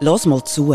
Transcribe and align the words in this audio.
Los 0.00 0.26
mal 0.26 0.42
zu. 0.42 0.74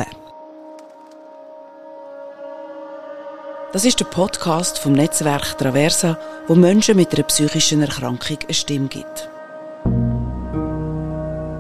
Das 3.74 3.84
ist 3.84 4.00
der 4.00 4.06
Podcast 4.06 4.80
vom 4.80 4.94
Netzwerk 4.94 5.58
Traversa, 5.58 6.18
wo 6.48 6.56
Menschen 6.56 6.96
mit 6.96 7.14
einer 7.14 7.24
psychischen 7.24 7.82
Erkrankung 7.82 8.40
eine 8.42 8.54
Stimme 8.54 8.88
gibt. 8.88 9.30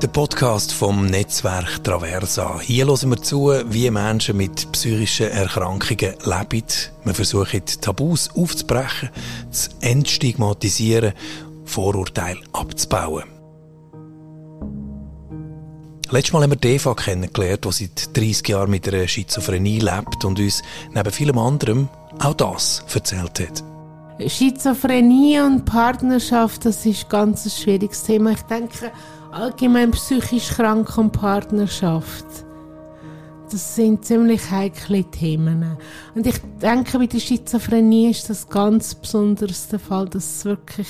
Der 0.01 0.07
Podcast 0.07 0.71
vom 0.71 1.05
Netzwerk 1.07 1.83
Traversa. 1.83 2.61
Hier 2.61 2.85
hören 2.87 3.09
wir 3.09 3.21
zu, 3.21 3.51
wie 3.65 3.91
Menschen 3.91 4.37
mit 4.37 4.71
psychischen 4.71 5.29
Erkrankungen 5.29 6.15
leben. 6.23 6.65
Wir 7.03 7.13
versuchen, 7.13 7.65
Tabus 7.81 8.29
aufzubrechen, 8.37 9.09
zu 9.51 9.69
entstigmatisieren, 9.81 11.11
Vorurteile 11.65 12.39
abzubauen. 12.53 13.38
Letztes 16.11 16.33
Mal 16.33 16.41
haben 16.41 16.55
wir 16.59 16.69
Eva 16.69 16.95
kennengelernt, 16.95 17.65
die 17.65 17.71
seit 17.71 18.17
30 18.17 18.47
Jahren 18.47 18.71
mit 18.71 18.87
einer 18.87 19.07
Schizophrenie 19.07 19.77
lebt 19.77 20.25
und 20.25 20.39
uns 20.39 20.63
neben 20.91 21.11
vielem 21.11 21.37
anderem 21.37 21.87
auch 22.17 22.33
das 22.33 22.83
erzählt 22.91 23.39
hat. 23.39 23.63
Schizophrenie 24.27 25.39
und 25.39 25.65
Partnerschaft, 25.65 26.65
das 26.65 26.83
ist 26.87 27.03
ein 27.03 27.09
ganz 27.09 27.61
schwieriges 27.61 28.03
Thema. 28.03 28.31
Ich 28.31 28.41
denke, 28.41 28.91
allgemein 29.31 29.91
psychisch 29.91 30.49
krank 30.49 30.97
und 30.97 31.11
Partnerschaft, 31.11 32.25
das 33.51 33.75
sind 33.75 34.03
ziemlich 34.03 34.49
heikle 34.49 35.03
Themen. 35.03 35.77
Und 36.15 36.25
ich 36.25 36.39
denke, 36.59 36.97
bei 36.97 37.05
der 37.05 37.19
Schizophrenie 37.19 38.09
ist 38.09 38.31
das 38.31 38.49
ganz 38.49 38.95
besonders 38.95 39.67
der 39.67 39.79
Fall, 39.79 40.09
dass 40.09 40.37
es 40.37 40.45
wirklich 40.45 40.87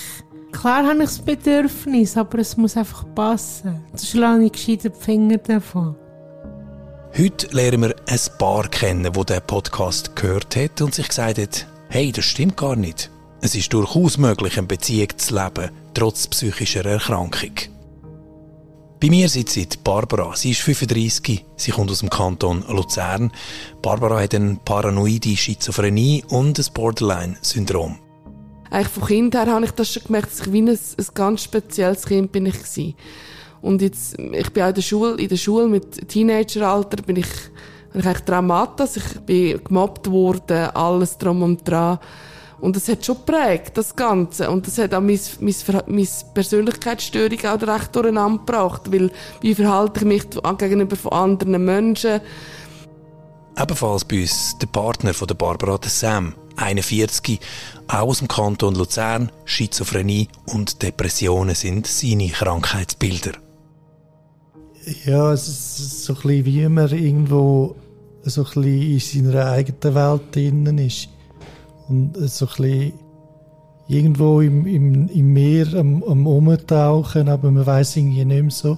Klar 0.51 0.87
habe 0.87 1.03
ich 1.03 1.09
das 1.09 1.19
Bedürfnis, 1.19 2.17
aber 2.17 2.39
es 2.39 2.57
muss 2.57 2.75
einfach 2.75 3.05
passen. 3.13 3.83
Sonst 3.91 4.09
schlage 4.09 4.45
ich 4.45 4.51
gescheiter 4.51 4.89
die 4.89 4.99
Finger 4.99 5.37
davon. 5.37 5.95
Heute 7.17 7.47
lernen 7.55 7.81
wir 7.81 7.95
ein 8.07 8.19
Paar 8.37 8.67
kennen, 8.67 9.15
wo 9.15 9.23
der 9.23 9.39
Podcast 9.39 10.15
gehört 10.15 10.55
hat 10.55 10.81
und 10.81 10.93
sich 10.93 11.07
gesagt 11.07 11.39
hat, 11.39 11.67
hey, 11.89 12.11
das 12.11 12.25
stimmt 12.25 12.57
gar 12.57 12.75
nicht. 12.75 13.09
Es 13.41 13.55
ist 13.55 13.73
durchaus 13.73 14.17
möglich, 14.17 14.57
eine 14.57 14.67
Beziehung 14.67 15.09
zu 15.17 15.35
leben, 15.35 15.71
trotz 15.93 16.27
psychischer 16.27 16.85
Erkrankung. 16.85 17.53
Bei 18.99 19.09
mir 19.09 19.29
sitzt 19.29 19.83
Barbara. 19.83 20.35
Sie 20.35 20.51
ist 20.51 20.61
35, 20.61 21.45
sie 21.55 21.71
kommt 21.71 21.89
aus 21.89 21.99
dem 21.99 22.09
Kanton 22.09 22.65
Luzern. 22.67 23.31
Barbara 23.81 24.21
hat 24.21 24.35
eine 24.35 24.59
paranoide 24.65 25.37
Schizophrenie 25.37 26.25
und 26.27 26.59
ein 26.59 26.65
Borderline-Syndrom 26.73 27.97
eigentlich 28.69 28.87
von 28.87 29.07
Kind 29.07 29.35
her 29.35 29.47
habe 29.47 29.65
ich 29.65 29.71
das 29.71 29.91
schon 29.91 30.03
gemerkt, 30.03 30.31
dass 30.31 30.41
ich 30.41 30.53
wie 30.53 30.61
ein, 30.61 30.69
ein 30.69 31.07
ganz 31.13 31.43
spezielles 31.43 32.05
Kind 32.05 32.31
bin 32.31 32.45
ich 32.45 32.57
gewesen. 32.57 32.95
Und 33.61 33.81
jetzt, 33.81 34.17
ich 34.17 34.49
bin 34.51 34.63
auch 34.63 34.69
in 34.69 34.75
der 34.75 34.81
Schule, 34.81 35.15
in 35.15 35.27
der 35.27 35.37
Schule 35.37 35.67
mit 35.67 36.07
Teenageralter 36.07 37.01
bin 37.03 37.17
ich, 37.17 37.27
bin 37.91 38.01
ich 38.01 38.05
eigentlich 38.05 38.25
Dramatas, 38.25 38.97
ich 38.97 39.19
bin 39.21 39.63
gemobbt 39.63 40.09
worden, 40.09 40.69
alles 40.73 41.17
drum 41.17 41.43
und 41.43 41.67
dran. 41.67 41.99
Und 42.61 42.75
das 42.75 42.87
hat 42.89 43.05
schon 43.05 43.15
geprägt, 43.15 43.77
das 43.77 43.95
Ganze. 43.95 44.49
Und 44.49 44.67
das 44.67 44.77
hat 44.77 44.93
auch 44.93 45.01
meine, 45.01 45.19
meine, 45.39 45.83
meine 45.87 46.07
Persönlichkeitsstörung 46.33 47.39
auch 47.45 47.61
recht 47.61 47.95
durcheinander 47.95 48.39
gebracht. 48.39 48.91
Weil, 48.91 49.11
wie 49.41 49.55
verhalte 49.55 50.01
ich 50.01 50.05
mich 50.05 50.23
gegenüber 50.57 50.95
von 50.95 51.11
anderen 51.13 51.63
Menschen? 51.63 52.19
Ebenfalls 53.57 54.05
bei 54.05 54.21
uns 54.21 54.57
der 54.61 54.67
Partner 54.67 55.13
von 55.13 55.27
der 55.27 55.35
Barbara, 55.35 55.77
der 55.77 55.89
Sam, 55.89 56.33
41, 56.61 57.39
auch 57.87 58.07
aus 58.07 58.19
dem 58.19 58.27
Kanton 58.27 58.75
Luzern. 58.75 59.31
Schizophrenie 59.45 60.27
und 60.45 60.81
Depressionen 60.81 61.55
sind 61.55 61.87
seine 61.87 62.29
Krankheitsbilder. 62.29 63.31
Ja, 65.05 65.33
es 65.33 65.47
ist 65.47 66.03
so 66.05 66.13
ein 66.13 66.21
bisschen 66.21 66.45
wie 66.45 66.69
man 66.69 66.89
irgendwo 66.89 67.75
so 68.23 68.41
ein 68.41 68.45
bisschen 68.45 69.23
in 69.23 69.31
seiner 69.31 69.51
eigenen 69.51 69.95
Welt 69.95 70.21
drinnen 70.35 70.77
ist. 70.77 71.09
Und 71.87 72.15
so 72.29 72.45
ein 72.45 72.51
bisschen 72.55 72.93
irgendwo 73.87 74.41
im, 74.41 74.65
im, 74.67 75.07
im 75.09 75.33
Meer 75.33 75.73
am, 75.75 76.03
am 76.03 76.27
Umtauchen, 76.27 77.27
aber 77.27 77.51
man 77.51 77.65
weiß 77.65 77.97
irgendwie 77.97 78.23
nicht 78.23 78.41
mehr 78.41 78.51
so, 78.51 78.77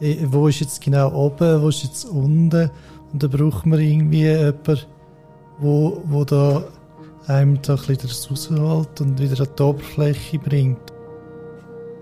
eh, 0.00 0.16
wo 0.24 0.48
ist 0.48 0.60
jetzt 0.60 0.80
genau 0.80 1.12
oben, 1.12 1.62
wo 1.62 1.68
ist 1.68 1.84
jetzt 1.84 2.04
unten. 2.04 2.70
Und 3.12 3.22
da 3.22 3.28
braucht 3.28 3.66
man 3.66 3.80
irgendwie 3.80 4.22
jemanden, 4.22 4.80
wo, 5.58 6.02
wo 6.04 6.24
da 6.24 6.64
einem 7.26 7.60
da 7.62 7.74
ein 7.74 7.96
bisschen 7.96 8.58
rausholt 8.58 9.00
und 9.00 9.18
wieder 9.20 9.40
an 9.40 9.48
die 9.58 9.62
Oberfläche 9.62 10.38
bringt. 10.38 10.80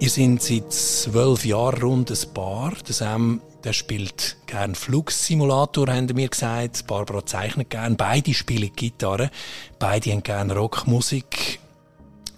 Ihr 0.01 0.11
seid 0.11 0.43
seit 0.43 0.73
zwölf 0.73 1.45
Jahren 1.45 1.83
rund 1.83 2.11
ein 2.11 2.35
Paar. 2.35 2.73
Der 2.87 2.95
Sam 2.95 3.41
der 3.65 3.73
spielt 3.73 4.37
gern 4.47 4.75
Flugsimulator, 4.77 5.89
haben 5.89 6.07
mir 6.15 6.29
gesagt. 6.29 6.87
Barbara 6.87 7.27
zeichnet 7.27 7.71
gern. 7.71 7.97
Beide 7.97 8.33
spielen 8.33 8.71
Gitarre. 8.75 9.31
Beide 9.79 10.13
haben 10.13 10.23
gern 10.23 10.51
Rockmusik. 10.51 11.59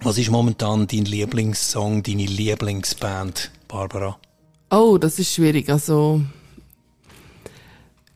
Was 0.03 0.17
ist 0.17 0.31
momentan 0.31 0.87
dein 0.87 1.05
Lieblingssong, 1.05 2.03
deine 2.03 2.25
Lieblingsband, 2.25 3.51
Barbara? 3.69 4.19
Oh, 4.71 4.97
das 4.97 5.19
ist 5.19 5.35
schwierig. 5.35 5.69
Also 5.69 6.23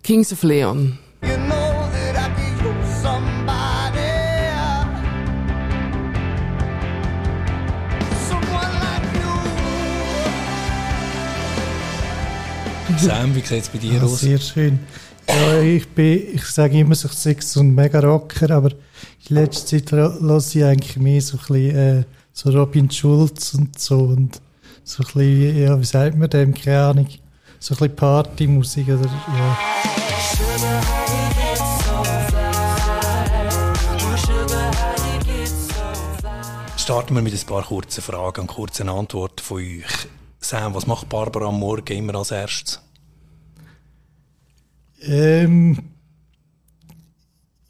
Kings 0.03 0.33
of 0.33 0.43
Leon. 0.43 0.99
You 1.23 1.37
know 1.37 1.64
Sam, 12.99 13.35
wie 13.35 13.41
sieht 13.41 13.63
es 13.63 13.69
bei 13.69 13.79
dir 13.79 13.95
ja, 13.95 14.03
aus? 14.03 14.21
Sehr 14.21 14.39
schön. 14.39 14.79
Ja, 15.29 15.61
ich, 15.61 15.89
bin, 15.89 16.35
ich 16.35 16.45
sage 16.45 16.79
immer, 16.79 16.93
ich 16.93 17.01
sei 17.01 17.37
so 17.41 17.61
ein 17.61 17.75
mega 17.75 17.99
Rocker, 18.01 18.51
aber 18.51 18.71
in 18.71 19.37
letzter 19.37 19.79
Zeit 19.79 19.93
höre 19.93 20.39
ich 20.39 20.65
eigentlich 20.65 20.97
mehr 20.97 21.21
so 21.21 21.37
ein 21.37 21.41
bisschen, 21.47 21.77
äh, 21.77 22.05
so 22.33 22.51
Robin 22.51 22.91
Schulz 22.91 23.55
und 23.55 23.79
so 23.79 24.01
und 24.01 24.41
so 24.85 25.03
ein 25.03 25.07
bisschen, 25.07 25.63
ja, 25.63 25.81
wie 25.81 25.85
sagt 25.85 26.17
man 26.17 26.29
dem, 26.29 26.55
keine 26.55 26.83
Ahnung, 26.85 27.09
so 27.59 27.75
ein 27.75 27.79
bisschen 27.79 27.97
Partymusik 27.97 28.89
oder, 28.89 29.07
ja. 29.07 29.59
Starten 36.77 37.15
wir 37.15 37.23
mit 37.23 37.33
ein 37.33 37.47
paar 37.47 37.63
kurzen 37.63 38.03
Fragen 38.03 38.43
und 38.43 38.47
kurzen 38.49 38.91
Antworten 38.91 39.43
von 39.43 39.57
euch. 39.57 40.09
Sam, 40.45 40.75
was 40.75 40.87
macht 40.87 41.09
Barbara 41.09 41.47
am 41.47 41.59
Morgen 41.59 41.97
immer 41.97 42.17
als 42.17 42.31
erstes? 42.31 42.79
Ähm, 45.01 45.79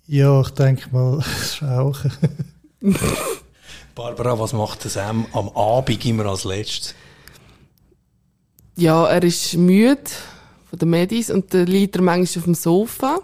ja, 0.09 0.41
ich 0.41 0.51
denke 0.51 0.89
mal, 0.91 1.25
rauchen. 1.63 2.13
Barbara, 3.95 4.39
was 4.41 4.53
macht 4.53 4.83
Sam 4.83 5.25
am 5.33 5.51
Abend 5.51 6.05
immer 6.05 6.27
als 6.27 6.43
letztes? 6.43 6.97
Ja, 8.75 9.07
er 9.07 9.23
ist 9.23 9.55
müde 9.55 10.11
von 10.69 10.79
den 10.81 10.91
Medis 10.91 11.31
und 11.31 11.55
dann 11.55 11.67
liegt 11.67 11.95
er 11.95 12.03
manchmal 12.03 12.41
auf 12.41 12.45
dem 12.45 12.55
Sofa. 12.55 13.21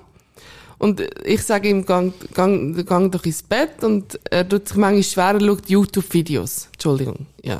Und 0.79 1.03
ich 1.25 1.43
sage 1.43 1.69
ihm, 1.69 1.85
gang, 1.85 2.15
gang, 2.35 2.87
gang 2.87 3.11
doch 3.11 3.25
ins 3.25 3.43
Bett 3.43 3.83
und 3.83 4.19
er 4.31 4.49
tut 4.49 4.69
sich 4.69 4.77
manchmal 4.77 5.03
schwer 5.03 5.35
und 5.35 5.43
schaut 5.43 5.69
YouTube-Videos. 5.69 6.69
Entschuldigung, 6.73 7.27
ja. 7.43 7.59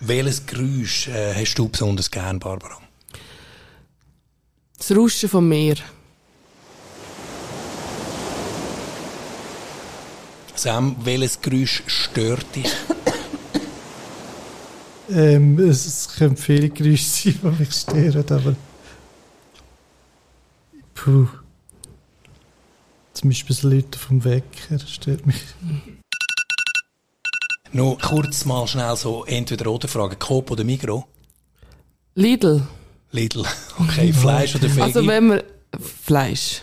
Welches 0.00 0.46
Geräusch 0.46 1.08
äh, 1.08 1.34
hast 1.34 1.54
du 1.54 1.68
besonders 1.68 2.10
gern, 2.10 2.38
Barbara? 2.38 2.78
Das 4.76 4.96
Rauschen 4.96 5.28
vom 5.28 5.48
Meer. 5.48 5.76
Sam, 10.54 10.96
welches 11.04 11.40
Geräusch 11.40 11.82
stört 11.86 12.54
dich? 12.54 12.66
ähm, 15.10 15.58
es, 15.58 15.86
es 15.86 16.16
können 16.16 16.36
viele 16.36 16.70
Geräusche 16.70 17.04
sein, 17.04 17.38
die 17.42 17.60
mich 17.60 17.72
stören, 17.72 18.24
aber. 18.30 18.56
Puh. 20.94 21.28
Zum 23.12 23.30
Beispiel 23.30 23.56
das 23.56 23.62
Leute 23.62 23.98
vom 23.98 24.24
Wecker 24.24 24.78
stört 24.86 25.26
mich. 25.26 25.42
Noch 27.74 27.98
kurz 28.00 28.44
mal 28.44 28.68
schnell 28.68 28.94
so 28.94 29.24
entweder 29.24 29.68
oder 29.68 29.88
Frage. 29.88 30.14
Coop 30.14 30.52
oder 30.52 30.62
Migro? 30.62 31.06
Lidl. 32.14 32.62
Lidl. 33.10 33.44
Okay, 33.80 34.12
Fleisch 34.12 34.54
oder 34.54 34.70
Veggie? 34.70 34.82
Also 34.82 35.06
wenn 35.08 35.30
wir... 35.30 35.44
Fleisch. 35.80 36.62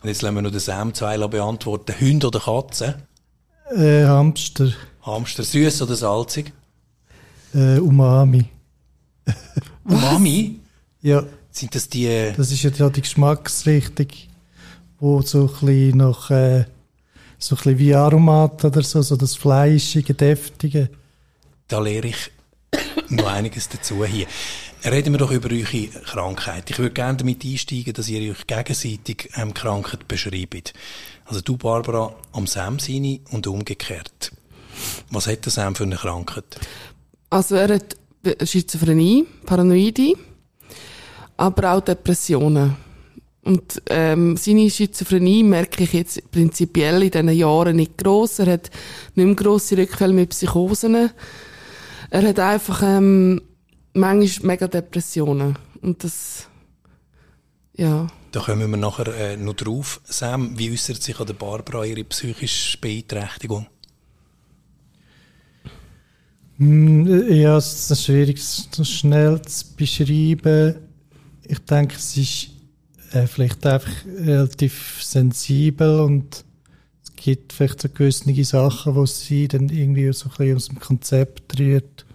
Und 0.00 0.08
jetzt 0.08 0.22
lassen 0.22 0.36
wir 0.36 0.42
noch 0.42 0.52
den 0.52 0.60
Sam 0.60 0.94
zwei 0.94 1.18
beantworten. 1.26 1.92
Hund 2.00 2.24
oder 2.24 2.38
Katze? 2.38 3.02
Äh, 3.74 4.04
Hamster. 4.04 4.72
Hamster. 5.02 5.42
Süß 5.42 5.82
oder 5.82 5.96
salzig? 5.96 6.52
Äh, 7.52 7.78
Umami. 7.78 8.44
Umami? 9.84 10.60
Ja. 11.02 11.24
Sind 11.50 11.74
das 11.74 11.88
die... 11.88 12.32
Das 12.36 12.52
ist 12.52 12.62
ja 12.62 12.88
die 12.88 13.00
Geschmacksrichtung, 13.00 14.06
wo 15.00 15.22
so 15.22 15.50
ein 15.60 15.66
bisschen 15.66 15.98
nach... 15.98 16.30
Äh, 16.30 16.66
so 17.40 17.54
ein 17.54 17.56
bisschen 17.56 17.78
wie 17.78 17.94
Aromat 17.94 18.64
oder 18.64 18.82
so, 18.82 19.02
so 19.02 19.16
das 19.16 19.34
Fleischige, 19.34 20.14
Deftige. 20.14 20.90
Da 21.68 21.80
lehre 21.80 22.08
ich 22.08 22.30
noch 23.08 23.26
einiges 23.26 23.68
dazu 23.68 24.04
hier. 24.04 24.26
Reden 24.84 25.12
wir 25.12 25.18
doch 25.18 25.30
über 25.30 25.50
eure 25.50 25.88
Krankheit. 26.04 26.70
Ich 26.70 26.78
würde 26.78 26.92
gerne 26.92 27.18
damit 27.18 27.44
einsteigen, 27.44 27.92
dass 27.92 28.08
ihr 28.08 28.30
euch 28.30 28.46
gegenseitig 28.46 29.30
ähm, 29.36 29.52
Krankheit 29.52 30.08
beschreibt. 30.08 30.72
Also 31.26 31.40
du, 31.40 31.56
Barbara, 31.56 32.14
am 32.32 32.46
Sam 32.46 32.78
seine 32.78 33.20
und 33.30 33.46
umgekehrt. 33.46 34.32
Was 35.10 35.26
hat 35.26 35.44
der 35.44 35.52
Sam 35.52 35.74
für 35.74 35.84
eine 35.84 35.96
Krankheit? 35.96 36.58
Also 37.28 37.56
er 37.56 37.74
hat 37.74 37.96
Schizophrenie, 38.48 39.26
Paranoide, 39.46 40.14
aber 41.36 41.72
auch 41.72 41.80
Depressionen. 41.80 42.76
Und 43.42 43.82
ähm, 43.86 44.36
seine 44.36 44.68
Schizophrenie 44.68 45.42
merke 45.42 45.84
ich 45.84 45.94
jetzt 45.94 46.30
prinzipiell 46.30 47.02
in 47.02 47.10
diesen 47.10 47.28
Jahren 47.30 47.76
nicht 47.76 47.96
gross. 47.96 48.38
Er 48.38 48.52
hat 48.52 48.70
nicht 49.14 49.24
mehr 49.26 49.34
grosse 49.34 49.78
Rückfälle 49.78 50.12
mit 50.12 50.30
Psychosen. 50.30 51.10
Er 52.10 52.22
hat 52.28 52.38
einfach 52.38 52.82
ähm, 52.84 53.40
manchmal 53.94 54.46
mega 54.46 54.68
Depressionen. 54.68 55.56
Und 55.80 56.04
das, 56.04 56.48
ja. 57.74 58.08
Da 58.32 58.40
kommen 58.40 58.70
wir 58.70 58.76
nachher 58.76 59.08
äh, 59.08 59.36
noch 59.38 59.54
drauf. 59.54 60.00
Sam, 60.04 60.58
wie 60.58 60.70
äußert 60.70 61.02
sich 61.02 61.18
an 61.18 61.26
der 61.26 61.34
Barbara 61.34 61.84
ihre 61.84 62.04
psychische 62.04 62.76
Beeinträchtigung? 62.78 63.66
Hm, 66.58 67.06
Ja, 67.32 67.56
es 67.56 67.90
ist 67.90 68.04
schwierig, 68.04 68.42
so 68.42 68.84
schnell 68.84 69.40
zu 69.42 69.74
beschreiben. 69.76 70.76
Ich 71.42 71.58
denke, 71.60 71.96
es 71.96 72.16
ist 72.18 72.50
äh, 73.12 73.26
vielleicht 73.26 73.64
einfach 73.66 73.90
relativ 74.06 75.02
sensibel 75.02 76.00
und 76.00 76.44
es 77.02 77.14
gibt 77.16 77.52
vielleicht 77.52 77.80
so 77.80 77.88
gewisse 77.88 78.44
Sachen, 78.44 78.94
wo 78.94 79.06
sie 79.06 79.48
dann 79.48 79.68
irgendwie 79.68 80.12
so 80.12 80.28
ein 80.28 80.36
bisschen 80.36 80.56
aus 80.56 80.68
dem 80.68 80.80
Konzept 80.80 81.58
rührt. 81.58 82.06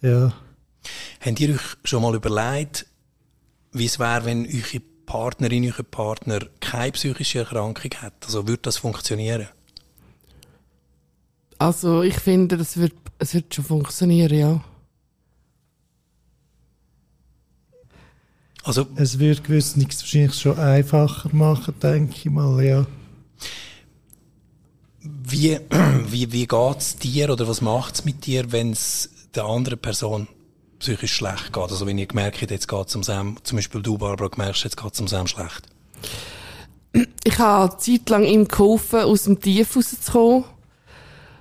Ja. 0.00 0.32
Habt 1.20 1.40
ihr 1.40 1.54
euch 1.54 1.76
schon 1.84 2.02
mal 2.02 2.14
überlegt, 2.14 2.86
wie 3.72 3.86
es 3.86 3.98
wäre, 3.98 4.24
wenn 4.24 4.46
eure 4.46 4.80
Partnerin, 5.06 5.64
euer 5.64 5.82
Partner 5.82 6.40
keine 6.60 6.92
psychische 6.92 7.40
Erkrankung 7.40 7.90
hat? 8.00 8.14
Also 8.24 8.46
würde 8.46 8.62
das 8.62 8.76
funktionieren? 8.76 9.48
Also 11.58 12.02
ich 12.02 12.14
finde, 12.14 12.56
das 12.56 12.76
wird, 12.76 12.94
es 13.18 13.34
wird 13.34 13.54
schon 13.54 13.64
funktionieren, 13.64 14.38
ja. 14.38 14.64
Also 18.64 18.86
Es 18.96 19.18
würde 19.18 19.40
gewisse 19.40 19.80
wahrscheinlich 19.80 20.34
schon 20.34 20.58
einfacher 20.58 21.30
machen, 21.32 21.74
denke 21.80 22.14
ich 22.16 22.24
mal, 22.26 22.62
ja. 22.62 22.86
wie, 25.30 25.58
wie, 26.10 26.32
wie 26.32 26.46
geht's 26.46 26.96
dir 26.96 27.30
oder 27.30 27.48
was 27.48 27.60
macht's 27.60 28.04
mit 28.04 28.26
dir, 28.26 28.52
wenn 28.52 28.72
es 28.72 29.10
der 29.34 29.44
anderen 29.44 29.78
Person 29.78 30.28
psychisch 30.78 31.12
schlecht 31.12 31.52
geht? 31.52 31.62
Also 31.62 31.86
wenn 31.86 31.98
ihr 31.98 32.06
gemerkt 32.06 32.50
jetzt 32.50 32.68
geht's 32.68 32.94
um 32.94 33.02
Sam, 33.02 33.36
zum 33.42 33.56
Beispiel 33.56 33.82
du, 33.82 33.98
Barbara, 33.98 34.28
gemerkt, 34.28 34.64
jetzt 34.64 34.76
geht's 34.76 35.00
um 35.00 35.08
Sam 35.08 35.26
schlecht. 35.26 35.66
Ich 37.24 37.38
habe 37.38 37.70
eine 37.70 37.78
Zeit 37.78 38.08
lang 38.08 38.24
ihm 38.24 38.48
geholfen, 38.48 39.00
aus 39.00 39.24
dem 39.24 39.40
Tief 39.40 39.76
rauszukommen. 39.76 40.44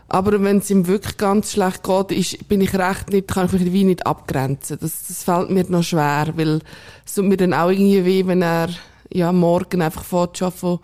Aber 0.09 0.41
wenn 0.41 0.59
es 0.59 0.69
ihm 0.69 0.87
wirklich 0.87 1.17
ganz 1.17 1.51
schlecht 1.51 1.83
geht, 1.83 2.11
ist, 2.11 2.47
bin 2.47 2.61
ich 2.61 2.73
recht 2.73 3.09
nicht, 3.11 3.27
kann 3.27 3.47
ich 3.47 3.51
mich 3.51 3.73
wie 3.73 3.83
nicht 3.83 4.07
abgrenzen. 4.07 4.77
Das, 4.79 5.07
das 5.07 5.23
fällt 5.23 5.49
mir 5.49 5.65
noch 5.67 5.83
schwer, 5.83 6.33
weil 6.35 6.61
es 7.05 7.15
tut 7.15 7.25
mir 7.25 7.37
dann 7.37 7.53
auch 7.53 7.69
irgendwie 7.69 8.05
weh, 8.05 8.25
wenn 8.25 8.41
er, 8.41 8.69
ja, 9.11 9.31
morgen 9.33 9.81
einfach 9.81 10.05
fährt 10.05 10.37
schon 10.37 10.51
von, 10.51 10.79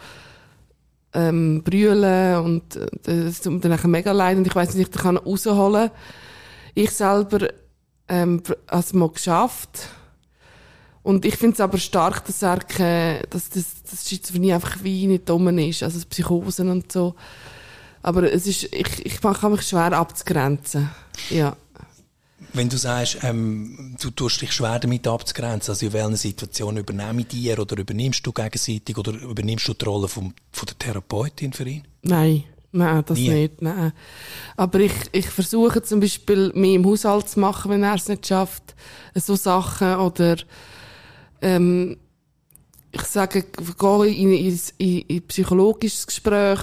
ähm, 1.14 1.64
brüllen 1.64 2.38
und, 2.44 2.76
äh, 2.76 2.88
das 3.06 3.42
tut 3.42 3.54
mir 3.54 3.60
dann 3.60 3.72
nachher 3.72 3.88
mega 3.88 4.12
leid 4.12 4.38
und 4.38 4.48
ich 4.48 4.56
weiss 4.56 4.74
nicht, 4.74 4.94
ich 4.94 5.02
kann 5.02 5.18
rausholen. 5.18 5.92
Ich 6.74 6.92
selber, 6.92 7.48
ähm, 8.10 8.42
habe 8.68 8.80
es 8.80 8.94
mal 8.94 9.10
geschafft. 9.10 9.88
Und 11.04 11.26
ich 11.26 11.36
finde 11.36 11.54
es 11.54 11.60
aber 11.60 11.78
stark, 11.78 12.26
dass 12.26 12.42
er 12.42 12.60
dass 13.30 13.50
das, 13.50 13.84
das 13.90 14.08
Schizophrenie 14.08 14.54
einfach 14.54 14.84
wie 14.84 15.06
nicht 15.08 15.28
dumm 15.30 15.58
ist, 15.60 15.84
also 15.84 16.00
Psychosen 16.10 16.70
und 16.70 16.92
so. 16.92 17.16
Aber 18.04 18.32
es 18.32 18.46
ist, 18.46 18.64
ich, 18.66 19.06
ich 19.06 19.22
kann 19.22 19.52
mich 19.52 19.62
schwer 19.62 19.94
abzugrenzen. 19.94 20.90
Ja. 21.30 21.56
Wenn 22.52 22.70
du 22.70 22.78
sagst, 22.78 23.18
ähm, 23.24 23.96
du 24.00 24.12
tust 24.12 24.42
dich 24.42 24.52
schwer 24.52 24.78
damit 24.78 25.08
abzugrenzen, 25.08 25.72
also 25.72 25.86
in 25.86 25.94
welchen 25.94 26.18
Situationen 26.18 26.84
übernehme 26.84 27.22
ich 27.22 27.28
dir 27.28 27.58
oder 27.58 27.78
übernimmst 27.78 28.26
du 28.28 28.32
gegenseitig 28.32 28.98
oder 28.98 29.14
übernimmst 29.14 29.68
du 29.68 29.74
die 29.74 29.86
Rolle 29.86 30.08
vom, 30.08 30.34
von 30.52 30.66
der 30.68 30.78
Therapeutin 30.78 31.54
für 31.54 31.68
ihn? 31.68 31.84
Nein, 32.04 32.44
nein, 32.74 33.04
das 33.08 33.18
Nie? 33.18 33.30
nicht, 33.30 33.62
nein. 33.62 33.94
Aber 34.58 34.80
ich, 34.82 34.94
ich 35.14 35.28
versuche 35.30 35.82
zum 35.82 36.02
Beispiel, 36.02 36.52
mehr 36.54 36.76
im 36.76 36.86
Haushalt 36.86 37.30
zu 37.30 37.40
machen, 37.40 37.72
wenn 37.72 37.84
er 37.84 37.96
es 37.96 38.10
nicht 38.10 38.28
schafft. 38.28 38.76
So 39.16 39.36
Sachen 39.36 39.96
oder, 39.96 40.36
ähm, 41.42 41.98
ich 42.92 43.04
sage, 43.04 43.46
gehe 43.80 44.08
in, 44.08 44.34
in, 44.34 44.60
in, 44.78 45.02
in 45.02 45.28
psychologisches 45.28 46.06
Gespräch, 46.06 46.60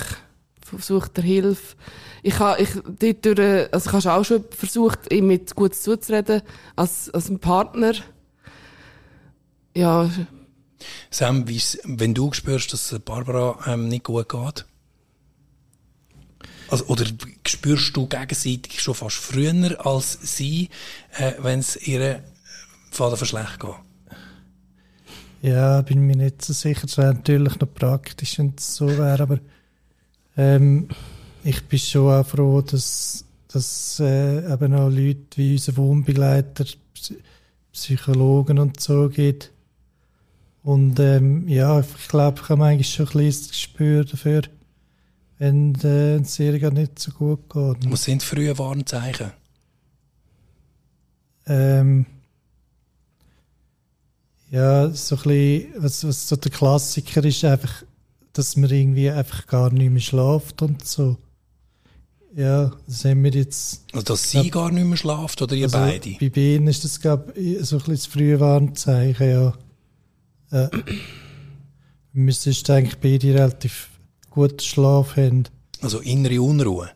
versuche 0.78 1.10
der 1.10 1.24
Hilfe. 1.24 1.76
Ich 2.22 2.38
habe, 2.38 2.62
ich, 2.62 2.70
dort 2.84 3.24
durch, 3.24 3.72
also 3.72 3.90
ich 3.90 4.06
habe 4.06 4.20
auch 4.20 4.24
schon 4.24 4.44
versucht, 4.50 5.12
ihm 5.12 5.26
mit 5.26 5.54
gut 5.54 5.74
zuzureden, 5.74 6.42
als, 6.76 7.10
als 7.10 7.28
ein 7.28 7.38
Partner. 7.38 7.92
Ja, 9.74 10.10
Sam, 11.10 11.46
wenn 11.46 12.14
du 12.14 12.32
spürst, 12.32 12.72
dass 12.72 12.92
es 12.92 12.98
Barbara 13.00 13.58
ähm, 13.66 13.88
nicht 13.88 14.04
gut 14.04 14.28
geht? 14.28 14.64
Also, 16.68 16.86
oder 16.86 17.04
spürst 17.46 17.96
du 17.96 18.06
gegenseitig 18.06 18.80
schon 18.80 18.94
fast 18.94 19.16
früher 19.16 19.84
als 19.84 20.18
sie, 20.22 20.68
äh, 21.16 21.32
wenn 21.38 21.58
es 21.58 21.76
ihr 21.86 22.22
Vater 22.90 23.24
schlecht 23.24 23.58
geht? 23.60 23.74
Ja, 25.42 25.82
bin 25.82 26.06
mir 26.06 26.16
nicht 26.16 26.42
so 26.42 26.52
sicher. 26.52 26.84
Es 26.84 26.98
wäre 26.98 27.14
natürlich 27.14 27.58
noch 27.58 27.72
praktisch, 27.72 28.38
wenn 28.38 28.54
es 28.56 28.76
so 28.76 28.86
wäre, 28.86 29.22
aber 29.22 29.38
ähm, 30.36 30.88
ich 31.44 31.62
bin 31.64 31.78
schon 31.78 32.12
auch 32.12 32.26
froh, 32.26 32.60
dass, 32.62 33.24
dass 33.48 34.00
äh, 34.00 34.52
eben 34.52 34.74
auch 34.74 34.88
Leute 34.88 35.36
wie 35.36 35.52
unser 35.52 35.76
Wohnbegleiter, 35.76 36.64
Psy- 36.94 37.18
Psychologen 37.72 38.58
und 38.58 38.80
so 38.80 39.08
gibt. 39.08 39.50
Und 40.62 41.00
ähm, 41.00 41.48
ja, 41.48 41.80
ich 41.80 42.08
glaube, 42.08 42.40
ich 42.42 42.48
habe 42.48 42.64
eigentlich 42.64 42.92
schon 42.92 43.06
ein 43.06 43.12
kleines 43.12 43.48
Gespür 43.48 44.04
dafür, 44.04 44.42
wenn 45.38 45.74
äh, 45.76 46.16
es 46.16 46.38
ihr 46.38 46.70
nicht 46.70 46.98
so 46.98 47.12
gut 47.12 47.48
geht. 47.48 47.90
Was 47.90 48.04
sind 48.04 48.22
frühe 48.22 48.58
Warnzeichen? 48.58 49.32
Ähm, 51.46 52.04
ja, 54.50 54.90
so 54.90 55.16
ein 55.16 55.22
bisschen, 55.22 55.82
was, 55.82 56.06
was 56.06 56.28
so 56.28 56.36
der 56.36 56.50
Klassiker 56.50 57.24
ist, 57.24 57.42
einfach, 57.44 57.84
dass 58.32 58.56
man 58.56 58.70
irgendwie 58.70 59.10
einfach 59.10 59.46
gar 59.46 59.72
nicht 59.72 59.90
mehr 59.90 60.00
schlaft 60.00 60.62
und 60.62 60.86
so. 60.86 61.16
Ja, 62.34 62.72
das 62.86 63.04
haben 63.04 63.24
wir 63.24 63.32
jetzt. 63.32 63.84
Also, 63.92 64.04
dass 64.04 64.30
sie 64.30 64.50
gar 64.50 64.70
nicht 64.70 64.84
mehr 64.84 64.96
schlaft 64.96 65.42
oder 65.42 65.54
ihr 65.56 65.64
also 65.64 65.78
beide? 65.78 66.10
Bei 66.20 66.28
beiden 66.28 66.68
ist 66.68 66.84
das, 66.84 67.00
glaube 67.00 67.32
ich, 67.32 67.58
so 67.64 67.76
ein 67.76 67.78
bisschen 67.80 67.94
das 67.94 68.06
frühe 68.06 68.38
Warnzeichen, 68.38 69.30
ja. 69.30 69.48
Äh, 70.52 70.68
wir 72.12 72.22
müssen 72.24 72.54
eigentlich 72.68 72.98
beide 72.98 73.34
relativ 73.34 73.88
guten 74.30 74.60
Schlaf 74.60 75.16
haben. 75.16 75.44
Also 75.82 75.98
innere 76.00 76.40
Unruhe. 76.40 76.90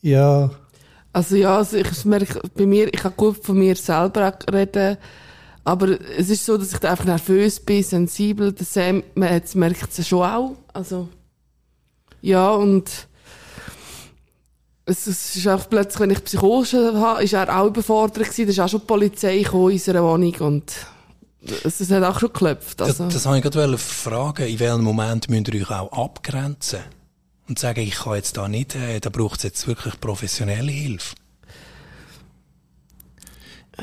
Ja, 0.00 0.50
Also 1.12 1.34
ja, 1.36 1.56
also 1.58 1.76
ich 1.76 2.04
merke 2.04 2.40
bei 2.54 2.66
mir, 2.66 2.92
ich 2.92 3.00
kann 3.00 3.14
gut 3.16 3.44
von 3.44 3.58
mir 3.58 3.74
selber 3.74 4.28
auch 4.28 4.52
reden, 4.52 4.96
aber 5.68 6.00
es 6.16 6.30
ist 6.30 6.46
so, 6.46 6.56
dass 6.56 6.72
ich 6.72 6.78
da 6.78 6.92
einfach 6.92 7.04
nervös 7.04 7.60
bin, 7.60 7.82
sensibel, 7.82 8.52
das 8.52 8.72
Sam, 8.72 9.02
man 9.14 9.34
jetzt 9.34 9.54
merkt 9.54 9.98
es 9.98 10.08
schon 10.08 10.22
auch, 10.22 10.56
also 10.72 11.10
ja 12.22 12.52
und 12.52 12.88
es, 14.86 15.06
es 15.06 15.36
ist 15.36 15.46
auch 15.46 15.68
plötzlich, 15.68 16.00
wenn 16.00 16.10
ich 16.10 16.24
Psychose 16.24 16.98
habe, 16.98 17.22
ist 17.22 17.34
er 17.34 17.54
auch 17.54 17.66
überfordert 17.66 18.30
gewesen, 18.30 18.46
da 18.46 18.50
ist 18.50 18.60
auch 18.60 18.68
schon 18.70 18.80
die 18.80 18.86
Polizei 18.86 19.42
gekommen 19.42 19.68
in 19.68 19.72
unserer 19.74 20.02
Wohnung 20.02 20.34
und 20.36 20.72
es, 21.64 21.80
es 21.80 21.90
hat 21.90 22.02
auch 22.02 22.18
schon 22.18 22.32
geklopft, 22.32 22.80
also. 22.80 23.04
Das, 23.04 23.12
das 23.12 23.26
habe 23.26 23.36
ich 23.36 23.42
gerade 23.42 23.76
fragen. 23.76 24.46
In 24.46 24.58
welchem 24.58 24.82
Moment 24.82 25.28
müsst 25.28 25.48
ihr 25.48 25.60
euch 25.60 25.70
auch 25.70 25.92
abgrenzen? 25.92 26.80
Und 27.46 27.58
sagen, 27.58 27.80
ich 27.80 27.94
kann 27.94 28.14
jetzt 28.14 28.36
da 28.38 28.48
nicht, 28.48 28.74
äh, 28.74 29.00
da 29.00 29.10
braucht 29.10 29.38
es 29.38 29.42
jetzt 29.44 29.66
wirklich 29.66 30.00
professionelle 30.00 30.72
Hilfe. 30.72 31.14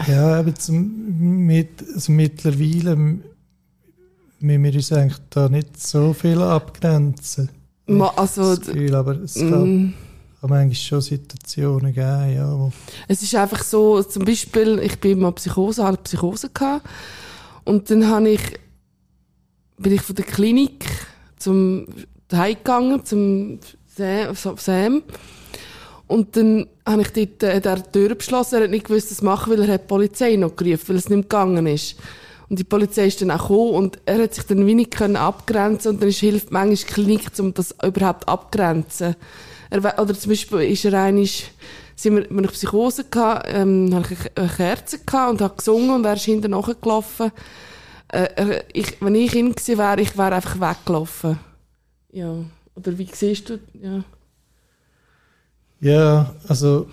Ja, 0.07 0.39
aber 0.39 0.53
zum, 0.55 1.45
mit, 1.45 1.83
also 1.93 2.11
mittlerweile 2.11 2.95
müssen 2.95 4.63
wir 4.63 4.73
uns 4.73 4.91
eigentlich 4.91 5.21
da 5.29 5.47
nicht 5.49 5.81
so 5.81 6.13
viel 6.13 6.41
abgrenzen. 6.41 7.49
Ma- 7.87 8.13
also, 8.15 8.55
das 8.55 8.67
Gefühl, 8.67 8.95
aber 8.95 9.13
es 9.21 9.35
kann, 9.35 9.85
mm. 9.87 9.93
kann 10.41 10.49
manchmal 10.49 10.75
schon 10.75 11.01
Situationen 11.01 11.93
geben, 11.93 12.35
ja, 12.35 12.71
Es 13.07 13.21
ist 13.21 13.35
einfach 13.35 13.63
so, 13.63 14.01
zum 14.03 14.25
Beispiel, 14.25 14.79
ich 14.79 14.99
bin 14.99 15.19
mal 15.19 15.31
Psychose, 15.31 15.83
hatte 15.83 16.03
Psychose 16.03 16.49
gehabt. 16.49 16.87
Und 17.63 17.89
dann 17.89 18.07
habe 18.07 18.29
ich, 18.29 18.59
bin 19.77 19.93
ich 19.93 20.01
von 20.01 20.15
der 20.15 20.25
Klinik 20.25 20.85
zum 21.37 21.87
Heim 22.31 22.55
gegangen, 22.55 23.05
zum 23.05 23.59
Sam, 23.87 24.35
Sam. 24.57 25.03
Und 26.07 26.35
dann 26.35 26.67
habe 26.85 27.01
ich 27.01 27.11
dort 27.13 27.43
äh, 27.43 27.61
der 27.61 27.91
Tür 27.91 28.15
beschlossen. 28.15 28.55
Er 28.55 28.63
hat 28.63 28.69
nicht 28.69 28.87
gewusst, 28.87 29.11
was 29.11 29.21
machen, 29.21 29.53
weil 29.53 29.63
er 29.63 29.73
hat 29.73 29.83
die 29.83 29.87
Polizei 29.87 30.35
noch 30.35 30.55
gerufen, 30.55 30.89
weil 30.89 30.95
es 30.97 31.09
nicht 31.09 31.23
gegangen 31.23 31.67
ist. 31.67 31.95
Und 32.47 32.59
die 32.59 32.63
Polizei 32.63 33.07
ist 33.07 33.21
dann 33.21 33.31
auch 33.31 33.47
gekommen 33.47 33.71
und 33.71 33.99
er 34.05 34.21
hat 34.21 34.35
sich 34.35 34.43
dann 34.45 34.67
wenig 34.67 34.91
können 34.91 35.15
abgrenzen 35.15 35.91
und 35.91 36.01
dann 36.01 36.09
ist 36.09 36.19
hilft 36.19 36.51
manchmal 36.51 36.93
Klinik, 36.93 37.31
um 37.39 37.53
das 37.53 37.75
überhaupt 37.83 38.27
abgrenzen. 38.27 39.15
Er, 39.71 39.99
oder 39.99 40.13
zum 40.13 40.29
Beispiel 40.29 40.59
ist 40.59 40.85
er 40.85 40.93
einig, 40.93 41.51
sind 41.95 42.15
wir, 42.15 42.29
wir 42.29 42.37
eine 42.37 42.47
Psychose 42.47 43.05
gehabt, 43.05 43.47
ähm, 43.49 43.89
habe 43.95 44.13
ich 44.13 44.37
eine 44.37 44.47
Kerze 44.47 44.99
gehabt 44.99 45.31
und 45.31 45.41
habe 45.41 45.55
gesungen 45.55 45.89
und 45.89 46.05
er 46.05 46.13
ist 46.13 46.25
hinten 46.25 46.51
nachgelaufen. 46.51 47.31
Äh, 48.09 48.61
ich, 48.73 49.01
wenn 49.01 49.15
ich 49.15 49.33
ihn 49.33 49.55
gewesen 49.55 49.79
wäre, 49.79 50.01
ich 50.01 50.15
wäre 50.15 50.35
einfach 50.35 50.59
weggelaufen. 50.59 51.39
Ja. 52.11 52.35
Oder 52.75 52.97
wie 52.97 53.09
siehst 53.11 53.49
du, 53.49 53.59
ja. 53.81 54.03
Ja, 55.81 56.33
also, 56.47 56.87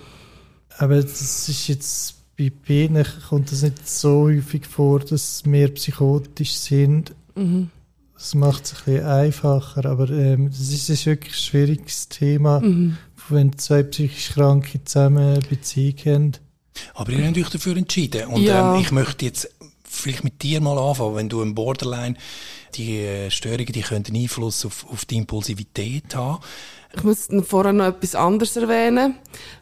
aber 0.78 1.02
das 1.02 1.48
ist 1.48 1.68
jetzt 1.68 2.14
bei 2.36 2.50
Bienen 2.50 3.06
kommt 3.28 3.52
es 3.52 3.62
nicht 3.62 3.86
so 3.88 4.22
häufig 4.22 4.66
vor, 4.66 5.00
dass 5.00 5.42
wir 5.44 5.72
psychotisch 5.74 6.54
sind. 6.54 7.12
Mhm. 7.34 7.70
Das 8.14 8.34
macht 8.34 8.64
es 8.64 8.72
ein 8.74 8.84
bisschen 8.84 9.06
einfacher, 9.06 9.84
aber 9.86 10.08
ähm, 10.10 10.48
das 10.50 10.60
ist, 10.60 10.88
ist 10.88 11.06
wirklich 11.06 11.34
ein 11.34 11.38
schwieriges 11.38 12.08
Thema, 12.08 12.60
Mhm. 12.60 12.96
wenn 13.28 13.58
zwei 13.58 13.82
psychisch 13.82 14.30
Kranke 14.30 14.82
zusammen 14.84 15.18
eine 15.34 15.40
Beziehung 15.40 15.96
haben. 16.06 16.32
Aber 16.94 17.12
ihr 17.12 17.26
habt 17.26 17.36
euch 17.36 17.48
dafür 17.50 17.76
entschieden. 17.76 18.26
Und 18.28 18.42
Ja. 18.42 18.74
ähm, 18.76 18.80
ich 18.80 18.90
möchte 18.92 19.24
jetzt 19.26 19.48
vielleicht 19.84 20.24
mit 20.24 20.42
dir 20.42 20.60
mal 20.60 20.78
anfangen, 20.78 21.16
wenn 21.16 21.28
du 21.28 21.42
im 21.42 21.54
Borderline 21.54 22.16
die 22.74 23.00
äh, 23.00 23.30
Störungen, 23.30 23.66
die 23.66 23.82
können 23.82 24.04
einen 24.06 24.22
Einfluss 24.22 24.64
auf, 24.64 24.86
auf 24.90 25.04
die 25.04 25.16
Impulsivität 25.16 26.14
haben. 26.14 26.42
Ich 26.94 27.04
muss 27.04 27.28
vorher 27.46 27.72
noch 27.72 27.86
etwas 27.86 28.14
anderes 28.14 28.56
erwähnen. 28.56 29.14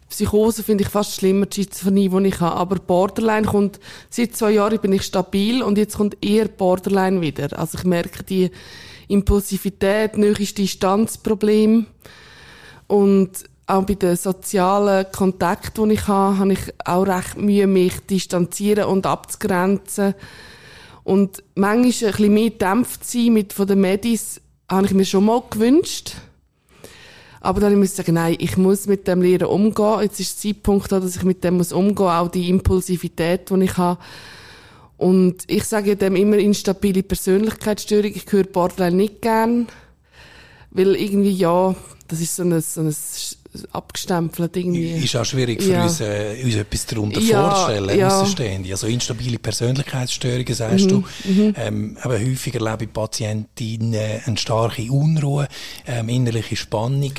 Psychose 0.09 0.65
finde 0.65 0.83
ich 0.83 0.91
fast 0.91 1.15
schlimmer, 1.15 1.47
die 1.47 1.63
Schizophrenie, 1.63 2.09
die 2.09 2.29
ich 2.29 2.41
habe. 2.41 2.57
Aber 2.57 2.77
Borderline 2.77 3.47
kommt, 3.47 3.79
seit 4.11 4.35
zwei 4.35 4.51
Jahren 4.53 4.81
bin 4.81 4.93
ich 4.93 5.03
stabil 5.03 5.63
und 5.63 5.79
jetzt 5.79 5.97
kommt 5.97 6.17
eher 6.25 6.49
Borderline 6.49 7.21
wieder. 7.21 7.57
Also 7.59 7.79
ich 7.79 7.85
merke 7.85 8.25
die 8.25 8.51
Impulsivität, 9.07 10.19
nöches 10.19 10.55
Distanzproblem. 10.55 11.87
Und 12.89 13.31
auch 13.67 13.85
bei 13.85 13.95
den 13.95 14.17
sozialen 14.17 15.07
Kontakten, 15.13 15.89
die 15.89 15.95
ich 15.95 16.09
habe, 16.09 16.39
habe 16.39 16.53
ich 16.55 16.75
auch 16.85 17.07
recht 17.07 17.37
Mühe, 17.37 17.69
mich 17.69 17.95
zu 17.99 18.07
distanzieren 18.09 18.87
und 18.87 19.07
abzugrenzen. 19.07 20.15
Und 21.05 21.45
manchmal 21.55 22.11
ein 22.11 22.17
bisschen 22.17 22.35
mehr 22.35 22.51
dämpft 22.51 23.05
sein 23.05 23.33
mit 23.33 23.53
von 23.53 23.69
den 23.69 23.81
Medis, 23.81 24.41
habe 24.69 24.87
ich 24.87 24.95
mir 24.95 25.05
schon 25.05 25.25
mal 25.25 25.43
gewünscht. 25.49 26.15
Aber 27.40 27.61
dann 27.61 27.75
muss 27.78 27.90
ich 27.90 27.94
sagen, 27.94 28.14
nein, 28.14 28.37
ich 28.38 28.56
muss 28.59 28.87
mit 28.87 29.09
dem 29.09 29.23
lernen 29.23 29.47
umgehen. 29.47 30.00
Jetzt 30.02 30.20
ist 30.20 30.44
der 30.44 30.52
Zeitpunkt 30.52 30.92
da, 30.92 31.00
dass 31.00 31.16
ich 31.16 31.23
mit 31.23 31.42
dem 31.42 31.56
muss 31.56 31.73
umgehen, 31.73 32.06
auch 32.06 32.28
die 32.28 32.50
Impulsivität, 32.50 33.49
die 33.49 33.64
ich 33.64 33.76
habe. 33.78 34.00
Und 34.99 35.44
ich 35.47 35.64
sage 35.64 35.97
dem 35.97 36.14
immer 36.16 36.37
instabile 36.37 37.02
Persönlichkeitsstörung. 37.02 38.12
Ich 38.14 38.30
höre 38.30 38.44
Borderline 38.44 38.97
nicht 38.97 39.23
gern. 39.23 39.66
Weil 40.70 40.94
irgendwie, 40.94 41.30
ja, 41.30 41.75
das 42.09 42.20
ist 42.20 42.37
so 42.37 42.42
ein, 42.42 42.61
so 42.61 42.82
ein 42.82 42.94
abgestempelt 43.73 44.57
irgendwie. 44.57 45.04
Ist 45.04 45.16
auch 45.16 45.25
schwierig 45.25 45.62
für 45.62 45.73
Ja. 45.73 45.83
uns, 45.85 46.00
äh, 46.00 46.40
uns 46.45 46.54
etwas 46.54 46.87
darunter 46.87 47.21
Ja, 47.21 47.42
vorzustellen, 47.50 47.99
ja. 47.99 48.07
Mhm, 48.07 48.12
Außenstehende. 48.12 48.71
Also 48.71 48.87
instabile 48.87 49.38
Persönlichkeitsstörungen, 49.38 50.54
sagst 50.54 50.90
du. 50.90 51.02
Ähm, 51.57 51.97
aber 52.00 52.19
häufig 52.21 52.54
erleben 52.54 52.92
Patientinnen 52.92 54.23
eine 54.25 54.37
starke 54.37 54.90
Unruhe, 54.90 55.49
ähm, 55.87 56.09
innerliche 56.09 56.57
Spannungen. 56.57 57.11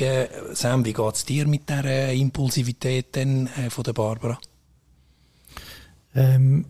Sam, 0.54 0.84
wie 0.84 0.92
geht's 0.92 1.24
dir 1.24 1.46
mit 1.46 1.68
der 1.68 1.84
äh, 1.84 2.18
Impulsivität 2.18 3.14
denn, 3.14 3.48
äh, 3.58 3.68
von 3.68 3.84
der 3.84 3.92
Barbara? 3.92 4.38
Ähm, 6.14 6.66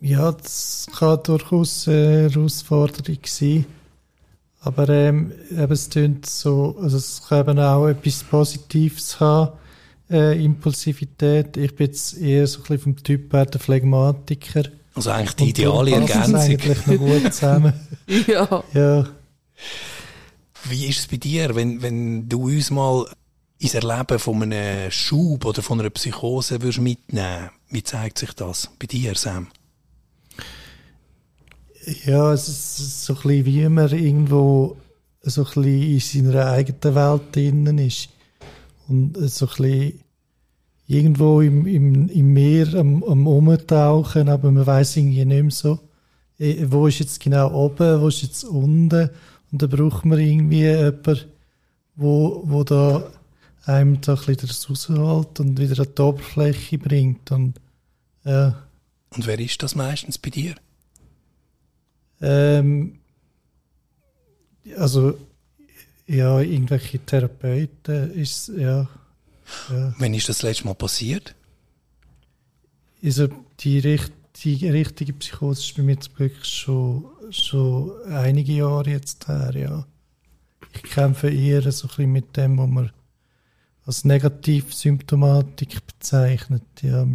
ja, 0.00 0.32
das 0.32 0.86
kann 0.96 1.18
durchaus 1.24 1.88
eine 1.88 2.30
Herausforderung 2.30 3.18
sein. 3.24 3.66
Aber 4.60 4.88
ähm, 4.88 5.32
eben, 5.50 5.72
es 5.72 5.88
tönt 5.88 6.26
so, 6.26 6.76
also 6.80 6.96
es 6.96 7.22
kann 7.28 7.40
eben 7.40 7.58
auch 7.60 7.86
etwas 7.86 8.24
Positives 8.24 9.20
haben, 9.20 9.52
äh, 10.10 10.42
Impulsivität. 10.42 11.56
Ich 11.56 11.76
bin 11.76 11.86
jetzt 11.86 12.18
eher 12.18 12.46
so 12.46 12.58
ein 12.58 12.62
bisschen 12.62 12.78
vom 12.80 13.02
Typ 13.02 13.32
her 13.32 13.46
der 13.46 13.60
Phlegmatiker. 13.60 14.64
Also 14.94 15.10
eigentlich 15.10 15.36
die 15.36 15.50
ideale 15.50 15.92
Ergänzung. 15.92 16.34
eigentlich 16.34 16.86
noch 16.86 16.96
gut 16.96 17.32
zusammen. 17.32 17.72
ja. 18.26 18.64
ja. 18.74 19.06
Wie 20.64 20.86
ist 20.86 20.98
es 20.98 21.06
bei 21.06 21.18
dir, 21.18 21.54
wenn, 21.54 21.82
wenn 21.82 22.28
du 22.28 22.46
uns 22.46 22.70
mal 22.70 23.06
ins 23.58 23.74
Erleben 23.74 24.18
von 24.18 24.42
einem 24.42 24.90
Schub 24.90 25.44
oder 25.44 25.62
von 25.62 25.80
einer 25.80 25.90
Psychose 25.90 26.60
würdest 26.62 26.80
mitnehmen 26.80 27.50
Wie 27.70 27.82
zeigt 27.82 28.18
sich 28.18 28.32
das 28.32 28.70
bei 28.78 28.86
dir, 28.86 29.14
Sam? 29.14 29.48
Ja, 32.04 32.32
es 32.32 32.48
ist 32.48 33.04
so 33.04 33.14
ein 33.14 33.22
bisschen 33.22 33.46
wie 33.46 33.68
man 33.68 33.90
irgendwo 33.90 34.76
so 35.22 35.42
ein 35.42 35.46
bisschen 35.46 36.24
in 36.24 36.32
seiner 36.32 36.46
eigenen 36.50 36.94
Welt 36.94 37.22
drinnen 37.32 37.78
ist. 37.78 38.10
Und 38.88 39.16
so 39.30 39.46
ein 39.46 39.48
bisschen 39.56 40.00
irgendwo 40.86 41.40
im, 41.40 41.66
im, 41.66 42.08
im 42.08 42.32
Meer 42.32 42.74
am, 42.74 43.02
am 43.04 43.26
Umtauchen, 43.26 44.28
aber 44.28 44.50
man 44.50 44.66
weiß 44.66 44.96
irgendwie 44.98 45.24
nicht 45.24 45.42
mehr 45.42 45.50
so, 45.50 45.78
eh, 46.38 46.66
wo 46.68 46.86
ist 46.86 46.98
jetzt 46.98 47.20
genau 47.20 47.52
oben, 47.52 48.00
wo 48.00 48.08
ist 48.08 48.22
jetzt 48.22 48.44
unten. 48.44 49.10
Und 49.50 49.62
da 49.62 49.66
braucht 49.66 50.04
man 50.04 50.18
irgendwie 50.18 50.64
jemanden, 50.64 51.20
wo, 51.96 52.42
wo 52.44 52.64
da 52.64 53.10
einem 53.64 54.00
da 54.00 54.14
ein 54.14 54.18
bisschen 54.18 54.48
das 54.48 54.68
rausholt 54.68 55.40
und 55.40 55.58
wieder 55.58 55.80
an 55.82 55.88
die 55.96 56.02
Oberfläche 56.02 56.78
bringt. 56.78 57.30
Und, 57.30 57.54
ja. 58.24 58.62
Und 59.14 59.26
wer 59.26 59.38
ist 59.38 59.62
das 59.62 59.74
meistens 59.74 60.18
bei 60.18 60.30
dir? 60.30 60.54
Ähm, 62.20 62.98
also, 64.76 65.18
ja, 66.06 66.40
irgendwelche 66.40 66.98
Therapeuten 66.98 68.12
ist, 68.12 68.48
ja, 68.48 68.88
ja. 69.70 69.94
Wann 69.98 70.14
ist 70.14 70.28
das 70.28 70.42
letzte 70.42 70.64
Mal 70.66 70.74
passiert? 70.74 71.34
Also, 73.02 73.28
die, 73.60 73.78
richt- 73.78 74.12
die 74.44 74.68
richtige 74.68 75.12
Psychose 75.14 75.60
ist 75.62 75.76
bei 75.76 75.82
mir 75.82 75.98
zum 76.00 76.14
Glück 76.14 76.44
schon, 76.44 77.04
schon 77.30 77.92
einige 78.10 78.52
Jahre 78.52 78.90
jetzt 78.90 79.28
her, 79.28 79.52
ja. 79.54 79.86
Ich 80.74 80.82
kämpfe 80.82 81.30
eher 81.30 81.62
so 81.72 81.86
ein 81.86 81.88
bisschen 81.88 82.12
mit 82.12 82.36
dem, 82.36 82.58
was 82.58 82.68
man 82.68 82.92
als 83.86 84.04
Negativsymptomatik 84.04 85.86
bezeichnet, 85.86 86.62
ja. 86.82 87.06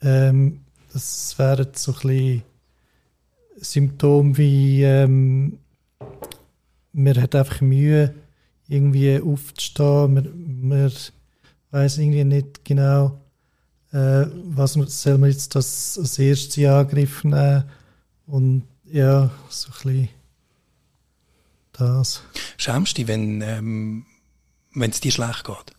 Ähm, 0.00 0.60
das 0.96 1.38
wären 1.38 1.68
so 1.74 1.92
ein 1.92 1.98
bisschen 1.98 2.42
Symptome 3.58 4.38
wie, 4.38 4.82
ähm, 4.82 5.58
man 6.94 7.20
hat 7.20 7.34
einfach 7.34 7.60
Mühe, 7.60 8.14
irgendwie 8.66 9.20
aufzustehen, 9.20 10.14
man, 10.14 10.68
man 10.68 10.92
weiß 11.70 11.98
irgendwie 11.98 12.24
nicht 12.24 12.64
genau, 12.64 13.20
äh, 13.92 14.24
was 14.46 14.76
man, 14.76 14.88
soll 14.88 15.18
man 15.18 15.30
jetzt 15.30 15.54
das 15.54 15.98
als 15.98 16.18
erstes 16.18 16.56
in 16.56 16.66
Angriff 16.66 17.24
nehmen 17.24 17.64
und 18.26 18.62
ja, 18.84 19.30
so 19.50 19.68
ein 19.68 19.72
bisschen 19.74 20.08
das. 21.72 22.22
Schämst 22.56 22.96
du 22.96 23.02
dich, 23.02 23.08
wenn 23.08 23.42
ähm, 23.42 24.06
wenn 24.72 24.90
es 24.90 25.00
dir 25.00 25.12
schlecht 25.12 25.44
geht? 25.44 25.74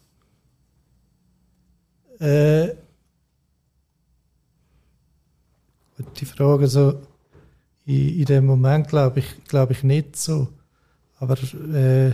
Äh, 2.21 2.75
gute 6.04 6.25
Frage. 6.25 6.63
Also, 6.63 7.01
in, 7.86 8.20
in 8.20 8.25
dem 8.25 8.46
Moment 8.46 8.88
glaube 8.88 9.20
ich, 9.20 9.44
glaube 9.48 9.74
ich 9.74 9.84
nicht 9.84 10.16
so. 10.16 10.50
Aber 11.20 11.36
äh, 11.36 12.13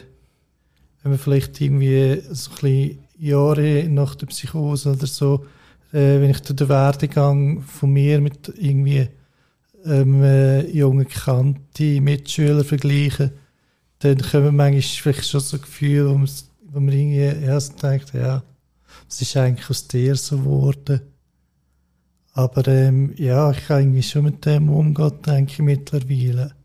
wenn 1.02 1.12
man 1.12 1.18
vielleicht 1.18 1.60
irgendwie 1.60 2.22
so 2.32 2.52
ein 2.52 2.56
bisschen 2.56 3.00
Jahre 3.18 3.88
nach 3.90 4.16
der 4.16 4.28
Psychose 4.28 4.92
oder 4.92 5.08
so, 5.08 5.46
äh, 5.92 6.20
wenn 6.22 6.32
ich 6.32 6.40
den 6.40 6.70
Werdegang 6.70 7.62
von 7.62 7.92
mir 7.92 8.22
mit 8.22 8.54
irgendwie 8.58 9.10
ähm, 9.86 10.24
äh, 10.24 10.66
jungen 10.70 11.08
Kanti 11.08 12.00
Mitschüler 12.00 12.64
vergleiche, 12.64 13.34
dann 14.00 14.18
kommen 14.18 14.56
manchmal 14.56 14.82
vielleicht 14.82 15.30
schon 15.30 15.42
so 15.42 15.60
Gefühle, 15.60 16.10
wo 16.10 16.18
man, 16.18 16.30
wo 16.72 16.80
man 16.80 16.94
irgendwie 16.94 17.46
erst 17.46 17.82
denkt, 17.84 18.14
ja, 18.14 18.44
es 19.10 19.22
ist 19.22 19.38
eigentlich 19.38 19.70
aus 19.70 19.88
dir 19.88 20.16
so 20.16 20.38
geworden. 20.38 21.02
Aber 22.34 22.68
ähm, 22.68 23.14
ja, 23.18 23.52
ich 23.52 23.68
kann 23.68 23.82
irgendwie 23.82 24.04
schon 24.04 24.26
mit 24.26 24.46
dem 24.46 24.70
umgehen, 24.70 25.22
denke 25.26 25.52
ich 25.54 25.60
mittlerweile. 25.60 26.56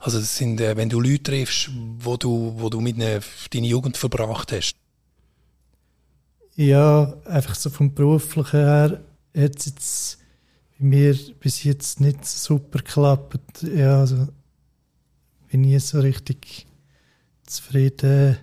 Also 0.00 0.18
das 0.18 0.36
sind, 0.36 0.60
äh, 0.60 0.76
wenn 0.76 0.88
du 0.88 1.00
Leute 1.00 1.24
triffst, 1.24 1.70
wo 1.98 2.16
du, 2.16 2.54
wo 2.56 2.68
du 2.68 2.80
mit 2.80 2.96
ne, 2.96 3.20
deine 3.52 3.66
Jugend 3.66 3.96
verbracht 3.96 4.52
hast. 4.52 4.76
Ja, 6.54 7.14
einfach 7.24 7.54
so 7.54 7.70
vom 7.70 7.94
Beruflichen 7.94 8.50
her 8.50 9.00
hat 9.36 9.58
es 9.58 9.66
jetzt 9.66 10.18
bei 10.78 10.86
mir 10.86 11.16
bis 11.40 11.64
jetzt 11.64 12.00
nicht 12.00 12.24
super 12.24 12.78
geklappt. 12.78 13.62
Ja, 13.62 14.00
also 14.00 14.28
bin 15.50 15.62
nie 15.62 15.78
so 15.78 16.00
richtig 16.00 16.66
zufrieden 17.44 18.38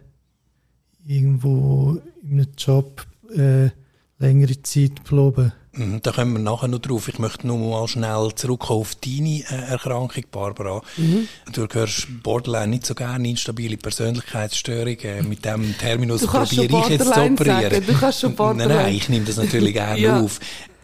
irgendwo 1.06 2.02
in 2.24 2.40
einem 2.40 2.48
Job 2.58 3.06
äh, 3.36 3.70
längere 4.18 4.62
Zeit 4.64 5.04
bleiben. 5.04 5.52
Mhm, 5.76 6.02
Da 6.02 6.12
kommen 6.12 6.34
wir 6.34 6.40
nachher 6.40 6.68
noch 6.68 6.80
drauf. 6.80 7.08
Ich 7.08 7.20
möchte 7.20 7.46
nur 7.48 7.58
mal 7.58 7.88
schnell 7.88 8.30
zurückkommen 8.36 8.82
auf 8.82 8.96
deine 8.96 9.42
äh, 9.50 9.72
Erkrankung, 9.72 10.24
Barbara. 10.32 10.82
Mhm. 10.98 11.28
Du 11.52 11.68
hörst 11.72 12.08
Borderline 12.24 12.68
nicht 12.68 12.86
so 12.86 12.96
gerne, 12.96 13.28
instabile 13.30 13.78
Persönlichkeitsstörung. 13.78 14.98
Äh, 15.00 15.22
mit 15.24 15.44
dem 15.46 15.78
Terminus 15.78 16.26
probiere 16.26 16.66
ich 16.66 16.90
jetzt 16.90 17.14
zu 17.14 17.22
operieren. 17.22 17.72
sagen. 17.72 17.86
Du 17.88 17.94
kannst 17.94 18.20
schon 18.22 18.30
Nein, 18.32 18.36
Borderline. 18.38 18.74
nein, 18.76 18.96
ich 18.96 19.10
nehme 19.10 19.26
das 19.26 19.38
natürlich 19.38 19.74
gerne 19.74 20.00
Ja. 20.00 20.20
auf. 20.22 20.40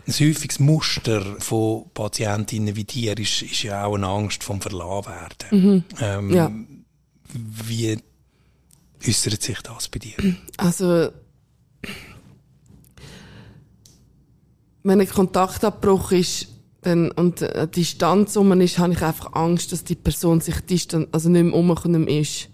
Ein 0.07 0.13
häufiges 0.13 0.59
Muster 0.59 1.23
von 1.39 1.85
Patientinnen 1.93 2.75
wie 2.75 2.83
dir 2.83 3.17
ist, 3.17 3.43
ist 3.43 3.63
ja 3.63 3.85
auch 3.85 3.95
eine 3.95 4.07
Angst 4.07 4.43
vom 4.43 4.59
Verlassen 4.59 5.11
werden. 5.51 5.85
Ähm, 6.01 6.27
Mhm. 6.27 6.33
Ja. 6.33 6.51
Wie 7.33 7.97
äußert 9.07 9.41
sich 9.41 9.61
das 9.61 9.87
bei 9.87 9.99
dir? 9.99 10.15
Also, 10.57 11.09
wenn 14.83 15.01
ein 15.01 15.09
Kontaktabbruch 15.09 16.11
ist 16.11 16.47
dann, 16.81 17.11
und 17.11 17.43
eine 17.43 17.67
Distanz 17.67 18.35
um 18.35 18.59
ist, 18.59 18.79
habe 18.79 18.93
ich 18.93 19.01
einfach 19.01 19.33
Angst, 19.33 19.71
dass 19.71 19.83
die 19.83 19.95
Person 19.95 20.41
sich 20.41 20.59
distan 20.61 21.07
also 21.11 21.29
nicht 21.29 21.43
mehr 21.43 21.53
um 21.53 21.67
mehr 21.67 22.21
ist. 22.21 22.49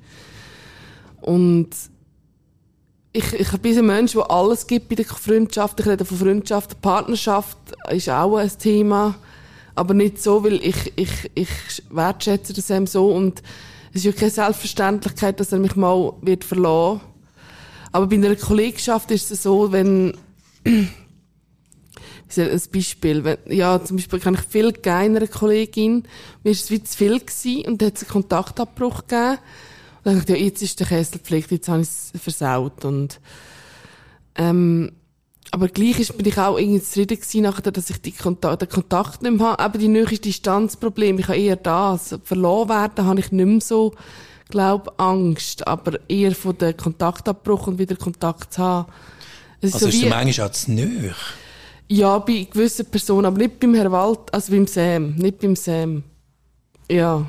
Und 1.22 1.70
ich, 3.14 3.34
ich 3.34 3.52
bin 3.60 3.78
ein 3.78 3.86
Mensch, 3.86 4.12
der 4.14 4.30
alles 4.30 4.68
gibt 4.68 4.90
bei 4.90 4.96
der 4.96 5.06
Freundschaft. 5.06 5.80
Ich 5.80 5.88
rede 5.88 6.06
von 6.06 6.18
Freundschaft. 6.18 6.82
Partnerschaft 6.82 7.58
ist 7.90 8.10
auch 8.10 8.38
ein 8.38 8.52
Thema. 8.60 9.16
Aber 9.76 9.94
nicht 9.94 10.22
so, 10.22 10.44
weil 10.44 10.56
ich, 10.64 10.94
ich, 10.96 11.32
ich 11.34 11.50
wertschätze 11.90 12.54
das 12.54 12.70
eben 12.70 12.88
so. 12.88 13.10
Und 13.10 13.42
es 13.92 13.98
ist 13.98 14.06
ja 14.06 14.12
keine 14.12 14.32
Selbstverständlichkeit, 14.32 15.40
dass 15.40 15.52
er 15.52 15.60
mich 15.60 15.76
mal 15.76 16.14
wird 16.22 16.44
verlassen. 16.44 17.02
Aber 17.92 18.08
bei 18.08 18.16
einer 18.16 18.36
Kollegschaft 18.36 19.10
ist 19.12 19.32
es 19.32 19.44
so, 19.44 19.72
wenn, 19.72 20.14
soll- 22.30 22.50
ein 22.52 22.62
Beispiel, 22.74 23.24
wenn, 23.24 23.38
ja, 23.50 23.84
zum 23.84 23.98
Beispiel 23.98 24.20
kann 24.20 24.34
ich 24.36 24.42
viel 24.42 24.74
einer 24.86 25.28
Kollegin, 25.28 26.04
mir 26.44 26.52
ist 26.52 26.66
es 26.66 26.72
wie 26.72 26.84
zu 26.84 26.98
viel 26.98 27.20
gewesen 27.20 27.66
und 27.66 27.82
dann 27.82 27.88
hat 27.88 27.98
es 27.98 28.04
einen 28.04 28.12
Kontaktabbruch 28.12 29.08
gegeben. 29.08 29.38
Und 30.04 30.06
dann 30.06 30.16
dachte 30.20 30.34
ich, 30.34 30.40
ja, 30.40 30.46
jetzt 30.46 30.62
ist 30.62 30.80
der 30.80 30.88
Kessel 30.88 31.18
gepflegt, 31.20 31.52
jetzt 31.52 31.68
habe 31.70 31.82
ich 31.82 31.88
es 31.90 32.12
versaut 32.22 32.86
und, 32.86 33.20
ähm, 34.36 34.92
aber 35.52 35.70
gleich 35.70 36.00
ist, 36.00 36.18
bin 36.18 36.28
ich 36.28 36.38
auch 36.38 36.58
irgendwie 36.58 36.82
zufrieden 36.82 37.18
gewesen, 37.18 37.42
nachher, 37.44 37.72
dass 37.72 37.90
ich 37.90 38.02
die 38.02 38.12
Kontakt, 38.12 38.62
den 38.62 38.70
Kontakt 38.70 39.22
nicht 39.22 39.38
mehr 39.38 39.48
habe. 39.48 39.64
Eben 39.64 39.80
die 39.80 39.88
nächste 39.88 40.20
Distanzproblem. 40.20 41.20
Ich 41.20 41.28
habe 41.30 41.38
eher 41.38 41.56
das. 41.56 42.16
Verloren 42.26 42.68
werden 42.70 43.06
habe 43.06 43.20
ich 43.22 43.32
nicht 43.32 43.46
mehr 43.46 43.62
so, 43.62 43.94
glaub, 44.50 45.00
Angst. 45.00 45.66
Aber 45.66 45.98
eher 46.10 46.36
von 46.36 46.58
dem 46.58 46.76
Kontaktabbruch 46.76 47.68
und 47.68 47.80
wieder 47.80 47.96
Kontakt 47.96 48.54
zu 48.56 48.62
haben. 48.62 48.92
Es 49.62 49.74
Also 49.74 49.86
so 49.86 49.92
ist 49.92 50.02
wie- 50.04 50.10
manchmal 50.10 50.48
auch 50.48 50.52
zu 50.52 50.72
nahe? 50.74 51.16
Ja, 51.90 52.20
bei 52.20 52.48
gewissen 52.52 52.86
Personen, 52.86 53.26
aber 53.26 53.38
nicht 53.38 53.60
beim 53.60 53.74
Herr 53.76 53.92
Wald, 53.92 54.34
also 54.34 54.52
beim 54.52 54.68
Sam, 54.68 55.16
nicht 55.16 55.40
beim 55.40 55.56
Sam. 55.56 56.04
Ja. 56.90 57.26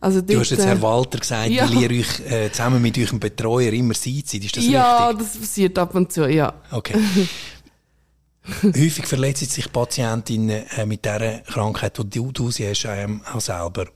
Also 0.00 0.22
Du 0.22 0.40
hast 0.40 0.50
jetzt 0.50 0.64
äh, 0.64 0.66
Herr 0.66 0.80
Walter 0.80 1.18
gesagt, 1.18 1.50
ja. 1.50 1.68
weil 1.68 1.82
ihr 1.82 1.90
euch 2.00 2.20
äh, 2.20 2.50
zusammen 2.50 2.80
mit 2.80 2.96
eurem 2.98 3.20
Betreuer 3.20 3.72
immer 3.72 3.94
seid. 3.94 4.32
Ist 4.32 4.56
das 4.56 4.66
Ja, 4.66 5.08
richtig? 5.08 5.26
das 5.26 5.36
passiert 5.36 5.78
ab 5.78 5.94
und 5.94 6.10
zu, 6.10 6.26
ja. 6.26 6.54
Okay. 6.70 6.94
Häufig 8.62 9.06
verletzen 9.06 9.46
sich 9.46 9.70
Patientinnen 9.70 10.64
äh, 10.76 10.86
mit 10.86 11.04
dieser 11.04 11.40
Krankheit, 11.40 11.98
die 11.98 12.08
du, 12.08 12.32
du 12.32 12.50
sie 12.50 12.68
hast, 12.68 12.86
ähm, 12.86 13.20
auch 13.32 13.40
selber. 13.40 13.86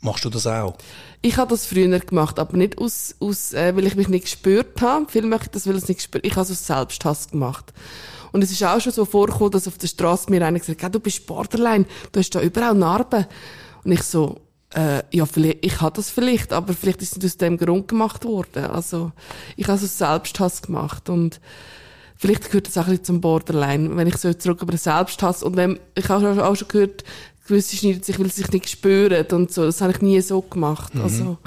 Machst 0.00 0.24
du 0.24 0.30
das 0.30 0.46
auch? 0.46 0.76
Ich 1.20 1.36
habe 1.36 1.50
das 1.50 1.66
früher 1.66 1.98
gemacht, 2.00 2.38
aber 2.38 2.56
nicht 2.56 2.78
aus, 2.78 3.14
aus 3.20 3.52
äh, 3.52 3.76
weil 3.76 3.86
ich 3.86 3.94
mich 3.94 4.08
nicht 4.08 4.24
gespürt 4.24 4.80
habe. 4.80 5.06
Viel 5.08 5.22
möchte 5.22 5.46
ich 5.46 5.50
das, 5.52 5.66
weil 5.66 5.76
ich 5.76 5.82
es 5.82 5.88
nicht 5.88 5.98
gespürt 5.98 6.26
Ich 6.26 6.32
habe 6.32 6.42
es 6.42 6.50
aus 6.50 6.66
Selbsthass 6.66 7.28
gemacht. 7.28 7.72
Und 8.32 8.42
es 8.42 8.50
ist 8.50 8.64
auch 8.64 8.80
schon 8.80 8.92
so 8.92 9.04
vorgekommen, 9.04 9.52
dass 9.52 9.68
auf 9.68 9.78
der 9.78 9.88
Straße 9.88 10.30
mir 10.30 10.44
einer 10.44 10.58
gesagt 10.58 10.82
hat, 10.82 10.90
«Gell, 10.90 10.90
du 10.90 11.00
bist 11.00 11.26
Borderline, 11.26 11.84
du 12.10 12.20
hast 12.20 12.34
da 12.34 12.40
überall 12.40 12.74
Narben. 12.74 13.26
Und 13.84 13.92
ich 13.92 14.02
so, 14.02 14.40
äh, 14.74 15.02
ja, 15.10 15.26
vielleicht, 15.26 15.64
ich 15.64 15.80
habe 15.80 15.96
das 15.96 16.10
vielleicht, 16.10 16.52
aber 16.52 16.72
vielleicht 16.72 17.02
ist 17.02 17.12
es 17.12 17.16
nicht 17.18 17.26
aus 17.26 17.36
dem 17.36 17.58
Grund 17.58 17.88
gemacht 17.88 18.24
worden. 18.24 18.66
Also, 18.66 19.12
ich 19.56 19.68
habe 19.68 19.82
es 19.82 19.98
Selbsthass 19.98 20.62
gemacht 20.62 21.08
und 21.08 21.40
vielleicht 22.16 22.46
gehört 22.46 22.68
das 22.68 22.78
auch 22.78 22.84
ein 22.84 22.90
bisschen 22.90 23.04
zum 23.04 23.20
Borderline, 23.20 23.94
wenn 23.96 24.06
ich 24.06 24.16
so 24.16 24.32
zurück 24.32 24.62
über 24.62 24.76
Selbsthass 24.76 25.42
und 25.42 25.56
wenn, 25.56 25.78
ich 25.94 26.08
habe 26.08 26.44
auch 26.44 26.56
schon 26.56 26.68
gehört, 26.68 27.04
gewisse 27.46 27.76
schneiden 27.76 28.02
sich, 28.02 28.18
weil 28.18 28.30
sie 28.30 28.42
sich 28.42 28.52
nicht 28.52 28.70
spüren 28.70 29.26
und 29.32 29.52
so. 29.52 29.64
Das 29.64 29.80
habe 29.80 29.92
ich 29.92 30.00
nie 30.00 30.20
so 30.20 30.40
gemacht. 30.40 30.92
Also, 31.02 31.38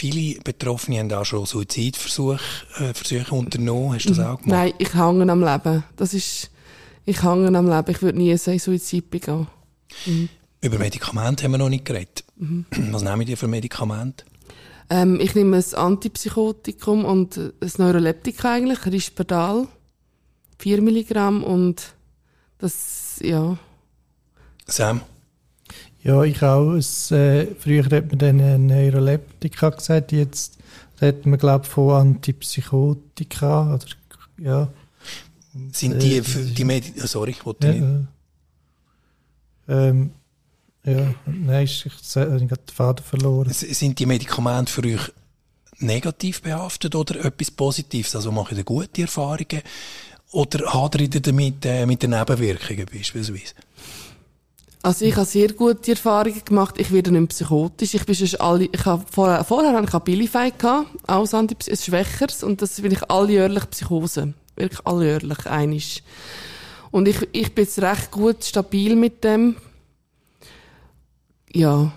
Viele 0.00 0.40
Betroffene 0.40 0.98
haben 0.98 1.12
auch 1.12 1.26
schon 1.26 1.44
Suizidversuche 1.44 2.40
äh, 2.78 2.94
Versuche 2.94 3.34
unternommen. 3.34 3.92
Hast 3.92 4.06
du 4.06 4.14
das 4.14 4.20
auch 4.20 4.40
gemacht? 4.40 4.46
Nein, 4.46 4.72
ich 4.78 4.94
hänge 4.94 5.30
am 5.30 5.44
Leben. 5.44 5.84
Das 5.96 6.14
ist, 6.14 6.50
ich 7.04 7.22
hänge 7.22 7.48
am 7.48 7.68
Leben. 7.68 7.90
Ich 7.90 8.00
würde 8.00 8.16
nie 8.16 8.34
sagen, 8.38 8.58
Suizid 8.58 9.10
begehen. 9.10 9.46
Über 10.62 10.78
Medikamente 10.78 11.44
haben 11.44 11.50
wir 11.50 11.58
noch 11.58 11.68
nicht 11.68 11.84
geredet. 11.84 12.24
Was 12.38 13.02
nehmen 13.02 13.26
die 13.26 13.36
für 13.36 13.46
Medikamente? 13.46 14.24
Ähm, 14.88 15.20
ich 15.20 15.34
nehme 15.34 15.58
ein 15.58 15.74
Antipsychotikum 15.74 17.04
und 17.04 17.36
ein 17.36 17.72
Neuroleptika 17.76 18.54
eigentlich, 18.54 18.86
Risperdal. 18.86 19.68
4 20.60 20.80
Milligramm 20.80 21.44
und 21.44 21.92
das, 22.56 23.20
ja. 23.22 23.58
Sam? 24.66 25.02
Ja, 26.02 26.22
ich 26.22 26.42
auch. 26.42 26.72
Es, 26.74 27.10
äh, 27.10 27.46
früher 27.58 27.84
hat 27.84 28.08
man 28.08 28.18
dann 28.18 28.40
äh, 28.40 28.56
Neuroleptika 28.58 29.70
gesagt, 29.70 30.12
jetzt 30.12 30.58
redet 31.00 31.26
man, 31.26 31.38
glaube 31.38 31.64
ich, 31.64 31.70
von 31.70 31.90
Antipsychotika. 31.90 33.74
Oder, 33.74 33.86
ja, 34.38 34.68
Sind 35.72 36.02
die, 36.02 36.22
für 36.22 36.40
die 36.40 36.64
Medi 36.64 36.94
oh, 37.02 37.06
sorry, 37.06 37.32
ich 37.32 37.44
wollte 37.44 37.66
ja, 37.66 37.72
nicht. 37.74 38.08
äh, 39.68 39.88
ähm, 39.88 40.10
ja, 40.84 41.14
nein, 41.26 41.64
ich, 41.64 41.84
ich, 41.84 41.92
ich 41.92 42.16
habe 42.16 42.38
den 42.38 42.58
Faden 42.74 43.04
verloren. 43.04 43.50
Sind 43.52 43.98
die 43.98 44.06
Medikamente 44.06 44.72
für 44.72 44.84
euch 44.84 45.12
negativ 45.78 46.40
behaftet 46.40 46.94
oder 46.94 47.22
etwas 47.24 47.50
Positives? 47.50 48.16
Also 48.16 48.32
macht 48.32 48.52
ihr 48.52 48.64
gute 48.64 49.02
Erfahrungen? 49.02 49.62
Oder 50.32 50.72
hadert 50.72 51.14
ihr 51.14 51.20
damit 51.20 51.66
äh, 51.66 51.84
mit 51.86 52.02
den 52.02 52.10
Nebenwirkungen 52.10 52.86
beispielsweise? 52.86 53.54
Also 54.82 55.04
ich 55.04 55.14
habe 55.14 55.26
sehr 55.26 55.52
gute 55.52 55.90
Erfahrungen 55.90 56.42
gemacht. 56.44 56.76
Ich 56.78 56.90
werde 56.90 57.12
nicht 57.12 57.28
psychotisch. 57.28 57.94
Ich 57.94 58.06
bin 58.06 58.14
schon 58.14 58.40
alle, 58.40 58.64
ich 58.64 58.84
habe 58.86 59.04
vorher, 59.10 59.44
vorher 59.44 59.74
habe 59.74 59.86
ich 59.86 59.94
Abilify 59.94 60.52
gehabt, 60.56 60.88
auch 61.06 61.32
ein 61.34 61.48
Schwächeres, 61.58 62.42
und 62.42 62.62
das 62.62 62.80
bin 62.80 62.92
ich 62.92 63.10
alljährlich 63.10 63.68
Psychose. 63.70 64.32
Wirklich 64.56 64.86
alljährlich, 64.86 65.46
einisch. 65.46 66.02
Und 66.90 67.08
ich, 67.08 67.28
ich 67.32 67.54
bin 67.54 67.64
jetzt 67.64 67.78
recht 67.80 68.10
gut 68.10 68.42
stabil 68.42 68.96
mit 68.96 69.22
dem. 69.22 69.56
Ja. 71.52 71.92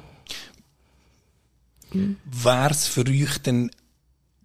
Wäre 1.92 2.70
es 2.70 2.88
für 2.88 3.06
euch 3.08 3.38
denn 3.40 3.72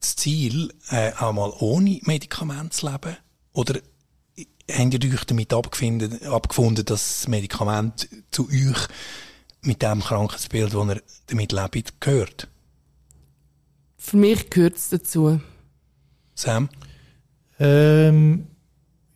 das 0.01 0.15
Ziel, 0.17 0.73
äh, 0.91 1.13
auch 1.19 1.33
mal 1.33 1.53
ohne 1.59 1.99
Medikament 2.03 2.73
zu 2.73 2.89
leben? 2.89 3.17
Oder 3.53 3.81
habt 4.71 5.05
ihr 5.05 5.15
euch 5.15 5.25
damit 5.25 5.53
abgefunden, 5.53 6.23
abgefunden, 6.25 6.85
dass 6.85 7.23
das 7.23 7.29
Medikament 7.29 8.09
zu 8.31 8.49
euch 8.49 8.89
mit 9.63 9.83
dem 9.83 10.01
Krankheitsbild, 10.01 10.75
das 10.75 10.89
ihr 10.89 11.03
damit 11.27 11.53
lebt, 11.53 12.01
gehört? 12.01 12.49
Für 13.97 14.17
mich 14.17 14.49
gehört 14.51 14.77
es 14.77 14.89
dazu. 14.91 15.41
Sam? 16.35 16.69
Ähm, 17.59 18.47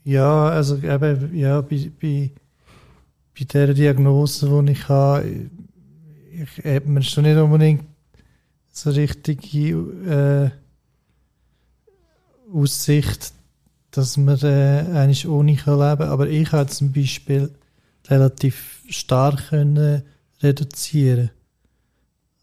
ja, 0.05 0.49
also 0.49 0.77
eben, 0.79 1.37
ja, 1.37 1.61
bei, 1.61 1.91
bei, 2.01 2.31
bei 3.38 3.45
der 3.45 3.75
Diagnose, 3.75 4.65
die 4.65 4.73
ich 4.73 4.88
habe, 4.88 5.51
ich, 6.33 6.65
hat 6.65 6.87
man 6.87 7.03
schon 7.03 7.25
nicht 7.25 7.37
unbedingt 7.37 7.85
so 8.73 8.91
richtige 8.91 10.51
äh, 10.51 10.51
Aussicht, 12.53 13.33
dass 13.92 14.16
man 14.16 14.38
äh, 14.40 14.85
eigentlich 14.94 15.28
ohne 15.28 15.55
kann 15.55 15.78
leben 15.78 16.11
aber 16.11 16.28
ich 16.28 16.50
habe 16.50 16.68
zum 16.68 16.92
Beispiel 16.92 17.50
relativ 18.09 18.83
stark 18.88 19.50
können 19.50 20.02
reduzieren 20.42 21.31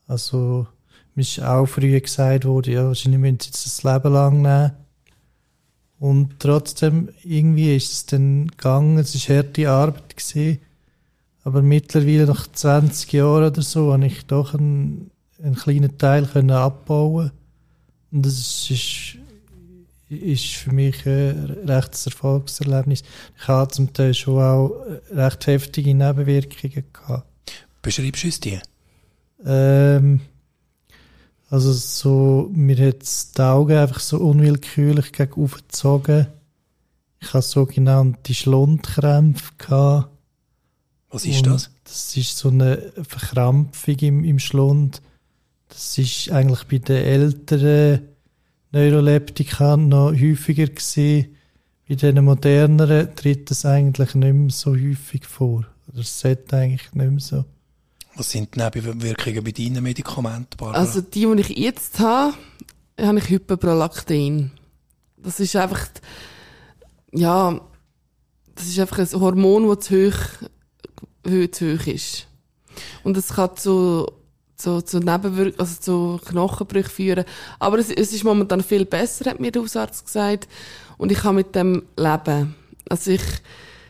Also, 0.08 0.68
mir 1.16 1.22
ist 1.22 1.42
auch 1.42 1.66
früher 1.66 2.00
gesagt 2.00 2.46
worden, 2.46 2.74
ja, 2.74 2.86
wahrscheinlich 2.88 3.20
müssen 3.20 3.40
sie 3.42 3.48
jetzt 3.48 3.66
das 3.66 3.84
Leben 3.84 4.14
lang 4.14 4.42
nehmen. 4.42 4.72
Und 6.00 6.40
trotzdem, 6.40 7.10
irgendwie 7.24 7.76
ist 7.76 7.92
es 7.92 8.06
dann 8.06 8.48
gegangen, 8.48 8.98
es 9.00 9.30
war 9.30 9.38
harte 9.38 9.70
Arbeit. 9.70 10.16
Gewesen. 10.16 10.60
Aber 11.44 11.62
mittlerweile, 11.62 12.26
nach 12.26 12.48
20 12.48 13.12
Jahren 13.12 13.52
oder 13.52 13.62
so, 13.62 13.92
habe 13.92 14.06
ich 14.06 14.26
doch 14.26 14.54
einen, 14.54 15.12
einen 15.44 15.56
kleinen 15.56 15.98
Teil 15.98 16.26
können 16.26 16.52
abbauen 16.52 17.32
Und 18.12 18.26
das 18.26 18.70
ist, 18.70 19.18
ist 20.10 20.56
für 20.56 20.72
mich 20.72 21.06
ein 21.06 21.58
rechtes 21.68 22.08
Erfolgserlebnis. 22.08 23.04
Ich 23.40 23.48
habe 23.48 23.72
zum 23.72 23.94
Teil 23.94 24.14
schon 24.14 24.42
auch 24.42 24.72
recht 25.12 25.48
heftige 25.48 25.94
Nebenwirkungen 25.94 26.84
gehabt. 26.92 27.28
Beschreibst 27.82 28.24
du 28.24 28.28
uns 28.28 28.40
die? 28.40 28.60
Ähm, 29.46 30.22
Also 31.50 31.74
so, 31.74 32.50
mir 32.54 32.78
hat 32.88 33.04
die 33.38 33.42
Augen 33.42 33.78
einfach 33.78 34.00
so 34.00 34.18
unwillkürlich 34.20 35.12
gegen 35.12 35.44
aufgezogen. 35.44 36.28
Ich 37.22 37.34
hatte 37.34 37.48
sogenannte 37.48 38.34
Schlundkrämpfe. 38.34 39.52
Gehabt. 39.58 40.10
Was 41.10 41.26
ist 41.26 41.46
das? 41.48 41.72
Das 41.86 42.16
ist 42.16 42.38
so 42.38 42.50
eine 42.50 42.94
Verkrampfung 43.02 43.96
im, 43.96 44.24
im 44.24 44.38
Schlund. 44.38 45.02
Das 45.70 45.98
ist 45.98 46.30
eigentlich 46.32 46.66
bei 46.66 46.78
den 46.78 47.04
älteren 47.04 48.02
Neuroleptikern 48.72 49.90
noch 49.90 50.12
häufiger 50.12 50.68
gewesen. 50.68 51.36
Bei 51.88 51.96
den 51.96 52.24
moderneren 52.24 53.16
tritt 53.16 53.50
das 53.50 53.66
eigentlich 53.66 54.14
nicht 54.14 54.34
mehr 54.34 54.52
so 54.52 54.72
häufig 54.76 55.26
vor. 55.26 55.66
Das 55.88 56.20
sollte 56.20 56.56
eigentlich 56.56 56.94
nicht 56.94 57.12
mehr 57.12 57.20
so. 57.20 57.46
Was 58.16 58.32
sind 58.32 58.54
die 58.54 58.60
Nebenwirkungen 58.60 59.44
bei 59.44 59.52
deinen 59.52 59.82
Medikamenten, 59.82 60.58
Barbara? 60.58 60.80
Also 60.80 61.02
die, 61.02 61.26
die 61.26 61.42
ich 61.42 61.58
jetzt 61.58 62.00
habe, 62.00 62.34
habe 63.00 63.18
ich 63.18 63.30
Hyperprolaktin. 63.30 64.52
Das 65.18 65.40
ist 65.40 65.56
einfach, 65.56 65.88
ja, 67.14 67.60
das 68.56 68.68
ist 68.68 68.80
einfach 68.80 69.00
ein 69.00 69.20
Hormon, 69.20 69.68
das 69.70 69.86
zu 69.86 70.12
hoch, 70.12 71.50
zu 71.52 71.78
hoch 71.78 71.88
ist. 71.88 72.28
Und 73.04 73.18
es 73.18 73.30
kann 73.30 73.56
zu, 73.56 74.12
zu, 74.60 74.82
zu 74.82 75.00
Nebenwirkungen, 75.00 75.60
also 75.60 75.80
zu 75.80 76.20
Knochenbrüchen 76.26 76.92
führen. 76.92 77.26
Aber 77.60 77.80
es, 77.80 77.90
es 77.90 78.14
ist 78.14 78.24
momentan 78.24 78.62
viel 78.62 78.86
besser, 78.86 79.32
hat 79.32 79.40
mir 79.40 79.52
der 79.52 79.62
Hausarzt 79.62 80.06
gesagt. 80.06 80.48
Und 80.98 81.12
ich 81.12 81.20
kann 81.20 81.36
mit 81.36 81.56
dem 81.56 81.84
leben. 81.98 82.56
Also 82.90 83.12
ich, 83.12 83.22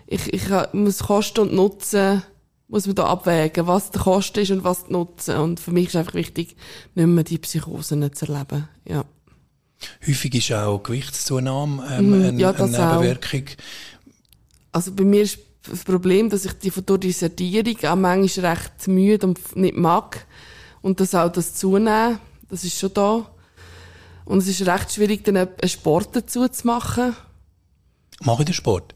ich, 0.07 0.31
ich 0.33 0.43
muss 0.73 0.99
Kosten 0.99 1.41
und 1.41 1.53
Nutzen, 1.53 2.21
muss 2.67 2.85
man 2.85 2.95
da 2.95 3.05
abwägen, 3.05 3.65
was 3.65 3.89
der 3.89 4.01
Kosten 4.01 4.39
ist 4.41 4.51
und 4.51 4.63
was 4.63 4.83
der 4.83 4.91
Nutzen. 4.93 5.37
Und 5.37 5.59
für 5.59 5.71
mich 5.71 5.87
ist 5.87 5.95
einfach 5.95 6.13
wichtig, 6.13 6.55
nicht 6.93 7.07
mehr 7.07 7.23
die 7.23 7.39
Psychosen 7.39 8.13
zu 8.13 8.27
erleben. 8.27 8.69
Ja. 8.87 9.05
Häufig 10.05 10.35
ist 10.35 10.51
auch 10.51 10.83
Gewichtszunahme 10.83 11.83
ähm, 11.89 12.09
mm, 12.09 12.13
eine, 12.13 12.39
ja, 12.39 12.51
eine 12.51 12.67
Nebenwirkung. 12.67 13.45
Auch. 13.47 14.73
Also 14.73 14.91
bei 14.93 15.03
mir 15.03 15.23
ist 15.23 15.39
das 15.63 15.83
Problem, 15.83 16.29
dass 16.29 16.45
ich 16.45 16.53
die 16.53 16.69
durch 16.69 16.99
die 16.99 17.11
Sedierung 17.11 17.77
auch 17.85 17.95
manchmal 17.95 18.51
recht 18.51 18.87
müde 18.87 19.27
und 19.27 19.55
nicht 19.55 19.75
mag. 19.75 20.27
Und 20.81 20.99
das 20.99 21.15
auch 21.15 21.31
das 21.31 21.55
Zunehmen, 21.55 22.19
das 22.49 22.63
ist 22.63 22.77
schon 22.77 22.93
da. 22.93 23.25
Und 24.25 24.39
es 24.39 24.47
ist 24.47 24.65
recht 24.67 24.91
schwierig, 24.93 25.23
dann 25.23 25.37
einen 25.37 25.49
Sport 25.65 26.15
dazu 26.15 26.47
zu 26.47 26.67
machen. 26.67 27.15
Mache 28.21 28.43
ich 28.43 28.45
den 28.47 28.53
Sport? 28.53 28.93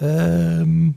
Ähm, 0.00 0.94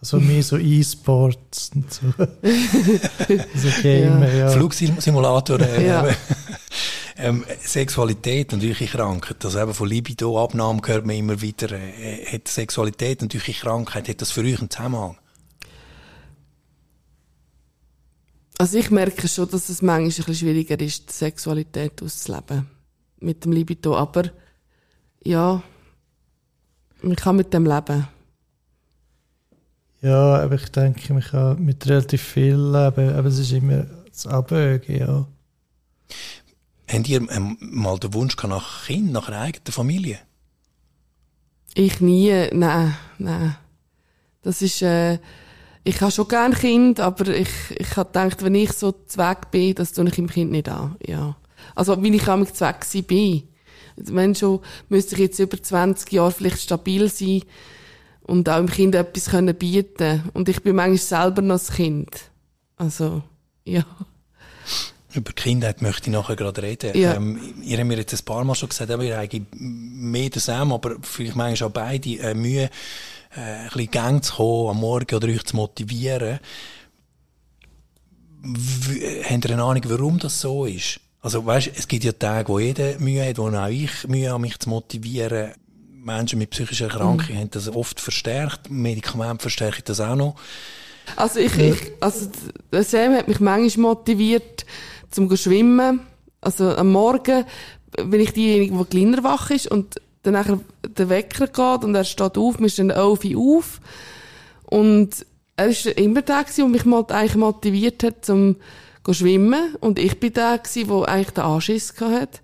also 0.00 0.18
mehr 0.18 0.42
so 0.42 0.56
E-Sports 0.56 1.70
und 1.74 1.92
so. 1.92 2.06
so 2.16 3.82
Gamer, 3.82 4.28
ja. 4.28 4.34
ja. 4.34 4.48
Flugsimulator. 4.50 5.60
Äh, 5.60 5.86
ja. 5.86 6.08
ähm, 7.16 7.44
Sexualität 7.60 8.52
und 8.52 8.58
natürliche 8.58 8.96
Krankheit, 8.96 9.44
also 9.44 9.60
eben 9.60 9.74
von 9.74 9.88
Libido-Abnahmen 9.88 10.82
hört 10.84 11.06
man 11.06 11.16
immer 11.16 11.40
wieder, 11.40 11.70
äh, 11.72 12.24
hat 12.26 12.48
Sexualität 12.48 13.22
und 13.22 13.32
natürliche 13.32 13.60
Krankheit, 13.60 14.08
hat 14.08 14.20
das 14.20 14.32
für 14.32 14.40
euch 14.40 14.58
einen 14.58 14.70
Zusammenhang? 14.70 15.16
Also 18.62 18.78
ich 18.78 18.92
merke 18.92 19.26
schon, 19.26 19.50
dass 19.50 19.68
es 19.68 19.82
manchmal 19.82 20.02
ein 20.02 20.06
bisschen 20.06 20.34
schwieriger 20.36 20.78
ist, 20.78 21.08
die 21.08 21.12
Sexualität 21.12 22.00
auszuleben. 22.00 22.70
Mit 23.18 23.44
dem 23.44 23.50
Libido. 23.50 23.96
Aber 23.96 24.30
ja, 25.24 25.60
man 27.02 27.16
kann 27.16 27.34
mit 27.34 27.52
dem 27.52 27.66
leben. 27.66 28.06
Ja, 30.00 30.36
aber 30.36 30.54
ich 30.54 30.68
denke, 30.68 31.12
man 31.12 31.24
kann 31.24 31.64
mit 31.64 31.84
relativ 31.88 32.22
viel 32.22 32.54
leben, 32.54 33.12
aber 33.16 33.26
es 33.26 33.40
ist 33.40 33.50
immer 33.50 33.84
das 34.08 34.28
Abwägen, 34.28 34.96
ja. 34.96 35.26
Habt 36.86 37.08
ihr 37.08 37.28
ähm, 37.32 37.56
mal 37.58 37.98
den 37.98 38.14
Wunsch 38.14 38.40
nach 38.44 38.86
Kind, 38.86 39.10
nach 39.10 39.26
einer 39.26 39.40
eigenen 39.40 39.72
Familie? 39.72 40.20
Ich 41.74 42.00
nie, 42.00 42.46
nein, 42.52 42.94
nein. 43.18 43.56
Das 44.42 44.62
ist, 44.62 44.82
äh, 44.82 45.18
ich 45.84 46.00
habe 46.00 46.12
schon 46.12 46.28
gerne 46.28 46.54
Kind, 46.54 47.00
aber 47.00 47.28
ich, 47.28 47.48
ich 47.76 47.96
habe 47.96 48.08
gedacht, 48.08 48.44
wenn 48.44 48.54
ich 48.54 48.72
so 48.72 48.94
zweck 49.06 49.50
bin, 49.50 49.74
das 49.74 49.92
tue 49.92 50.08
ich 50.08 50.18
im 50.18 50.28
Kind 50.28 50.52
nicht 50.52 50.68
an, 50.68 50.96
ja. 51.06 51.36
Also, 51.74 52.02
wie 52.02 52.14
ich 52.14 52.28
am 52.28 52.46
zweck 52.46 52.84
bin. 53.06 53.44
Wenn 53.96 54.34
schon, 54.34 54.60
müsste 54.88 55.14
ich 55.14 55.20
jetzt 55.20 55.38
über 55.38 55.62
20 55.62 56.12
Jahre 56.12 56.32
vielleicht 56.32 56.60
stabil 56.60 57.08
sein, 57.08 57.42
und 58.22 58.48
auch 58.48 58.56
dem 58.56 58.70
Kind 58.70 58.94
etwas 58.94 59.26
können 59.26 59.54
bieten 59.54 60.22
Und 60.32 60.48
ich 60.48 60.62
bin 60.62 60.76
manchmal 60.76 60.98
selber 60.98 61.42
noch 61.42 61.56
das 61.56 61.72
Kind. 61.72 62.08
Also, 62.76 63.22
ja. 63.64 63.84
Über 65.14 65.32
Kindheit 65.32 65.82
möchte 65.82 66.08
ich 66.08 66.12
nachher 66.12 66.36
gerade 66.36 66.62
reden. 66.62 66.96
Ja. 66.96 67.14
Ähm, 67.14 67.38
ihr 67.62 67.78
habt 67.78 67.86
mir 67.86 67.98
jetzt 67.98 68.14
ein 68.14 68.24
paar 68.24 68.44
Mal 68.44 68.54
schon 68.54 68.70
gesagt, 68.70 68.90
aber 68.90 69.04
ihr 69.04 69.18
habt 69.18 69.34
mehr 69.52 70.30
zusammen, 70.30 70.72
aber 70.72 70.96
vielleicht 71.02 71.36
manchmal 71.36 71.68
auch 71.68 71.72
beide 71.72 72.18
äh, 72.18 72.34
Mühe, 72.34 72.70
äh, 73.36 73.40
ein 73.40 73.64
bisschen 73.68 73.90
Gang 73.90 74.24
zu 74.24 74.34
kommen 74.34 74.70
am 74.70 74.80
Morgen 74.80 75.14
oder 75.14 75.28
euch 75.28 75.44
zu 75.44 75.56
motivieren. 75.56 76.40
W 78.42 79.22
habt 79.24 79.44
ihr 79.44 79.50
eine 79.52 79.62
Ahnung, 79.62 79.82
warum 79.86 80.18
das 80.18 80.40
so 80.40 80.64
ist? 80.64 81.00
Also, 81.20 81.46
weißt, 81.46 81.70
es 81.76 81.86
gibt 81.86 82.02
ja 82.02 82.12
Tage, 82.12 82.48
wo 82.48 82.58
jeder 82.58 82.98
Mühe 82.98 83.24
hat, 83.24 83.38
wo 83.38 83.48
auch 83.48 83.68
ich 83.68 84.08
Mühe 84.08 84.30
habe, 84.30 84.40
mich 84.40 84.58
zu 84.58 84.68
motivieren. 84.68 85.52
Menschen 86.04 86.40
mit 86.40 86.50
psychischen 86.50 86.88
Erkrankungen 86.88 87.36
mhm. 87.36 87.40
haben 87.40 87.50
das 87.52 87.68
oft 87.68 88.00
verstärkt. 88.00 88.68
Medikamente 88.70 89.42
verstärken 89.42 89.82
das 89.84 90.00
auch 90.00 90.16
noch. 90.16 90.34
Also 91.14 91.38
ich, 91.38 91.56
ich 91.58 91.92
also 92.00 92.28
der 92.72 92.84
Sam 92.84 93.14
hat 93.14 93.28
mich 93.28 93.38
manchmal 93.38 93.94
motiviert 93.94 94.66
zum 95.10 95.34
schwimmen. 95.36 96.00
Also 96.40 96.74
am 96.76 96.90
Morgen 96.90 97.44
bin 97.96 98.20
ich 98.20 98.32
diejenige, 98.32 98.76
die 98.76 98.84
kleiner 98.84 99.22
wach 99.22 99.50
ist 99.50 99.68
und 99.68 100.00
dann 100.22 100.34
nachher 100.34 100.60
der 100.86 101.08
Wecker 101.08 101.46
geht 101.46 101.84
und 101.84 101.94
er 101.94 102.04
steht 102.04 102.38
auf, 102.38 102.60
wir 102.60 102.68
stehen 102.68 102.90
Elfi 102.90 103.36
auf 103.36 103.80
und 104.64 105.26
er 105.56 105.66
ist 105.68 105.86
immer 105.86 106.22
der 106.22 106.44
der 106.44 106.66
mich 106.66 106.84
mal 106.84 107.04
eigentlich 107.08 107.36
motiviert 107.36 108.02
hat 108.02 108.24
zum 108.24 108.56
schwimmen 109.10 109.74
und 109.80 109.98
ich 109.98 110.18
bin 110.20 110.32
der 110.32 110.58
der 110.58 111.08
eigentlich 111.08 111.30
den 111.30 111.44
Anschiss 111.44 111.94
hatte. 112.00 112.40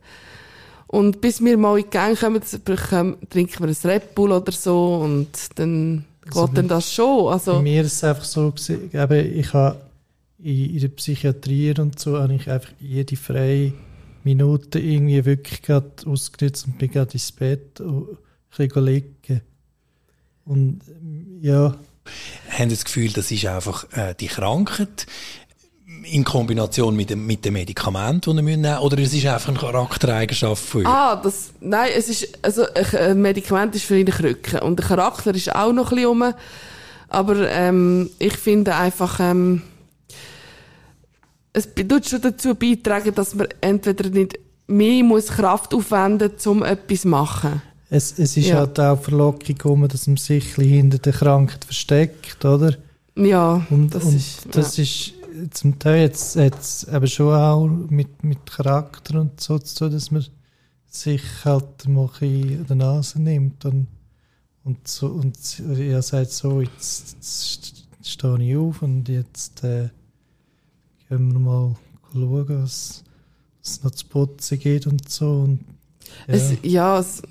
Und 0.89 1.21
bis 1.21 1.45
wir 1.45 1.59
mal 1.59 1.79
in 1.79 1.85
die 1.85 1.91
Gang 1.91 2.19
kommen, 2.19 2.43
trinken 2.43 3.61
wir 3.61 3.69
ein 3.69 3.91
Red 3.91 4.15
Bull 4.15 4.33
oder 4.33 4.53
so 4.53 4.97
und 5.05 5.29
dann 5.57 6.05
also 6.27 6.47
geht 6.47 6.57
dann 6.57 6.69
das 6.69 6.93
schon. 6.93 7.33
Also, 7.33 7.55
bei 7.55 7.63
mir 7.63 7.83
ist 7.83 7.93
es 7.93 8.05
einfach 8.05 8.25
so, 8.25 8.53
eben, 8.69 9.39
ich 9.39 9.53
habe 9.53 9.79
in, 10.39 10.75
in 10.75 10.81
der 10.81 10.89
Psychiatrie 10.89 11.75
und 11.79 11.99
so, 11.99 12.19
habe 12.19 12.35
ich 12.35 12.51
einfach 12.51 12.71
jede 12.81 13.17
freie 13.17 13.75
Minute 14.29 14.79
irgendwie 14.79 15.25
wirklich 15.25 15.63
gerade 15.63 15.91
ausgenutzt 16.07 16.67
und 16.67 16.79
bin 16.79 16.91
gerade 16.91 17.13
ins 17.13 17.33
Bett 17.33 17.81
und 17.81 18.19
ein 18.59 18.85
liegen. 18.85 19.41
Und 20.45 20.81
ja. 21.41 21.77
Haben 22.51 22.71
Sie 22.71 22.77
das 22.77 22.85
Gefühl, 22.85 23.13
das 23.13 23.31
ist 23.31 23.45
einfach 23.47 23.87
äh, 23.93 24.15
die 24.19 24.29
Krankheit? 24.29 25.07
in 26.05 26.25
Kombination 26.25 26.95
mit 26.95 27.11
dem, 27.11 27.27
mit 27.27 27.45
dem 27.45 27.55
Medikament, 27.55 28.27
das 28.27 28.35
wir 28.35 28.43
nehmen 28.43 28.63
müssen, 28.63 28.79
oder 28.79 28.99
es 28.99 29.13
ist 29.13 29.27
einfach 29.27 29.49
eine 29.49 29.59
Charaktereigenschaft 29.59 30.63
von 30.63 30.83
euch? 30.83 30.87
Ah, 30.87 31.17
das, 31.17 31.51
nein, 31.61 31.91
es 31.97 32.09
ist, 32.09 32.39
also, 32.43 32.65
ein 32.73 33.21
Medikament 33.21 33.75
ist 33.75 33.85
für 33.85 33.99
ihn 33.99 34.07
Krücken. 34.07 34.61
Und 34.61 34.79
der 34.79 34.87
Charakter 34.87 35.35
ist 35.35 35.55
auch 35.55 35.73
noch 35.73 35.91
ein 35.91 35.97
bisschen 35.97 36.09
rum. 36.09 36.35
Aber, 37.09 37.51
ähm, 37.51 38.11
ich 38.19 38.37
finde 38.37 38.75
einfach, 38.77 39.19
ähm, 39.21 39.63
es 41.59 41.75
tut 41.75 42.09
schon 42.09 42.21
dazu 42.21 42.55
beitragen, 42.55 43.15
dass 43.15 43.35
man 43.35 43.49
entweder 43.61 44.09
nicht 44.11 44.39
mehr 44.67 45.03
muss 45.03 45.29
Kraft 45.29 45.75
aufwenden 45.75 46.33
muss, 46.33 46.47
um 46.47 46.63
etwas 46.63 47.03
zu 47.03 47.09
machen. 47.09 47.63
Es, 47.91 48.19
es 48.19 48.37
ist 48.37 48.49
ja. 48.49 48.57
halt 48.57 48.79
auch 48.79 49.01
Verlockung, 49.01 49.89
dass 49.89 50.07
man 50.07 50.19
sich 50.19 50.55
hinter 50.55 50.99
der 50.99 51.13
Krankheit 51.13 51.65
versteckt, 51.65 52.45
oder? 52.45 52.75
Ja, 53.17 53.67
und 53.71 53.95
das 53.95 54.05
und 54.05 54.17
ist, 54.17 54.47
das 54.53 54.77
ja. 54.77 54.83
ist 54.83 55.15
zum 55.53 55.79
Teil 55.79 56.03
jetzt, 56.03 56.37
jetzt 56.37 56.89
eben 56.89 57.07
schon 57.07 57.35
auch 57.35 57.67
mit, 57.67 58.23
mit 58.23 58.45
Charakter 58.51 59.21
und 59.21 59.41
so 59.41 59.59
zu 59.59 59.77
tun, 59.77 59.93
dass 59.93 60.11
man 60.11 60.25
sich 60.87 61.23
halt 61.45 61.89
mal 61.89 62.11
in 62.21 62.67
der 62.67 62.77
Nase 62.77 63.21
nimmt 63.21 63.65
und, 63.65 63.87
und, 64.65 64.87
so, 64.87 65.07
und 65.07 65.37
er 65.79 66.03
sagt 66.03 66.31
so, 66.31 66.61
jetzt, 66.61 67.17
jetzt 67.17 67.85
stehe 68.03 68.43
ich 68.43 68.57
auf 68.57 68.83
und 68.83 69.09
jetzt 69.09 69.65
äh, 69.65 69.89
gehen 71.09 71.33
wir 71.33 71.39
mal 71.39 71.77
schauen, 72.13 72.63
was, 72.63 73.05
was 73.63 73.83
noch 73.83 73.93
zu 73.93 74.07
putzen 74.07 74.59
geht 74.59 74.87
und 74.87 75.09
so. 75.09 75.41
Und, 75.41 75.65
ja. 76.27 76.35
Es, 76.35 76.53
ja 76.63 76.99
es 76.99 77.23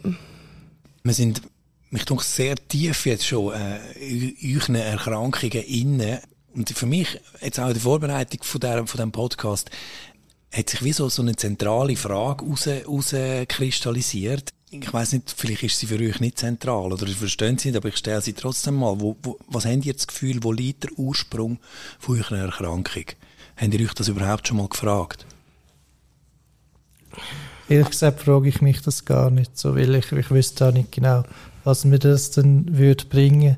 wir 1.03 1.13
sind, 1.13 1.41
mich 1.89 2.05
denke, 2.05 2.23
sehr 2.23 2.55
tief 2.55 3.05
jetzt 3.05 3.25
schon 3.25 3.53
äh, 3.53 3.79
in 3.99 4.55
euren 4.55 4.75
Erkrankungen 4.75 5.63
innen. 5.63 6.19
Und 6.53 6.69
für 6.69 6.85
mich, 6.85 7.19
jetzt 7.41 7.59
auch 7.59 7.67
in 7.67 7.73
der 7.73 7.81
Vorbereitung 7.81 8.43
von, 8.43 8.59
der, 8.59 8.85
von 8.85 8.97
diesem 8.97 9.11
Podcast, 9.11 9.69
hat 10.51 10.69
sich 10.69 10.83
wie 10.83 10.93
so, 10.93 11.09
so 11.09 11.21
eine 11.21 11.35
zentrale 11.35 11.95
Frage 11.95 12.45
herauskristallisiert. 12.45 14.49
Ich 14.69 14.91
weiß 14.91 15.13
nicht, 15.13 15.33
vielleicht 15.35 15.63
ist 15.63 15.79
sie 15.79 15.87
für 15.87 15.99
euch 15.99 16.19
nicht 16.19 16.39
zentral 16.39 16.91
oder 16.91 17.07
verstehen 17.07 17.57
sie 17.57 17.69
nicht, 17.69 17.77
aber 17.77 17.89
ich 17.89 17.97
stelle 17.97 18.21
sie 18.21 18.33
trotzdem 18.33 18.75
mal. 18.75 18.99
Wo, 18.99 19.15
wo, 19.23 19.39
was 19.47 19.65
habt 19.65 19.85
ihr 19.85 19.93
das 19.93 20.07
Gefühl, 20.07 20.43
wo 20.43 20.51
liegt 20.51 20.83
der 20.83 20.91
Ursprung 20.97 21.59
von 21.99 22.17
eurer 22.17 22.37
Erkrankung? 22.37 23.05
Habt 23.59 23.73
ihr 23.73 23.81
euch 23.85 23.93
das 23.93 24.07
überhaupt 24.07 24.47
schon 24.47 24.57
mal 24.57 24.67
gefragt? 24.67 25.25
ehrlich 27.69 27.89
gesagt 27.89 28.21
frage 28.21 28.49
ich 28.49 28.61
mich 28.61 28.81
das 28.81 29.05
gar 29.05 29.29
nicht 29.29 29.57
so, 29.57 29.75
weil 29.75 29.95
ich, 29.95 30.11
ich 30.11 30.31
wüsste 30.31 30.67
auch 30.67 30.73
nicht 30.73 30.91
genau, 30.91 31.23
was 31.63 31.85
mir 31.85 31.99
das 31.99 32.31
dann 32.31 32.77
würde 32.77 33.05
bringen. 33.05 33.57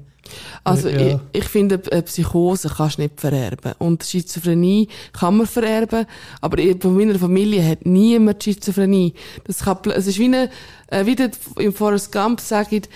Also 0.64 0.90
Ja. 0.90 1.00
ich, 1.32 1.42
ich 1.42 1.46
finde, 1.46 1.82
eine 1.92 2.04
Psychose 2.04 2.70
kannst 2.70 2.98
du 2.98 3.02
nicht 3.04 3.20
vererben. 3.20 3.74
Und 3.80 4.04
Schizophrenie 4.04 4.88
kann 5.12 5.38
man 5.38 5.48
vererben, 5.48 6.06
aber 6.40 6.60
in 6.60 6.80
von 6.80 6.96
meiner 6.96 7.18
Familie 7.18 7.68
hat 7.68 7.86
niemand 7.86 8.44
Schizophrenie. 8.44 9.16
Das 9.46 9.60
kann, 9.60 9.78
es 9.86 10.06
ist 10.06 10.20
wie 10.20 10.26
eine, 10.26 10.52
äh, 10.88 11.06
wie 11.06 11.16
der 11.16 11.32
im 11.58 11.74
Forrest 11.74 12.12
Gump 12.12 12.42
sagt, 12.42 12.90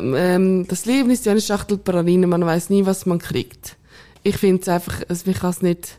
ähm, 0.00 0.66
das 0.68 0.86
Leben 0.86 1.10
ist 1.10 1.24
wie 1.24 1.30
eine 1.30 1.40
Schachtel 1.40 1.78
Pralinen, 1.78 2.30
man 2.30 2.46
weiß 2.46 2.70
nie, 2.70 2.86
was 2.86 3.06
man 3.06 3.18
kriegt. 3.18 3.76
Ich 4.22 4.36
finde 4.36 4.62
es 4.62 4.68
einfach, 4.68 5.02
mich 5.26 5.38
kann 5.38 5.50
es 5.50 5.62
nicht, 5.62 5.98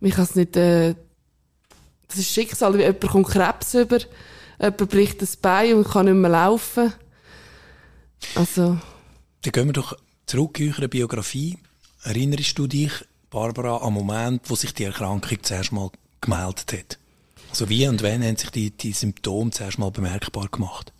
mich 0.00 0.14
kann 0.14 0.24
es 0.24 0.34
nicht, 0.34 0.56
äh, 0.56 0.94
das 2.08 2.18
ist 2.18 2.32
Schicksal, 2.32 2.74
wie 2.74 2.82
jemand 2.82 3.00
kommt 3.00 3.28
Krebs 3.28 3.74
über, 3.74 3.98
jemand 4.60 4.88
bricht 4.88 5.22
das 5.22 5.36
Bein 5.36 5.74
und 5.74 5.88
kann 5.88 6.06
nicht 6.06 6.14
mehr 6.14 6.30
laufen. 6.30 6.92
Also, 8.34 8.78
Dann 9.42 9.52
gehen 9.52 9.66
wir 9.66 9.72
doch 9.72 9.96
zurück 10.26 10.58
in 10.60 10.72
eure 10.72 10.88
Biografie. 10.88 11.58
Erinnerst 12.02 12.58
du 12.58 12.66
dich, 12.66 12.92
Barbara, 13.30 13.78
am 13.82 13.94
Moment, 13.94 14.42
wo 14.48 14.54
sich 14.54 14.72
die 14.72 14.84
Erkrankung 14.84 15.38
zuerst 15.42 15.72
mal 15.72 15.90
gemeldet 16.20 16.72
hat? 16.72 16.98
Also 17.50 17.68
wie 17.68 17.86
und 17.88 18.02
wann 18.02 18.22
haben 18.22 18.36
sich 18.36 18.50
die, 18.50 18.70
die 18.70 18.92
Symptome 18.92 19.50
zuerst 19.50 19.78
mal 19.78 19.90
bemerkbar 19.90 20.48
gemacht? 20.48 20.92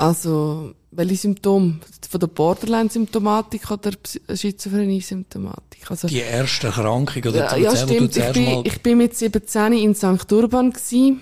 Also, 0.00 0.74
welche 0.92 1.16
Symptome? 1.16 1.78
Von 2.08 2.20
der 2.20 2.26
Borderline-Symptomatik 2.28 3.70
oder 3.70 3.90
Schizophrenie-Symptomatik? 4.34 5.90
Also, 5.90 6.08
Die 6.08 6.20
erste 6.20 6.68
Erkrankung 6.68 7.22
oder 7.24 7.56
ja, 7.56 7.56
ja, 7.56 7.76
stimmt. 7.76 8.16
Ich 8.16 8.32
bin, 8.32 8.64
ich 8.64 8.80
bin 8.80 8.96
mit 8.96 9.14
17 9.14 9.74
in 9.74 9.94
St. 9.94 10.32
Urban 10.32 10.72
gsi 10.72 11.18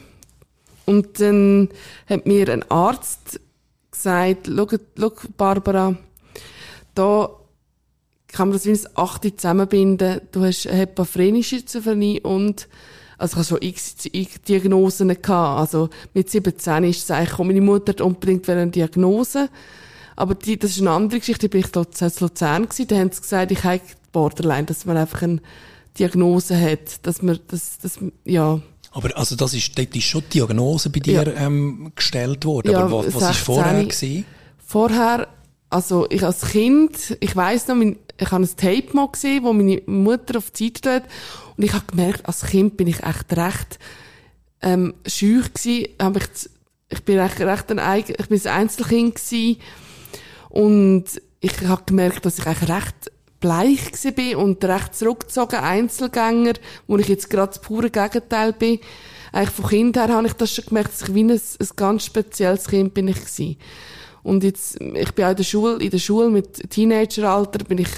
und 0.87 1.21
dann 1.21 1.71
hat 2.07 2.27
mir 2.27 2.49
ein 2.51 2.71
Arzt 2.71 3.41
gesagt, 3.91 4.49
schau, 4.49 5.13
Barbara, 5.37 5.97
da 6.95 7.31
kann 8.29 8.49
man 8.49 8.57
das 8.57 8.65
wie 8.65 8.73
ein 8.73 8.87
Achte 8.95 9.35
zusammenbinden. 9.35 10.21
Du 10.31 10.45
hast 10.45 10.69
eine 10.69 10.79
hepaphrenische 10.79 11.57
Schizophrenie 11.57 12.21
und 12.21 12.69
also 13.19 13.33
ich 13.33 13.37
habe 13.37 13.61
schon 13.61 13.69
x, 13.69 13.95
x 14.11 14.41
Diagnosen 14.43 15.09
gehabt. 15.09 15.61
Also 15.61 15.91
mit 16.15 16.31
17 16.31 16.85
ist 16.85 17.03
es 17.03 17.11
eigentlich, 17.11 17.39
meine 17.39 17.61
Mutter 17.61 17.91
hat 17.91 18.01
unbedingt 18.01 18.49
eine 18.49 18.69
Diagnose. 18.69 19.51
Aber 20.17 20.35
die, 20.35 20.59
das 20.59 20.73
ist 20.73 20.81
eine 20.81 20.91
andere 20.91 21.19
Geschichte. 21.19 21.49
Da 21.49 21.53
bin 21.53 21.61
ich 21.61 21.75
in 21.75 22.13
Luzern 22.21 22.63
gewesen. 22.65 22.87
Da 22.89 22.97
haben 22.97 23.13
sie 23.13 23.21
gesagt, 23.21 23.53
ich 23.53 23.65
habe 23.65 23.81
Borderline, 24.13 24.65
dass 24.65 24.85
man 24.85 24.97
einfach 24.97 25.23
eine 25.23 25.41
Diagnose 25.99 26.59
hat. 26.61 27.07
Dass 27.07 27.23
man, 27.23 27.39
das, 27.49 27.79
das, 27.79 27.99
ja. 28.25 28.61
Aber 28.93 29.17
also 29.17 29.37
das 29.37 29.53
ist, 29.55 29.77
dort 29.79 29.95
ist 29.95 30.05
schon 30.05 30.23
die 30.23 30.39
Diagnose 30.39 30.91
bei 30.91 31.01
dir 31.01 31.37
ähm, 31.37 31.93
gestellt 31.95 32.45
worden. 32.45 32.71
Ja, 32.71 32.85
Aber 32.85 33.05
was, 33.05 33.15
was 33.15 33.31
ist 33.31 33.45
16. 33.45 33.45
vorher 33.45 33.85
gewesen? 33.85 34.25
Vorher, 34.65 35.29
also 35.71 36.07
ich 36.11 36.25
als 36.25 36.43
Kind, 36.49 37.17
ich 37.21 37.37
weiss 37.37 37.69
noch, 37.69 37.77
mein, 37.77 37.99
ich 38.19 38.31
habe 38.31 38.45
ein 38.45 38.57
Tape 38.57 38.95
mal 38.95 39.09
gesehen, 39.09 39.45
wo 39.45 39.53
meine 39.53 39.83
Mutter 39.87 40.39
auf 40.39 40.51
die 40.51 40.73
Zeit 40.73 41.03
tut. 41.03 41.11
Und 41.57 41.65
ich 41.65 41.73
habe 41.73 41.87
gemerkt, 41.87 42.27
als 42.27 42.47
Kind 42.47 42.77
bin 42.77 42.89
ich 42.89 43.03
echt 43.03 43.37
recht 43.37 43.79
ähm, 44.63 44.95
schüch 45.07 45.53
gsi. 45.53 45.95
Hab 46.01 46.17
ich, 46.17 46.51
ich 46.89 47.05
bin 47.05 47.19
recht, 47.19 47.41
recht 47.41 47.71
ein, 47.71 47.79
eigen, 47.79 48.15
ich 48.19 48.29
bin 48.29 48.41
ein 48.41 48.61
Einzelkind 48.61 49.15
gsi. 49.17 49.59
Und 50.49 51.05
ich 51.41 51.61
habe 51.67 51.83
gemerkt, 51.87 52.25
dass 52.25 52.39
ich 52.39 52.47
eigentlich 52.47 52.71
recht 52.71 53.13
bleich 53.41 53.93
gsi 53.93 54.11
bin 54.11 54.37
und 54.37 54.65
recht 54.65 54.95
zurückgezogen, 54.95 55.61
Einzelgänger, 55.61 56.55
wo 56.87 56.97
ich 56.97 57.09
jetzt 57.09 57.31
gerade 57.31 57.53
das 57.53 57.61
pure 57.61 57.91
Gegenteil 57.91 58.53
bin. 58.53 58.81
Eigentlich 59.31 59.51
von 59.51 59.67
Kind 59.67 59.97
her 59.97 60.09
habe 60.09 60.27
ich 60.27 60.33
das 60.33 60.55
schon 60.55 60.65
gemerkt, 60.65 60.93
dass 60.93 61.03
ich 61.03 61.15
wie 61.15 61.23
ein, 61.23 61.31
ein 61.31 61.69
ganz 61.77 62.05
spezielles 62.07 62.67
Kind 62.67 62.95
bin 62.95 63.09
ich 63.09 63.23
gsi. 63.23 63.59
Und 64.29 64.45
jetzt, 64.45 64.79
ich 64.79 65.13
bin 65.13 65.25
auch 65.25 65.31
in 65.31 65.37
der 65.37 65.43
Schule, 65.43 65.83
in 65.83 65.89
der 65.89 65.99
Schule 65.99 66.29
mit 66.29 66.71
Teenageralter 66.71 67.65
bin 67.65 67.79
ich, 67.79 67.89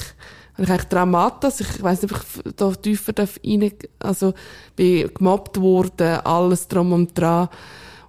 habe 0.54 0.62
ich 0.62 0.70
eigentlich 0.70 0.84
Traumatas. 0.84 1.58
Ich 1.60 1.82
weiss 1.82 2.02
nicht, 2.02 2.14
ob 2.14 2.20
ich 2.20 2.52
da 2.54 2.70
tiefer 2.70 3.12
darf 3.12 3.40
rein, 3.44 3.72
also, 3.98 4.32
bin 4.76 5.12
gemobbt 5.12 5.60
worden, 5.60 6.20
alles 6.20 6.68
drum 6.68 6.92
und 6.92 7.18
dran. 7.18 7.48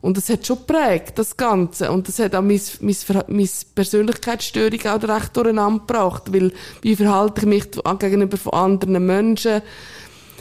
Und 0.01 0.17
das 0.17 0.29
hat 0.29 0.45
schon 0.45 0.59
geprägt, 0.59 1.17
das 1.17 1.35
Ganze. 1.35 1.91
Und 1.91 2.07
das 2.07 2.19
hat 2.19 2.35
auch 2.35 2.43
meine, 2.43 2.61
meine, 2.81 3.25
meine 3.27 3.49
Persönlichkeitsstörung 3.73 4.85
auch 4.85 5.03
recht 5.03 5.35
durcheinander 5.35 5.79
gebracht. 5.79 6.31
Weil, 6.31 6.53
wie 6.83 6.95
verhalte 6.95 7.41
ich 7.41 7.47
mich 7.47 7.71
gegenüber 7.97 8.37
von 8.37 8.53
anderen 8.53 9.03
Menschen? 9.03 9.63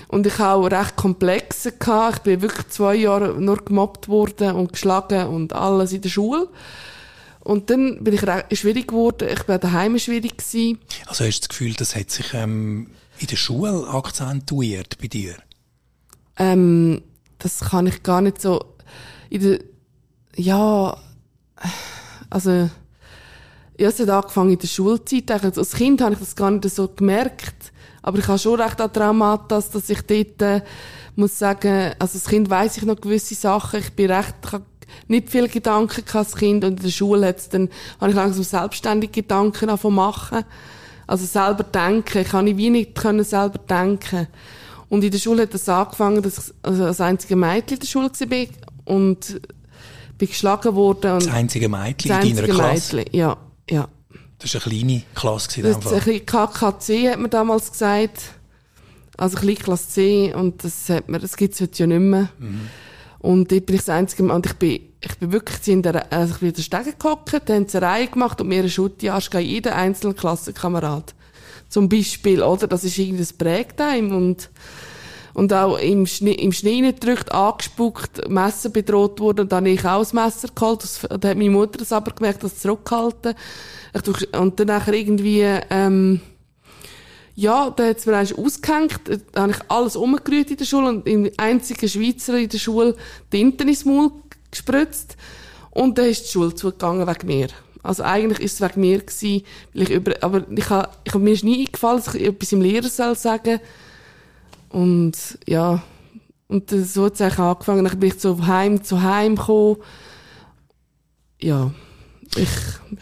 Und 0.09 0.27
ich 0.27 0.39
habe 0.39 0.67
auch 0.67 0.71
recht 0.71 0.97
Komplexe 0.97 1.73
gehabt. 1.73 2.19
Ich 2.19 2.23
bin 2.25 2.43
wirklich 2.43 2.69
zwei 2.69 2.97
Jahre 2.97 3.41
nur 3.41 3.57
gemobbt 3.57 4.09
worden 4.09 4.55
und 4.57 4.75
geschlagen 4.75 5.29
und 5.29 5.55
alles 5.55 5.95
in 5.95 6.03
der 6.03 6.11
Schule. 6.11 6.47
Und 7.51 7.69
dann 7.69 8.05
bin 8.05 8.15
ich 8.15 8.21
schwierig 8.61 8.87
geworden. 8.87 9.29
Ich 9.29 9.49
war 9.49 9.59
daheim 9.59 9.99
schwierig 9.99 10.39
gewesen. 10.39 10.79
Also 11.07 11.25
hast 11.25 11.39
du 11.39 11.41
das 11.41 11.49
Gefühl, 11.49 11.75
das 11.75 11.97
hat 11.97 12.09
sich 12.09 12.33
ähm, 12.33 12.93
in 13.19 13.27
der 13.27 13.35
Schule 13.35 13.89
akzentuiert 13.89 14.99
bei 14.99 15.09
dir? 15.09 15.35
Ähm, 16.37 17.03
das 17.39 17.59
kann 17.59 17.89
ich 17.89 18.05
gar 18.05 18.21
nicht 18.21 18.41
so, 18.41 18.77
in 19.31 19.43
der, 19.43 19.59
ja, 20.37 20.97
also, 22.31 22.71
ja, 23.81 23.89
es 23.89 23.99
hat 23.99 24.11
angefangen 24.11 24.53
in 24.53 24.59
der 24.61 24.69
Schulzeit. 24.69 25.29
Eigentlich. 25.29 25.59
Als 25.59 25.73
Kind 25.73 26.03
habe 26.03 26.13
ich 26.13 26.21
das 26.21 26.37
gar 26.37 26.53
nicht 26.53 26.71
so 26.71 26.87
gemerkt. 26.87 27.73
Aber 28.03 28.19
ich 28.21 28.29
habe 28.29 28.39
schon 28.39 28.61
recht 28.61 28.81
an 28.81 28.93
Traumata, 28.93 29.61
dass 29.61 29.91
ich 29.91 30.03
dort, 30.03 30.41
äh, 30.41 30.63
muss 31.17 31.37
sagen, 31.37 31.95
also 31.99 32.17
als 32.17 32.29
Kind 32.29 32.49
weiss 32.49 32.77
ich 32.77 32.85
noch 32.85 33.01
gewisse 33.01 33.35
Sachen. 33.35 33.81
Ich 33.81 33.91
bin 33.91 34.13
recht, 34.13 34.37
ich 34.45 34.53
habe 34.53 34.65
nicht 35.09 35.31
viele 35.31 35.49
Gedanken 35.49 36.05
als 36.13 36.37
Kind 36.37 36.65
und 36.65 36.79
in 36.79 36.83
der 36.85 36.91
Schule 36.91 37.27
hat's 37.27 37.49
dann, 37.49 37.69
habe 38.01 38.11
ich 38.11 38.17
langsam 38.17 38.45
selbstständig 38.45 39.13
Gedanken 39.13 39.69
angefangen 39.69 39.95
machen. 39.95 40.45
Also 41.07 41.27
selber 41.27 41.65
denken. 41.65 42.19
Ich 42.19 42.29
kann 42.29 42.47
wie 42.47 42.71
nicht 42.71 42.95
können 42.95 43.25
selber 43.25 43.59
denken. 43.59 44.29
Und 44.89 45.05
in 45.05 45.11
der 45.11 45.19
Schule 45.19 45.43
hat 45.43 45.55
das 45.55 45.69
angefangen, 45.69 46.23
dass 46.23 46.39
ich 46.39 46.55
also 46.63 46.85
als 46.85 47.01
einzige 47.01 47.37
Mädchen 47.37 47.77
in 47.77 47.81
der 47.81 47.87
Schule 47.87 48.11
war 48.11 48.47
und 48.85 49.41
bin 50.19 50.29
geschlagen 50.29 50.75
worden. 50.75 51.13
Und 51.13 51.27
Das 51.27 51.33
einzige 51.33 51.69
Mädchen 51.69 52.11
das 52.11 52.25
in 52.25 52.37
deiner 52.37 52.49
Klasse? 52.49 52.97
Mädchen, 52.97 53.17
ja, 53.17 53.37
ja. 53.69 53.89
Das 54.39 54.55
war 54.55 54.63
eine 54.65 54.77
kleine 54.77 55.03
Klasse 55.15 55.63
Das 55.63 55.77
ist 55.77 55.87
ein 55.87 55.99
bisschen 55.99 56.27
KKC, 56.27 57.11
hat 57.11 57.19
man 57.19 57.31
damals 57.31 57.71
gesagt. 57.71 58.21
Also 59.17 59.37
ein 59.37 59.47
bisschen 59.47 59.65
Klasse 59.65 59.89
C. 59.89 60.35
Und 60.35 60.65
das 60.65 60.89
hat 60.89 61.09
man, 61.09 61.21
das 61.21 61.37
gibt's 61.37 61.61
heute 61.61 61.79
ja 61.79 61.87
nicht 61.87 62.01
mehr. 62.01 62.29
Mhm. 62.39 62.69
Und 63.21 63.53
dort 63.53 63.67
bin 63.67 63.77
ich 63.77 63.83
das 63.83 63.91
einzige 63.91 64.23
Mal, 64.23 64.35
und 64.37 64.47
ich 64.47 64.55
bin, 64.55 64.81
ich 65.01 65.19
bin 65.19 65.31
wirklich 65.31 65.69
in 65.69 65.83
der, 65.83 66.11
also 66.11 66.35
ich 66.35 66.41
bin 66.41 66.49
in 66.49 66.55
der 66.55 66.63
Stege 66.63 66.95
gehockt, 66.99 67.33
haben 67.33 67.67
eine 67.73 67.83
Reihe 67.83 68.07
gemacht 68.09 68.41
und 68.41 68.49
mir 68.49 68.61
eine 68.61 68.71
Schutti 68.71 69.09
gegeben, 69.09 69.47
jeder 69.47 69.77
einzelne 69.77 70.15
Klassenkamerad. 70.15 71.15
Zum 71.69 71.89
Beispiel, 71.89 72.43
oder? 72.43 72.67
Das 72.67 72.83
ist 72.83 72.99
irgendwie 72.99 73.21
das 73.21 73.35
Prägtime 73.35 74.17
und, 74.17 74.49
und 75.35 75.53
auch 75.53 75.77
im 75.77 76.07
Schnee, 76.07 76.33
im 76.33 76.53
Schnee 76.53 76.81
gedrückt, 76.81 77.31
angespuckt, 77.31 78.29
Messer 78.29 78.71
bedroht 78.71 79.21
worden, 79.21 79.41
und 79.41 79.53
dann 79.53 79.65
habe 79.65 79.71
ich 79.71 79.85
auch 79.85 79.99
das 80.01 80.15
Messer 80.15 80.49
geholt, 80.55 80.83
das, 80.83 81.01
da 81.21 81.29
hat 81.29 81.37
meine 81.37 81.51
Mutter 81.51 81.79
das 81.79 81.93
aber 81.93 82.13
gemerkt, 82.13 82.43
das 82.43 82.59
zurückgehalten. 82.59 83.35
Und 84.39 84.59
dann 84.59 84.67
nachher 84.67 84.95
irgendwie, 84.95 85.45
ähm, 85.69 86.21
ja, 87.41 87.71
da 87.71 87.87
hat's 87.87 88.05
mir 88.05 88.17
eigentlich 88.19 88.39
ausgehängt, 88.39 89.01
da 89.33 89.43
habe 89.43 89.53
ich 89.53 89.59
alles 89.69 89.97
umgerührt 89.97 90.51
in 90.51 90.59
der 90.59 90.67
Schule 90.67 90.89
und 90.91 91.07
im 91.07 91.31
einzigen 91.39 91.89
Schweizer 91.89 92.37
in 92.37 92.51
der 92.51 92.59
Schule 92.59 92.97
Tinten 93.31 93.67
ins 93.67 93.87
Maul 93.87 94.13
gespritzt. 94.51 95.17
Und 95.71 95.97
dann 95.97 96.07
ist 96.07 96.27
die 96.27 96.33
Schule 96.33 96.55
zugegangen 96.55 97.07
wegen 97.07 97.27
mir. 97.27 97.49
Also 97.83 98.03
eigentlich 98.03 98.41
ist 98.41 98.61
es 98.61 98.69
wegen 98.69 98.81
mir 98.83 98.99
gewesen, 98.99 99.43
weil 99.73 99.83
ich 99.85 99.91
über, 99.91 100.13
aber 100.21 100.45
ich 100.51 100.69
habe, 100.69 100.91
ich 101.05 101.15
hab, 101.15 101.23
mir 101.23 101.33
ist 101.33 101.45
nie 101.45 101.67
eingefallen, 101.67 102.03
dass 102.05 102.15
ich 102.15 102.27
etwas 102.27 102.53
im 102.53 102.61
Lehrersaal 102.61 103.17
sagen. 103.17 103.59
Und, 104.69 105.39
ja. 105.47 105.83
Und 106.47 106.69
so 106.69 107.07
hat 107.07 107.15
es 107.15 107.23
eigentlich 107.23 107.39
angefangen. 107.39 107.85
Dann 107.87 107.99
bin 107.99 108.11
ich 108.11 108.21
so 108.21 108.47
heim 108.47 108.85
zu 108.85 109.01
heim 109.01 109.37
gekommen. 109.37 109.79
Ja. 111.41 111.71
Ich, 112.37 112.51
ja. 112.91 112.99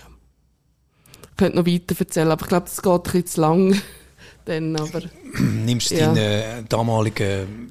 könnte 1.36 1.56
noch 1.56 1.66
weiter 1.66 1.96
erzählen, 1.98 2.30
aber 2.30 2.42
ich 2.42 2.48
glaube, 2.48 2.66
das 2.66 2.80
geht 2.80 2.92
ein 2.92 3.02
bisschen 3.02 3.26
zu 3.26 3.40
lang. 3.40 3.82
Dann, 4.48 4.74
aber, 4.76 5.02
Nimmst 5.38 5.90
Ja. 5.90 6.06
deine 6.12 6.64
damaligen 6.68 7.70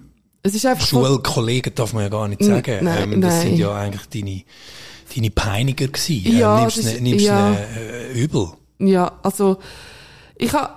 Schulkollegen, 0.79 1.73
darf 1.75 1.93
man 1.93 2.03
ja 2.03 2.09
gar 2.09 2.27
nicht 2.27 2.43
sagen. 2.43 2.85
nein, 2.85 3.13
ähm, 3.13 3.21
das 3.21 3.33
nein. 3.33 3.41
sind 3.47 3.57
ja 3.57 3.73
eigentlich 3.75 4.05
deine, 4.13 4.43
deine 5.15 5.31
Peiniger 5.31 5.87
gewesen. 5.87 6.37
Ja, 6.37 6.55
ähm, 6.57 6.61
nimmst 6.61 6.77
du 6.77 6.81
ist- 6.81 7.01
nimmst 7.01 7.25
ja. 7.25 7.49
ne, 7.49 7.67
äh, 8.13 8.13
übel? 8.23 8.49
Ja, 8.79 9.11
also 9.23 9.57
ich 10.35 10.53
habe 10.53 10.69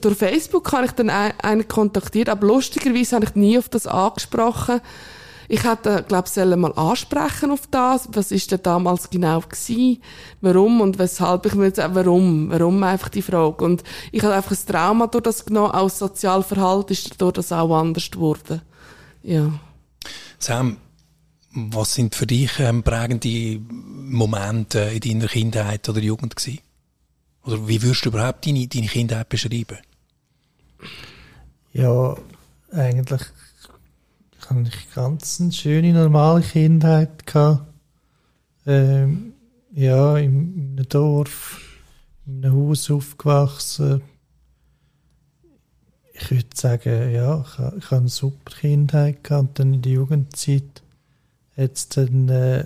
durch 0.00 0.16
Facebook 0.16 0.72
habe 0.72 0.86
ich 0.86 0.92
dann 0.92 1.10
ein- 1.10 1.38
einen 1.40 1.68
kontaktiert, 1.68 2.30
aber 2.30 2.46
lustigerweise 2.46 3.16
habe 3.16 3.26
ich 3.26 3.34
nie 3.34 3.58
auf 3.58 3.68
das 3.68 3.86
angesprochen. 3.86 4.80
Ich 5.52 5.64
hätte, 5.64 6.04
glaube 6.06 6.28
ich, 6.28 6.32
sollen 6.32 6.60
mal 6.60 6.72
ansprechen 6.74 7.50
auf 7.50 7.66
das. 7.72 8.08
Was 8.12 8.30
ist 8.30 8.52
denn 8.52 8.62
damals 8.62 9.10
genau 9.10 9.40
gewesen? 9.40 10.00
Warum 10.40 10.80
und 10.80 11.00
weshalb? 11.00 11.44
Ich 11.44 11.56
will 11.56 11.64
jetzt 11.64 11.80
auch, 11.80 11.92
warum? 11.92 12.50
Warum 12.50 12.80
einfach 12.84 13.08
die 13.08 13.20
Frage? 13.20 13.64
Und 13.64 13.82
ich 14.12 14.22
habe 14.22 14.34
einfach 14.34 14.52
ein 14.52 14.66
Trauma 14.68 15.08
durch 15.08 15.24
das 15.24 15.44
genommen. 15.44 15.72
Auch 15.72 15.88
das 15.88 15.98
Sozialverhalten 15.98 16.92
ist 16.92 17.20
durch 17.20 17.32
das 17.32 17.50
auch 17.50 17.76
anders 17.76 18.12
geworden. 18.12 18.62
Ja. 19.24 19.52
Sam, 20.38 20.76
was 21.50 21.94
sind 21.96 22.14
für 22.14 22.28
dich 22.28 22.60
ähm, 22.60 22.84
prägende 22.84 23.60
Momente 23.68 24.78
in 24.78 25.00
deiner 25.00 25.26
Kindheit 25.26 25.88
oder 25.88 25.98
Jugend 25.98 26.36
gewesen? 26.36 26.60
Oder 27.44 27.66
wie 27.66 27.82
würdest 27.82 28.04
du 28.04 28.10
überhaupt 28.10 28.46
deine, 28.46 28.68
deine 28.68 28.86
Kindheit 28.86 29.28
beschreiben? 29.28 29.78
Ja, 31.72 32.14
eigentlich 32.70 33.22
habe 34.50 34.62
ich 34.62 34.94
ganz 34.94 35.40
eine 35.40 35.52
schöne, 35.52 35.92
normale 35.92 36.42
Kindheit 36.42 37.24
gehabt. 37.24 37.72
Ähm, 38.66 39.34
ja, 39.72 40.16
in, 40.18 40.54
in 40.56 40.76
einem 40.76 40.88
Dorf, 40.88 41.60
in 42.26 42.44
einem 42.44 42.56
Haus 42.56 42.90
aufgewachsen. 42.90 44.02
Ich 46.12 46.30
würde 46.32 46.48
sagen, 46.54 47.12
ja, 47.12 47.40
ich 47.40 47.58
habe 47.58 47.96
eine 47.96 48.08
super 48.08 48.50
Kindheit 48.50 49.22
gehabt. 49.22 49.42
Und 49.42 49.58
dann 49.58 49.74
in 49.74 49.82
der 49.82 49.92
Jugendzeit 49.92 50.82
hat 51.56 51.76
es 51.76 51.88
dann 51.88 52.28
äh, 52.28 52.64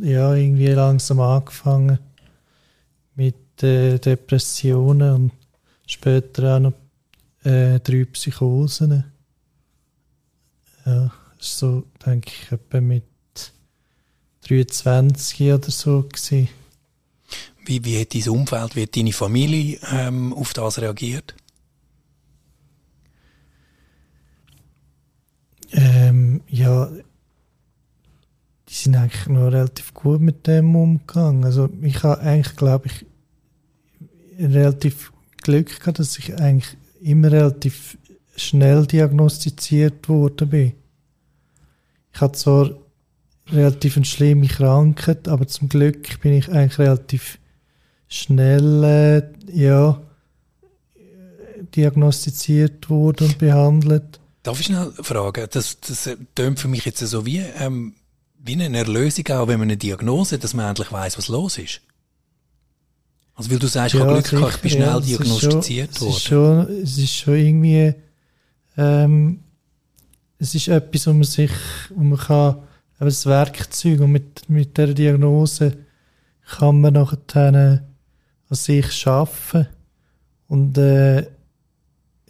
ja, 0.00 0.34
irgendwie 0.34 0.66
langsam 0.66 1.20
angefangen 1.20 2.00
mit 3.14 3.62
äh, 3.62 3.98
Depressionen 3.98 5.14
und 5.14 5.32
später 5.86 6.56
auch 6.56 6.60
noch 6.60 6.72
äh, 7.44 7.78
drei 7.78 8.04
Psychosen. 8.06 9.13
Ja, 10.86 11.12
das 11.38 11.46
ist 11.46 11.58
so, 11.58 11.84
denke 12.04 12.30
ich, 12.30 12.52
etwa 12.52 12.80
mit 12.80 13.04
23 14.48 15.52
oder 15.52 15.70
so 15.70 16.02
gewesen. 16.02 16.48
Wie, 17.66 17.84
wie 17.84 18.00
hat 18.00 18.14
dein 18.14 18.28
Umfeld, 18.28 18.76
wie 18.76 18.82
hat 18.82 18.96
deine 18.96 19.12
Familie 19.12 19.78
ähm, 19.90 20.34
auf 20.34 20.52
das 20.52 20.80
reagiert? 20.80 21.34
Ähm, 25.72 26.42
ja, 26.48 26.90
die 28.68 28.74
sind 28.74 28.96
eigentlich 28.96 29.26
noch 29.26 29.50
relativ 29.50 29.94
gut 29.94 30.20
mit 30.20 30.46
dem 30.46 30.76
umgegangen. 30.76 31.44
Also 31.44 31.68
ich 31.82 32.02
habe 32.02 32.20
eigentlich, 32.20 32.56
glaube 32.56 32.86
ich, 32.88 33.06
relativ 34.38 35.12
Glück 35.38 35.78
gehabt, 35.78 35.98
dass 35.98 36.18
ich 36.18 36.38
eigentlich 36.38 36.76
immer 37.00 37.30
relativ 37.30 37.98
schnell 38.36 38.86
diagnostiziert 38.86 40.08
worden 40.08 40.48
bin. 40.48 40.72
Ich 42.12 42.20
hatte 42.20 42.38
zwar 42.38 42.70
relativ 43.50 43.96
eine 43.96 44.04
schlimme 44.04 44.46
Krankheit, 44.46 45.28
aber 45.28 45.46
zum 45.46 45.68
Glück 45.68 46.20
bin 46.20 46.32
ich 46.32 46.50
eigentlich 46.50 46.78
relativ 46.78 47.38
schnell, 48.08 48.84
äh, 48.84 49.22
ja, 49.52 50.00
diagnostiziert 51.74 52.88
worden 52.88 53.28
und 53.28 53.38
behandelt. 53.38 54.20
Darf 54.42 54.60
ich 54.60 54.66
schnell 54.66 54.92
fragen? 55.00 55.46
Das, 55.50 55.80
das 55.80 56.10
tönt 56.34 56.60
für 56.60 56.68
mich 56.68 56.84
jetzt 56.84 57.00
so 57.00 57.26
wie, 57.26 57.38
ähm, 57.38 57.94
wie 58.38 58.52
eine 58.52 58.76
Erlösung, 58.76 59.26
auch 59.28 59.48
wenn 59.48 59.58
man 59.58 59.68
eine 59.68 59.76
Diagnose 59.76 60.36
hat, 60.36 60.44
dass 60.44 60.54
man 60.54 60.68
endlich 60.68 60.92
weiß, 60.92 61.18
was 61.18 61.28
los 61.28 61.58
ist. 61.58 61.80
Also, 63.34 63.50
weil 63.50 63.58
du 63.58 63.66
sagst, 63.66 63.94
ich 63.94 64.00
habe 64.00 64.12
Glück 64.12 64.30
gehabt, 64.30 64.54
ich 64.56 64.60
bin 64.60 64.70
schnell 64.70 64.86
ja, 64.86 64.98
es 64.98 65.06
diagnostiziert 65.06 65.96
schon, 65.96 66.06
worden. 66.06 66.12
Es 66.12 66.16
ist 66.16 66.24
schon, 66.24 66.82
es 66.82 66.98
ist 66.98 67.16
schon 67.16 67.34
irgendwie, 67.34 67.94
ähm, 68.76 69.40
es 70.38 70.54
ist 70.54 70.68
etwas, 70.68 71.06
wo 71.06 71.12
man 71.12 71.24
sich, 71.24 71.52
wo 71.90 72.02
man 72.02 72.18
kann, 72.18 72.56
eben 73.00 73.06
das 73.06 73.26
Werkzeug 73.26 74.00
und 74.00 74.12
mit, 74.12 74.48
mit 74.48 74.76
der 74.76 74.94
Diagnose 74.94 75.76
kann 76.46 76.80
man 76.80 76.94
nachher 76.94 77.82
an 78.48 78.56
sich 78.56 78.92
schaffen. 78.92 79.66
Und, 80.48 80.76
äh, 80.78 81.26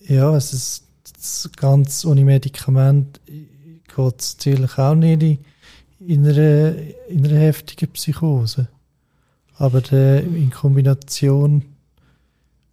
ja, 0.07 0.37
es 0.37 0.53
ist 0.53 0.85
es 1.25 1.51
ganz 1.57 2.05
ohne 2.05 2.25
Medikament 2.25 3.21
geht 3.27 4.21
es 4.21 4.37
natürlich 4.37 4.79
auch 4.79 4.95
nicht 4.95 5.23
in, 5.23 5.39
in, 6.01 6.27
einer, 6.27 6.75
in 7.09 7.25
einer 7.25 7.39
heftigen 7.39 7.91
Psychose. 7.93 8.69
Aber 9.57 9.81
äh, 9.93 10.21
in 10.21 10.51
Kombination 10.51 11.65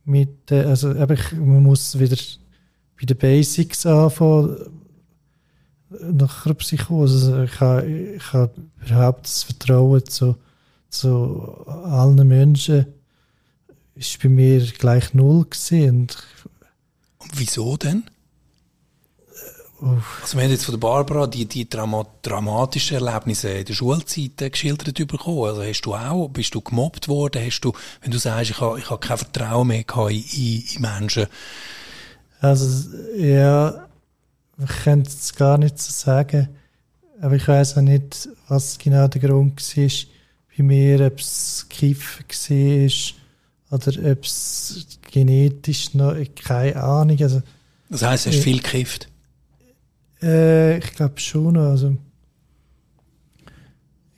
mit, 0.04 0.52
äh, 0.52 0.64
also 0.64 0.94
eben, 0.96 1.18
man 1.40 1.64
muss 1.64 1.98
wieder 2.00 2.18
bei 3.02 3.06
den 3.08 3.18
Basics 3.18 3.86
anfangen, 3.86 4.58
nach 5.90 6.46
einer 6.46 6.56
Psychose. 6.56 7.34
Also 7.34 7.44
ich 7.44 7.60
habe, 7.60 7.88
ich 7.88 8.34
habe 8.34 8.54
überhaupt 8.86 9.26
das 9.26 9.44
Vertrauen 9.44 10.06
zu, 10.06 10.36
zu 10.90 11.66
allen 11.68 12.28
Menschen 12.28 12.86
ist 13.96 14.22
bei 14.22 14.30
mir 14.30 14.66
gleich 14.66 15.14
null 15.14 15.46
gewesen. 15.46 15.90
Und 15.90 16.18
Und 17.20 17.40
wieso 17.40 17.78
denn? 17.78 18.04
Uff. 19.80 20.20
Also 20.22 20.38
wir 20.38 20.44
haben 20.44 20.52
jetzt 20.52 20.66
von 20.66 20.74
der 20.74 20.80
Barbara 20.80 21.28
die, 21.28 21.46
die 21.46 21.68
Drama 21.68 22.06
dramatischen 22.22 23.04
Erlebnisse 23.04 23.50
in 23.50 23.66
der 23.66 23.74
Schulzeit 23.74 24.42
äh, 24.42 24.50
geschildert 24.50 24.96
bekommen. 25.08 25.46
Also 25.46 25.64
hast 25.64 25.82
du 25.82 25.96
auch, 25.96 26.28
bist 26.30 26.54
du 26.54 26.62
gemobbt 26.62 27.08
worden? 27.08 27.44
Hast 27.44 27.62
du, 27.62 27.74
wenn 28.02 28.12
du 28.12 28.20
sagst, 28.20 28.52
ich 28.52 28.62
habe, 28.62 28.80
ich 28.80 28.90
habe 28.90 29.00
kein 29.00 29.18
Vertrauen 29.18 29.68
mehr 29.68 29.84
in, 30.10 30.64
in 30.76 30.82
Menschen. 30.82 31.26
Also, 32.42 32.90
ja, 33.18 33.88
ich 34.58 34.84
könnte 34.84 35.10
es 35.10 35.34
gar 35.36 35.58
nicht 35.58 35.80
so 35.80 35.92
sagen. 35.92 36.50
Aber 37.22 37.36
ich 37.36 37.48
weiß 37.48 37.78
auch 37.78 37.82
nicht, 37.82 38.30
was 38.48 38.80
genau 38.80 39.08
der 39.08 39.22
Grund 39.22 39.62
war 39.78 39.90
bei 40.58 40.64
mir, 40.64 41.06
ob 41.06 41.20
es 41.20 41.68
Kiffen 41.70 42.26
war 43.70 43.78
oder 43.78 44.12
ob 44.12 44.24
es 44.24 44.88
genetisch 45.12 45.94
noch, 45.94 46.16
keine 46.44 46.82
Ahnung. 46.82 47.18
Also, 47.22 47.42
Das 47.90 48.02
heisst, 48.02 48.26
du 48.26 48.32
hast 48.32 48.40
viel 48.40 48.58
gekifft. 48.60 49.08
äh, 50.24 50.80
ich 50.80 50.94
glaube 50.96 51.20
schon 51.20 51.54
noch. 51.54 51.70
Also, 51.70 51.96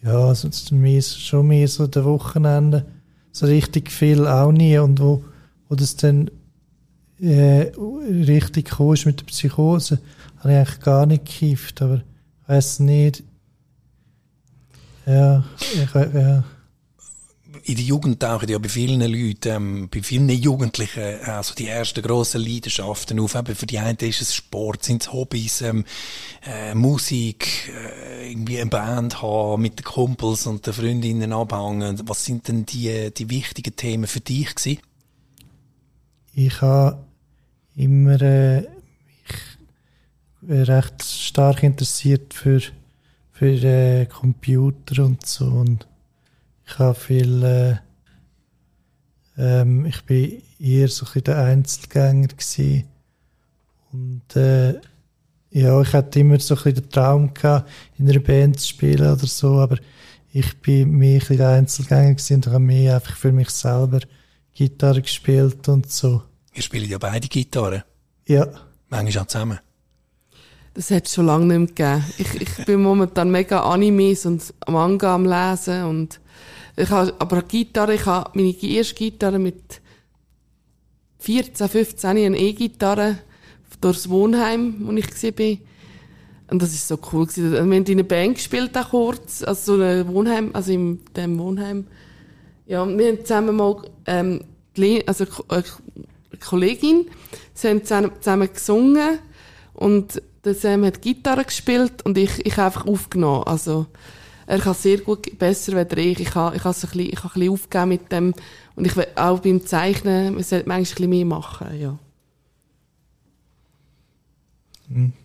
ja, 0.02 0.32
ist 0.32 0.72
mehr, 0.72 1.02
schon 1.02 1.48
mehr 1.48 1.68
so 1.68 1.88
der 1.88 2.06
Wochenende. 2.06 2.86
So 3.32 3.46
richtig 3.46 3.92
viel 3.92 4.28
auch 4.28 4.52
nie. 4.52 4.78
Und 4.78 5.00
wo, 5.00 5.24
wo 5.70 5.76
das 5.76 5.96
dann 5.96 6.30
äh, 7.24 7.72
richtig 8.28 8.70
gekommen 8.70 8.94
ist 8.94 9.06
mit 9.06 9.20
der 9.22 9.26
Psychose, 9.26 10.00
habe 10.40 10.52
ich 10.52 10.58
eigentlich 10.58 10.80
gar 10.82 11.06
nicht 11.06 11.26
gekifft. 11.26 11.82
Aber 11.82 11.96
ich 11.96 12.50
weiß 12.50 12.80
nicht. 12.80 13.24
Ja, 15.06 15.44
ich, 15.60 15.94
ja. 15.94 16.44
In 17.66 17.76
der 17.76 17.86
Jugend 17.86 18.20
tauchen 18.20 18.50
ja 18.50 18.58
bei 18.58 18.68
vielen 18.68 19.00
Leuten, 19.00 19.50
ähm, 19.50 19.90
bei 19.90 20.02
vielen 20.02 20.28
Jugendlichen, 20.30 21.22
also 21.26 21.54
die 21.56 21.68
ersten 21.68 22.02
grossen 22.02 22.42
Leidenschaften 22.42 23.20
auf. 23.20 23.36
Eben 23.36 23.56
für 23.56 23.66
die 23.66 23.80
einen 23.80 23.98
ist 24.00 24.22
es 24.22 24.36
Sport, 24.36 24.84
sind 24.84 25.04
es 25.04 25.14
Hobbys, 25.14 25.62
ähm, 25.62 25.86
äh, 26.46 26.76
Musik, 26.76 27.72
äh, 27.74 28.32
irgendwie 28.32 28.60
eine 28.60 28.70
Band 28.70 29.22
haben, 29.22 29.62
mit 29.62 29.80
den 29.80 29.86
Kumpels 29.86 30.46
und 30.46 30.66
den 30.66 30.74
Freundinnen 30.74 31.32
abhängen. 31.32 32.02
Was 32.06 32.26
sind 32.26 32.50
denn 32.50 32.66
die, 32.66 33.14
die 33.14 33.30
wichtigen 33.30 33.76
Themen 33.76 34.08
für 34.08 34.20
dich 34.20 34.56
gewesen? 34.56 34.80
ich 36.34 36.62
habe 36.62 37.04
immer 37.76 38.22
äh, 38.22 38.68
mich 40.42 40.68
recht 40.68 41.04
stark 41.04 41.64
interessiert 41.64 42.34
für, 42.34 42.62
für 43.32 43.46
äh, 43.46 44.06
Computer 44.06 45.06
und 45.06 45.26
so 45.26 45.46
und 45.46 45.88
ich 46.66 46.80
habe 46.80 46.96
viel 46.96 47.44
äh, 47.44 47.76
ähm, 49.38 49.86
ich 49.86 50.04
bin 50.04 50.42
eher 50.60 50.88
so 50.88 51.06
ein 51.14 51.24
der 51.24 51.38
Einzelgänger 51.38 52.28
gewesen. 52.28 52.86
und 53.92 54.36
äh, 54.36 54.80
ja, 55.52 55.80
ich 55.82 55.94
hatte 55.94 56.20
immer 56.20 56.40
so 56.40 56.56
ein 56.56 56.74
den 56.74 56.90
Traum 56.90 57.34
gehabt, 57.34 57.70
in 57.98 58.10
einer 58.10 58.20
Band 58.20 58.60
zu 58.60 58.70
spielen 58.70 59.12
oder 59.12 59.28
so, 59.28 59.60
aber 59.60 59.78
ich 60.32 60.58
bin 60.62 60.92
mehr 60.92 61.22
ein 61.30 61.38
der 61.38 61.50
Einzelgänger 61.50 62.16
gewesen 62.16 62.36
und 62.38 62.48
habe 62.48 62.60
mehr 62.60 62.96
einfach 62.96 63.16
für 63.16 63.32
mich 63.32 63.50
selber 63.50 64.00
Gitarre 64.54 65.02
gespielt 65.02 65.68
und 65.70 65.92
so. 65.92 66.24
Ihr 66.54 66.62
spielt 66.62 66.88
ja 66.88 66.98
beide 66.98 67.28
Gitarre. 67.28 67.84
Ja, 68.28 68.48
Manchmal 68.94 69.24
auch 69.24 69.28
zusammen. 69.28 69.60
Das 70.76 70.92
hat 70.92 71.08
es 71.08 71.16
schon 71.16 71.26
lange 71.26 71.46
nicht 71.46 71.78
mehr 71.78 71.98
gegeben. 71.98 72.14
Ich, 72.20 72.42
ich 72.42 72.66
bin 72.66 72.84
momentan 72.84 73.32
mega 73.32 73.62
Animes 73.62 74.28
und 74.28 74.54
Manga 74.68 75.16
am 75.16 75.26
Lesen 75.26 75.86
und 75.86 76.20
ich 76.76 76.92
habe, 76.92 77.12
aber 77.18 77.42
Gitarre, 77.42 77.96
ich 77.96 78.06
habe 78.06 78.30
meine 78.36 78.56
erste 78.62 78.94
Gitarre 78.94 79.40
mit 79.40 79.82
14, 81.20 81.68
15 81.68 82.10
eine 82.10 82.38
E-Gitarre 82.38 83.18
durchs 83.82 84.08
Wohnheim, 84.10 84.76
wo 84.82 84.92
ich 84.92 85.08
war. 85.08 85.58
Und 86.52 86.62
das 86.62 86.74
ist 86.74 86.88
so 86.88 87.00
cool 87.12 87.26
gewesen. 87.26 87.52
Wir 87.52 87.62
haben 87.62 87.72
in 87.72 87.88
einer 87.88 88.04
Band 88.04 88.36
gespielt, 88.36 88.78
auch 88.78 88.92
kurz, 88.92 89.44
also 89.44 89.78
so 89.78 89.84
ein 89.84 90.08
Wohnheim, 90.08 90.52
also 90.54 90.72
in 90.72 91.00
dem 91.16 91.40
Wohnheim. 91.40 91.88
Ja, 92.68 92.84
und 92.84 93.00
wir 93.00 93.08
haben 93.08 93.26
zusammen 93.26 93.56
mal, 93.56 93.82
ähm, 94.06 94.42
also 95.08 95.26
eine 95.48 95.64
Kollegin, 96.44 97.08
sie 97.54 97.70
haben 97.70 97.84
zusammen, 97.84 98.54
gesungen 98.54 99.20
und 99.74 100.22
der 100.44 100.56
Sam 100.56 100.86
hat 100.86 101.02
Gitarre 101.02 101.46
gespielt 101.46 102.04
und 102.04 102.18
ich, 102.18 102.46
ich 102.46 102.58
habe 102.58 102.68
einfach 102.68 102.86
aufgenommen. 102.86 103.44
Also, 103.46 103.88
er 104.46 104.60
kann 104.60 104.74
sehr 104.74 104.98
gut, 104.98 105.38
besser 105.40 105.78
als 105.78 105.94
ich. 105.96 106.20
Ich 106.20 106.36
habe, 106.36 106.56
ich 106.56 106.64
habe 106.64 106.74
so 106.74 106.88
ein 106.88 106.92
bisschen, 106.92 107.14
ich 107.14 107.24
habe 107.24 107.34
ein 107.34 107.40
bisschen 107.40 107.54
aufgegeben 107.54 107.90
mit 107.90 108.12
dem. 108.12 108.34
Und 108.76 108.86
ich 108.86 108.96
will 108.96 109.08
auch 109.16 109.40
beim 109.40 109.66
Zeichnen, 109.66 110.34
man 110.34 110.44
sollte 110.44 110.68
manchmal 110.68 110.78
ein 110.78 110.84
bisschen 110.84 111.10
mehr 111.10 111.26
machen, 111.26 111.80
ja. 111.80 111.98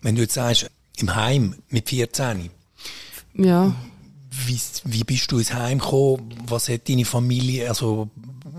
Wenn 0.01 0.15
du 0.15 0.21
jetzt 0.21 0.35
sagst, 0.35 0.71
im 0.97 1.15
Heim 1.15 1.55
mit 1.69 1.89
14. 1.89 2.49
Ja. 3.35 3.75
Wie, 4.31 4.59
wie 4.85 5.03
bist 5.03 5.31
du 5.31 5.37
ins 5.37 5.53
Heim 5.53 5.79
gekommen? 5.79 6.33
Was 6.47 6.69
hat 6.69 6.87
deine 6.87 7.05
Familie 7.05 7.67
also 7.67 8.09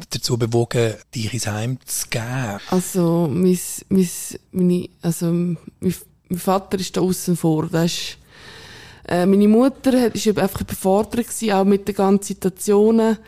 dazu 0.09 0.39
bewogen, 0.39 0.95
dich 1.15 1.33
ins 1.33 1.47
Heim 1.47 1.79
zu 1.85 2.09
geben? 2.09 2.61
Also, 2.71 3.29
mein, 3.31 3.59
mein, 3.89 4.09
meine, 4.53 4.89
also, 5.03 5.27
mein, 5.27 5.59
mein 5.81 6.39
Vater 6.39 6.79
ist 6.79 6.97
da 6.97 7.01
außen 7.01 7.37
vor. 7.37 7.69
Äh, 7.73 9.27
meine 9.27 9.49
Mutter 9.49 10.15
ist 10.15 10.27
einfach 10.29 10.61
überfordert 10.61 11.27
gewesen, 11.27 11.53
auch 11.53 11.65
mit 11.65 11.89
den 11.89 11.95
ganzen 11.95 12.25
Situationen. 12.25 13.19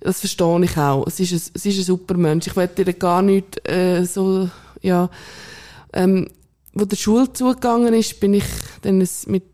Das 0.00 0.18
verstehe 0.18 0.64
ich 0.64 0.76
auch. 0.76 1.06
Es 1.06 1.20
ist 1.20 1.32
ein, 1.32 1.52
es 1.54 1.66
ist 1.66 1.78
ein 1.78 1.84
super 1.84 2.16
Mensch. 2.16 2.48
Ich 2.48 2.56
will 2.56 2.66
dir 2.66 2.92
gar 2.92 3.22
nicht, 3.22 3.68
äh, 3.68 4.04
so, 4.04 4.50
ja, 4.80 5.08
ähm, 5.92 6.28
wo 6.74 6.84
der 6.84 6.96
Schule 6.96 7.32
zugegangen 7.32 7.94
ist, 7.94 8.18
bin 8.18 8.34
ich 8.34 8.44
dann 8.80 8.98
mit 8.98 9.44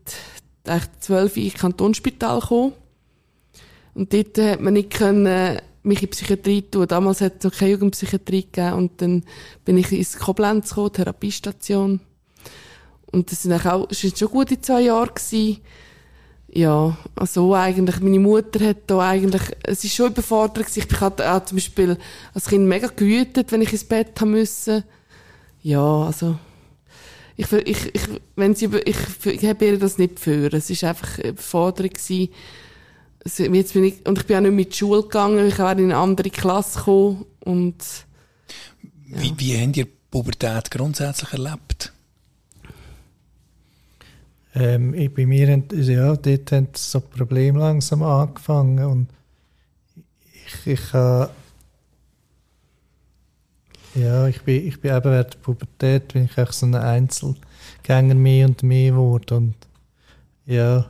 zwölf 0.99 1.37
in 1.37 1.53
Kantonsspital 1.53 2.39
gekommen. 2.39 2.73
Und 3.93 4.13
dort 4.13 4.37
hat 4.37 4.61
man 4.61 4.73
nicht 4.73 4.91
können, 4.91 5.59
mich 5.89 6.01
in 6.01 6.09
Psychiatrie 6.09 6.61
tun. 6.61 6.87
Damals 6.87 7.21
hat 7.21 7.39
es 7.39 7.43
noch 7.43 7.57
keine 7.57 7.71
Jugendpsychiatrie 7.71 8.43
gegeben. 8.43 8.73
Und 8.73 9.01
dann 9.01 9.23
bin 9.65 9.77
ich 9.77 9.91
ins 9.91 10.17
Koblenz 10.17 10.69
gekommen, 10.69 10.93
Therapiestation. 10.93 11.99
Und 13.11 13.31
das 13.31 13.43
sind 13.43 13.53
auch, 13.53 13.87
das 13.87 13.99
sind 13.99 14.17
schon 14.17 14.29
gute 14.29 14.61
zwei 14.61 14.81
Jahre 14.81 15.07
gewesen. 15.07 15.57
Ja, 16.51 16.97
also 17.15 17.53
eigentlich, 17.53 17.99
meine 17.99 18.19
Mutter 18.19 18.65
hat 18.65 18.77
da 18.87 18.99
eigentlich, 19.01 19.43
es 19.63 19.83
ist 19.83 19.93
schon 19.93 20.11
überfordert. 20.11 20.65
Ich 20.75 21.01
hatte 21.01 21.31
auch 21.31 21.45
zum 21.45 21.57
Beispiel 21.57 21.97
als 22.33 22.47
Kind 22.47 22.67
mega 22.67 22.87
gewütet, 22.87 23.51
wenn 23.51 23.61
ich 23.61 23.71
ins 23.71 23.83
Bett 23.83 24.19
haben 24.19 24.31
müssen. 24.31 24.83
Ja, 25.61 26.05
also, 26.05 26.39
ich, 27.35 27.51
ich, 27.51 27.95
ich, 27.95 28.01
wenn 28.35 28.55
sie, 28.55 28.69
ich, 28.85 28.97
ich 29.25 29.45
habe 29.45 29.65
ihr 29.65 29.77
das 29.77 29.97
nicht 29.97 30.19
für. 30.19 30.51
Es 30.53 30.69
ist 30.69 30.83
einfach 30.83 31.19
überfordert 31.19 31.93
gewesen. 31.93 32.29
Jetzt 33.25 33.73
bin 33.73 33.83
ich, 33.83 34.05
und 34.07 34.17
ich 34.17 34.25
bin 34.25 34.37
auch 34.37 34.41
nicht 34.41 34.53
mit 34.53 34.71
die 34.71 34.77
Schule 34.77 35.03
gegangen, 35.03 35.47
ich 35.47 35.59
war 35.59 35.73
in 35.73 35.85
eine 35.85 35.97
andere 35.97 36.29
Klasse 36.29 36.79
gekommen 36.79 37.25
und, 37.41 37.75
ja. 39.07 39.21
Wie, 39.21 39.33
wie 39.37 39.61
habt 39.61 39.77
ihr 39.77 39.87
Pubertät 40.09 40.71
grundsätzlich 40.71 41.33
erlebt? 41.33 41.93
Ähm, 44.55 44.93
ich, 44.93 45.13
bei 45.13 45.25
mir, 45.25 45.63
ja, 45.73 46.15
dort 46.15 46.51
haben 46.51 46.67
so 46.75 47.01
Probleme 47.01 47.59
langsam 47.59 48.03
angefangen 48.03 48.85
und 48.85 49.07
ich, 50.45 50.67
ich 50.73 50.93
habe 50.93 51.29
ja, 53.95 54.27
ich 54.27 54.41
bin, 54.41 54.67
ich 54.67 54.79
bin 54.79 54.95
eben 54.95 55.11
während 55.11 55.33
der 55.33 55.39
Pubertät 55.39 56.13
bin 56.13 56.25
ich 56.25 56.37
auch 56.37 56.51
so 56.51 56.65
ein 56.65 56.75
Einzelgänger 56.75 58.15
mehr 58.15 58.47
und 58.47 58.63
mehr 58.63 58.91
geworden 58.91 59.37
und 59.37 59.55
ja. 60.45 60.89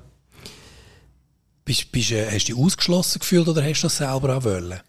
Bist, 1.70 1.92
bist, 1.92 2.12
äh, 2.14 2.26
hast 2.26 2.50
du 2.50 2.56
dich 2.56 2.66
ausgeschlossen 2.66 3.20
gefühlt 3.20 3.48
oder 3.48 3.64
hast 3.64 3.82
du 3.82 3.86
das 3.86 3.98
selber 3.98 4.36
auch 4.36 4.44
wollen? 4.44 4.80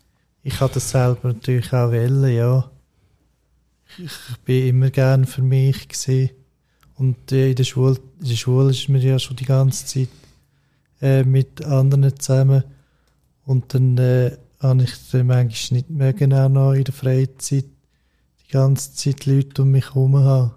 Ich 0.42 0.58
habe 0.60 0.72
das 0.72 0.88
selber 0.88 1.28
natürlich 1.28 1.70
auch 1.74 1.90
wollen, 1.90 2.34
ja. 2.34 2.70
Ich, 3.98 4.38
bin 4.46 4.68
immer 4.68 4.88
gern 4.88 5.26
für 5.26 5.42
mich 5.42 5.88
gesehen 5.88 6.30
und 6.96 7.32
äh, 7.32 7.50
in 7.50 7.56
der 7.56 7.64
Schule, 7.64 7.98
in 8.22 8.28
der 8.30 8.34
Schule 8.34 8.70
ist 8.70 8.88
man 8.88 9.02
ja 9.02 9.18
schon 9.18 9.36
die 9.36 9.44
ganze 9.44 9.84
Zeit 9.84 10.08
äh, 11.02 11.22
mit 11.22 11.62
anderen 11.66 12.18
zusammen 12.18 12.64
und 13.44 13.74
dann 13.74 13.98
äh, 13.98 14.38
habe 14.60 14.84
ich 14.84 14.92
dann 15.12 15.26
manchmal 15.26 15.76
nicht 15.76 15.90
mehr 15.90 16.14
genau 16.14 16.48
noch 16.48 16.72
in 16.72 16.84
der 16.84 16.94
Freizeit 16.94 17.66
die 18.46 18.52
ganze 18.52 18.94
Zeit 18.94 19.26
Leute 19.26 19.60
um 19.60 19.72
mich 19.72 19.84
herum 19.84 20.16
haben. 20.16 20.52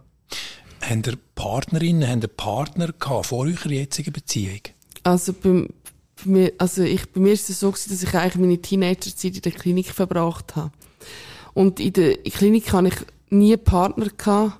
Haben 0.79 1.03
ihr 1.05 1.17
Partnerinnen, 1.35 2.07
haben 2.07 2.21
ihr 2.21 2.29
Partner 2.29 2.93
gehabt 2.93 3.25
vor 3.25 3.39
eurer 3.39 3.69
jetzigen 3.69 4.13
Beziehung? 4.13 4.61
Also 5.03 5.33
bei, 5.33 5.67
bei, 6.15 6.29
mir, 6.29 6.53
also 6.57 6.83
ich, 6.83 7.09
bei 7.11 7.19
mir 7.19 7.33
ist 7.33 7.49
es 7.49 7.59
so 7.59 7.71
gewesen, 7.71 7.91
dass 7.91 8.03
ich 8.03 8.13
eigentlich 8.13 8.35
meine 8.35 8.61
Teenagerzeit 8.61 9.35
in 9.35 9.41
der 9.41 9.51
Klinik 9.51 9.87
verbracht 9.87 10.55
habe. 10.55 10.71
Und 11.53 11.79
in 11.79 11.93
der 11.93 12.17
Klinik 12.17 12.71
hatte 12.73 12.87
ich 12.87 12.95
nie 13.29 13.53
einen 13.53 13.63
Partner 13.63 14.07
gehabt. 14.15 14.59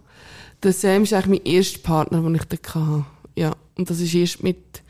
Der 0.61 0.73
Sam 0.73 1.03
ist 1.03 1.13
eigentlich 1.13 1.43
mein 1.43 1.53
erster 1.53 1.79
Partner, 1.79 2.21
den 2.21 2.35
ich 2.35 2.43
da 2.45 2.57
hatte. 2.57 3.05
Ja. 3.35 3.55
Und 3.75 3.89
das 3.89 3.99
ist 3.99 4.13
erst 4.13 4.43
mit 4.43 4.83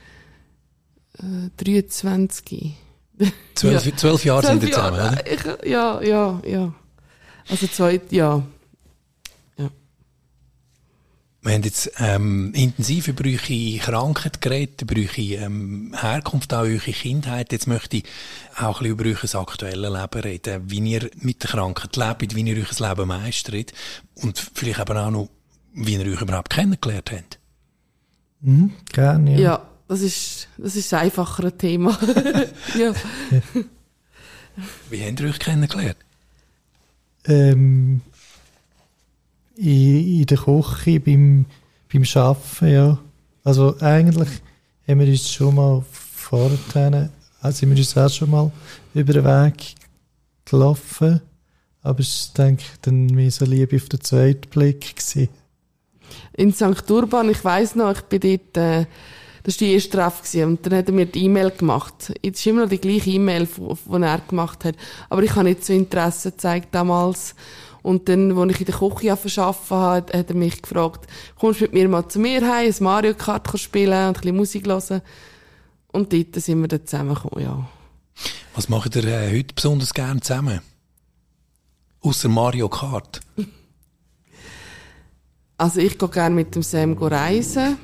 äh, 1.17 1.49
23. 1.63 2.73
Zwölf, 3.55 3.85
ja. 3.85 3.95
zwölf 3.95 4.25
Jahre 4.25 4.45
sind 4.45 4.61
wir 4.61 4.71
zusammen, 4.71 4.95
oder? 4.95 5.25
Ich, 5.25 5.69
ja, 5.69 6.01
ja, 6.01 6.41
ja. 6.45 6.73
Also 7.49 7.67
zwei, 7.67 8.01
ja. 8.09 8.37
ja. 8.37 8.43
Wir 11.43 11.53
haben 11.53 11.63
jetzt 11.63 11.91
ähm, 11.99 12.53
intensiv 12.53 13.09
über 13.09 13.25
eure 13.25 13.77
Krankheit 13.79 14.41
geredet, 14.41 14.81
über 14.81 14.95
eure 14.95 15.45
ähm, 15.45 15.93
Herkunft, 15.99 16.53
auch 16.53 16.61
eure 16.61 16.79
Kindheit. 16.79 17.51
Jetzt 17.51 17.67
möchte 17.67 17.97
ich 17.97 18.03
auch 18.57 18.81
ein 18.81 18.95
bisschen 18.95 19.19
über 19.21 19.35
euer 19.35 19.41
aktuelles 19.41 19.91
Leben 19.91 20.23
reden, 20.23 20.63
wie 20.67 20.91
ihr 20.91 21.09
mit 21.19 21.43
der 21.43 21.49
Krankheit 21.49 21.97
lebt, 21.97 22.35
wie 22.35 22.49
ihr 22.49 22.57
euer 22.57 22.89
Leben 22.89 23.07
meistert 23.07 23.73
und 24.15 24.39
vielleicht 24.53 24.79
eben 24.79 24.97
auch 24.97 25.11
noch, 25.11 25.29
wie 25.73 25.95
ihr 25.95 26.13
euch 26.13 26.21
überhaupt 26.21 26.49
kennengelernt 26.49 27.11
habt. 27.11 27.39
Mhm, 28.39 28.71
gerne, 28.91 29.33
ja. 29.33 29.39
Ja, 29.39 29.67
das 29.89 30.01
ist, 30.01 30.47
das 30.57 30.77
ist 30.77 30.93
ein 30.93 31.01
einfacheres 31.01 31.57
Thema. 31.57 31.97
ja. 32.79 32.93
Wie 34.89 35.03
habt 35.05 35.19
ihr 35.19 35.27
euch 35.27 35.39
kennengelernt? 35.39 35.97
ähm, 37.25 38.01
in, 39.55 40.19
in 40.19 40.25
der 40.25 40.37
Küche 40.37 40.99
beim, 40.99 41.45
beim 41.91 42.03
Arbeiten, 42.15 42.67
ja. 42.67 42.97
Also 43.43 43.75
eigentlich 43.79 44.29
haben 44.87 44.99
wir 44.99 45.07
uns 45.07 45.29
schon 45.29 45.55
mal 45.55 45.83
vorher, 45.89 47.09
also 47.41 47.57
sind 47.57 47.69
wir 47.69 47.77
uns 47.77 47.97
auch 47.97 48.09
schon 48.09 48.31
mal 48.31 48.51
über 48.93 49.13
den 49.13 49.25
Weg 49.25 49.75
gelaufen, 50.45 51.21
aber 51.81 51.99
es 51.99 52.31
denke 52.33 52.63
ich, 52.63 52.79
dann 52.81 53.07
mehr 53.07 53.31
so 53.31 53.45
Liebe 53.45 53.75
auf 53.75 53.89
den 53.89 54.01
zweiten 54.01 54.49
Blick 54.49 54.95
gewesen. 54.95 55.29
In 56.33 56.53
St. 56.53 56.89
Urban, 56.89 57.29
ich 57.29 57.43
weiss 57.43 57.75
noch, 57.75 57.91
ich 57.91 58.01
bin 58.03 58.19
dort, 58.19 58.57
äh, 58.57 58.85
das 59.43 59.59
war 59.59 59.67
die 59.67 59.73
erste 59.73 59.97
Treff 59.97 60.21
und 60.35 60.65
dann 60.65 60.77
hat 60.77 60.87
er 60.87 60.93
mir 60.93 61.05
die 61.05 61.25
E-Mail 61.25 61.51
gemacht. 61.51 62.13
Es 62.21 62.39
ist 62.39 62.47
immer 62.47 62.61
noch 62.61 62.69
die 62.69 62.79
gleiche 62.79 63.09
E-Mail, 63.09 63.45
die 63.45 64.01
er 64.01 64.19
gemacht 64.19 64.63
hat. 64.63 64.75
Aber 65.09 65.21
ich 65.21 65.35
habe 65.35 65.43
nicht 65.43 65.65
so 65.65 65.73
Interesse 65.73 66.31
gezeigt 66.31 66.69
damals. 66.71 67.35
Und 67.83 68.07
dann, 68.07 68.35
als 68.37 68.53
ich 68.53 68.61
in 68.61 68.65
der 68.65 68.75
Küche 68.75 69.17
verschaffen 69.17 69.77
habe, 69.77 70.17
hat 70.17 70.29
er 70.29 70.35
mich 70.35 70.61
gefragt, 70.61 71.05
kommst 71.37 71.59
du 71.59 71.65
mit 71.65 71.73
mir 71.73 71.89
mal 71.89 72.07
zu 72.07 72.17
mir 72.17 72.41
heim, 72.41 72.71
ein 72.71 72.83
Mario 72.83 73.13
Kart 73.13 73.47
spielen 73.59 74.07
und 74.07 74.07
ein 74.07 74.13
bisschen 74.13 74.37
Musik 74.37 74.67
hören? 74.67 75.01
Und 75.91 76.11
dort 76.13 76.35
sind 76.35 76.61
wir 76.61 76.69
dann 76.69 76.87
zusammengekommen, 76.87 77.43
ja. 77.43 77.69
Was 78.55 78.69
macht 78.69 78.95
ihr 78.95 79.03
äh, 79.03 79.37
heute 79.37 79.53
besonders 79.53 79.93
gerne 79.93 80.21
zusammen? 80.21 80.61
Außer 82.01 82.29
Mario 82.29 82.67
Kart? 82.69 83.19
Also 85.55 85.79
ich 85.79 85.97
gehe 85.97 86.09
gerne 86.09 86.35
mit 86.35 86.55
dem 86.55 86.63
Sam 86.63 86.97
reisen. 86.97 87.77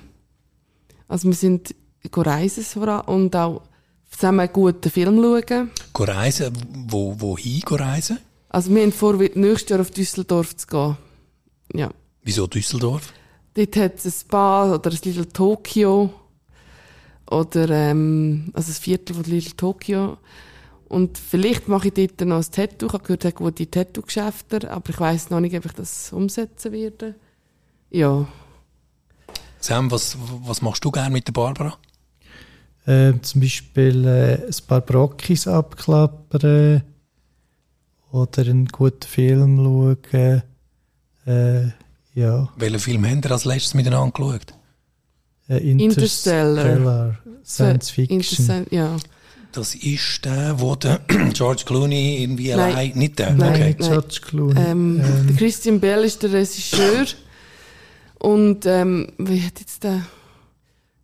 Also 1.08 1.28
wir 1.28 1.36
sind 1.36 1.74
reisen 2.14 2.89
und 2.89 3.36
auch 3.36 3.62
zusammen 4.10 4.41
einen 4.41 4.54
guten 4.54 4.89
Film 4.89 5.22
schauen. 5.22 5.72
reisen? 5.95 6.52
Wo, 6.89 7.16
wohin 7.22 7.62
reisen? 7.62 8.18
Also 8.50 8.74
wir 8.74 8.82
haben 8.82 8.91
vor, 8.91 9.14
nächstes 9.14 9.70
Jahr 9.70 9.80
auf 9.80 9.91
Düsseldorf 9.91 10.56
zu 10.56 10.68
gehen. 10.68 10.97
Ja. 11.74 11.91
Wieso 12.24 12.47
Düsseldorf? 12.47 13.14
Dort 13.54 13.76
hat 13.76 13.95
es 13.97 14.06
ein 14.06 14.12
Spa 14.12 14.74
oder 14.74 14.89
ein 14.89 14.97
Little 15.04 15.30
Tokyo. 15.30 16.12
Oder, 17.30 17.70
ähm, 17.70 18.50
also 18.54 18.72
ein 18.72 18.76
Viertel 18.76 19.16
von 19.16 19.24
Little 19.24 19.56
Tokyo. 19.56 20.18
Und 20.88 21.20
vielleicht 21.20 21.68
mache 21.68 21.89
ich 21.89 21.93
dort 21.93 22.28
noch 22.28 22.38
ein 22.38 22.52
Tattoo. 22.52 22.88
Ich 22.88 22.93
habe 22.93 23.04
gehört, 23.04 23.26
es 23.26 23.36
gute 23.36 23.70
Tattoo-Geschäfte, 23.70 24.72
aber 24.72 24.89
ich 24.89 25.00
weiss 25.00 25.30
noch 25.30 25.39
nicht, 25.39 25.56
ob 25.56 25.66
ich 25.66 25.74
das 25.74 26.12
umsetzen 26.12 26.72
werde. 26.72 27.14
Ja. 27.91 28.28
Sam, 29.60 29.91
was, 29.91 30.18
was 30.45 30.64
machst 30.64 30.84
du 30.84 30.89
gerne 30.89 31.12
mit 31.12 31.28
der 31.28 31.34
Barbara? 31.34 31.78
Äh, 32.88 33.14
zum 33.22 33.41
Beispiel 33.41 34.06
äh, 34.08 34.47
ein 34.47 34.68
paar 34.68 34.82
Brockis 34.82 35.47
abklappern 35.47 36.84
oder 38.12 38.41
einen 38.41 38.68
guten 38.68 39.07
Film 39.07 39.57
schauen. 39.57 40.43
Äh, 41.26 41.68
ja. 42.14 42.49
Welchen 42.57 42.80
Film 42.80 43.05
habt 43.05 43.26
ihr 43.26 43.32
als 43.32 43.45
letztes 43.45 43.74
miteinander 43.74 44.12
geschaut? 44.12 44.53
Äh, 45.47 45.57
Interstellar. 45.72 46.66
Interstellar. 46.66 47.20
Science 47.45 47.89
Fiction. 47.89 48.20
Interstellar, 48.20 48.66
ja. 48.72 48.97
Das 49.51 49.74
ist 49.74 50.26
der, 50.26 50.60
wo 50.60 50.76
der 50.76 50.99
George 51.34 51.64
Clooney 51.66 52.22
irgendwie 52.22 52.49
nein. 52.49 52.60
allein, 52.60 52.91
nicht 52.95 53.18
der? 53.18 53.34
Nein, 53.34 53.53
okay. 53.53 53.76
George 53.80 54.20
Clooney. 54.22 54.60
Ähm, 54.60 55.01
ähm. 55.03 55.36
Christian 55.38 55.80
Bell 55.80 56.03
ist 56.03 56.22
der 56.22 56.34
Regisseur. 56.34 57.05
Und 58.20 58.66
ähm, 58.66 59.07
wie 59.18 59.41
hat 59.41 59.60
jetzt 59.60 59.84
der 59.84 60.05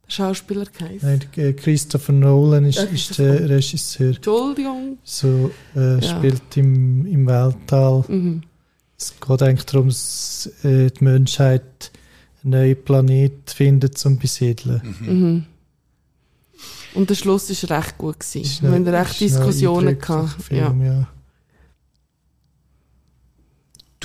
Schauspieler 0.08 0.66
geheißen? 0.66 1.20
Nein, 1.36 1.56
Christopher 1.56 2.14
Nolan 2.14 2.66
ist, 2.66 2.80
ist 2.80 3.18
der 3.18 3.50
Regisseur. 3.50 4.16
Entschuldigung. 4.16 4.98
So 5.04 5.52
äh, 5.76 6.00
ja. 6.00 6.02
spielt 6.02 6.58
im, 6.58 7.06
im 7.06 7.26
Weltall. 7.26 8.04
Mhm. 8.08 8.44
Es 8.98 9.14
geht 9.20 9.42
eigentlich 9.42 9.66
darum, 9.66 9.88
dass 9.88 10.50
äh, 10.64 10.90
die 10.90 11.04
Menschheit 11.04 11.92
einen 12.44 12.52
neuen 12.52 12.84
Planet 12.84 13.50
finden 13.50 13.94
zum 13.96 14.18
Besiedeln. 14.18 14.82
Mhm. 15.02 15.46
Und 16.94 17.10
der 17.10 17.16
Schluss 17.16 17.50
war 17.50 17.78
recht 17.78 17.98
gut. 17.98 18.20
Gewesen. 18.20 18.42
Ist 18.42 18.64
Wir 18.64 18.72
hatten 18.72 18.88
recht 18.88 19.20
Diskussionen. 19.20 20.00
Gehabt. 20.00 20.52
Ja. 20.52 20.68
Film, 20.68 20.86
ja. 20.86 21.08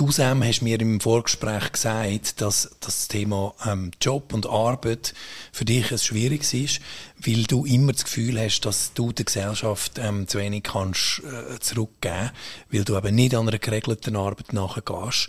Du, 0.01 0.11
Sam, 0.11 0.43
hast 0.43 0.63
mir 0.63 0.81
im 0.81 0.99
Vorgespräch 0.99 1.73
gesagt, 1.73 2.41
dass 2.41 2.71
das 2.81 3.07
Thema 3.09 3.53
ähm, 3.67 3.91
Job 4.01 4.33
und 4.33 4.47
Arbeit 4.49 5.13
für 5.53 5.67
dich 5.67 5.93
ein 5.93 5.99
schwieriges 5.99 6.55
ist, 6.55 6.81
weil 7.19 7.43
du 7.43 7.67
immer 7.67 7.93
das 7.93 8.05
Gefühl 8.05 8.41
hast, 8.41 8.63
dass 8.63 8.95
du 8.95 9.13
der 9.13 9.27
Gesellschaft 9.27 9.99
ähm, 9.99 10.27
zu 10.27 10.39
wenig 10.39 10.63
kannst 10.63 11.21
äh, 11.23 11.61
zurückgeben, 11.61 12.31
weil 12.71 12.85
du 12.85 12.97
eben 12.97 13.15
nicht 13.15 13.35
an 13.35 13.47
einer 13.47 13.59
geregelten 13.59 14.17
Arbeit 14.17 14.55
nachgehst. 14.55 15.29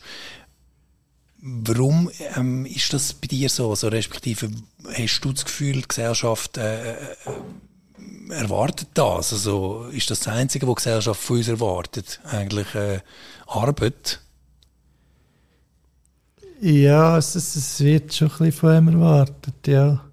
Warum 1.41 2.09
ähm, 2.37 2.65
ist 2.65 2.93
das 2.93 3.11
bei 3.11 3.27
dir 3.27 3.49
so? 3.49 3.71
Also 3.71 3.89
respektive 3.89 4.51
hast 4.93 5.19
du 5.19 5.33
das 5.33 5.43
Gefühl, 5.43 5.81
die 5.81 5.87
Gesellschaft 5.89 6.57
äh, 6.57 6.93
äh, 6.93 6.97
erwartet 8.29 8.87
das? 8.93 9.33
Also 9.33 9.87
ist 9.91 10.09
das 10.09 10.19
das 10.19 10.29
Einzige, 10.29 10.65
was 10.65 10.75
die 10.75 10.83
Gesellschaft 10.85 11.19
von 11.19 11.35
uns 11.39 11.49
erwartet? 11.49 12.21
Eigentlich 12.23 12.73
äh, 12.73 13.01
Arbeit? 13.47 14.20
Ja, 16.63 17.17
es, 17.17 17.33
es, 17.33 17.79
wird 17.79 18.13
schon 18.13 18.27
ein 18.27 18.37
bisschen 18.37 18.51
von 18.51 18.77
ihm 18.77 18.87
erwartet, 18.89 19.65
ja. 19.65 20.05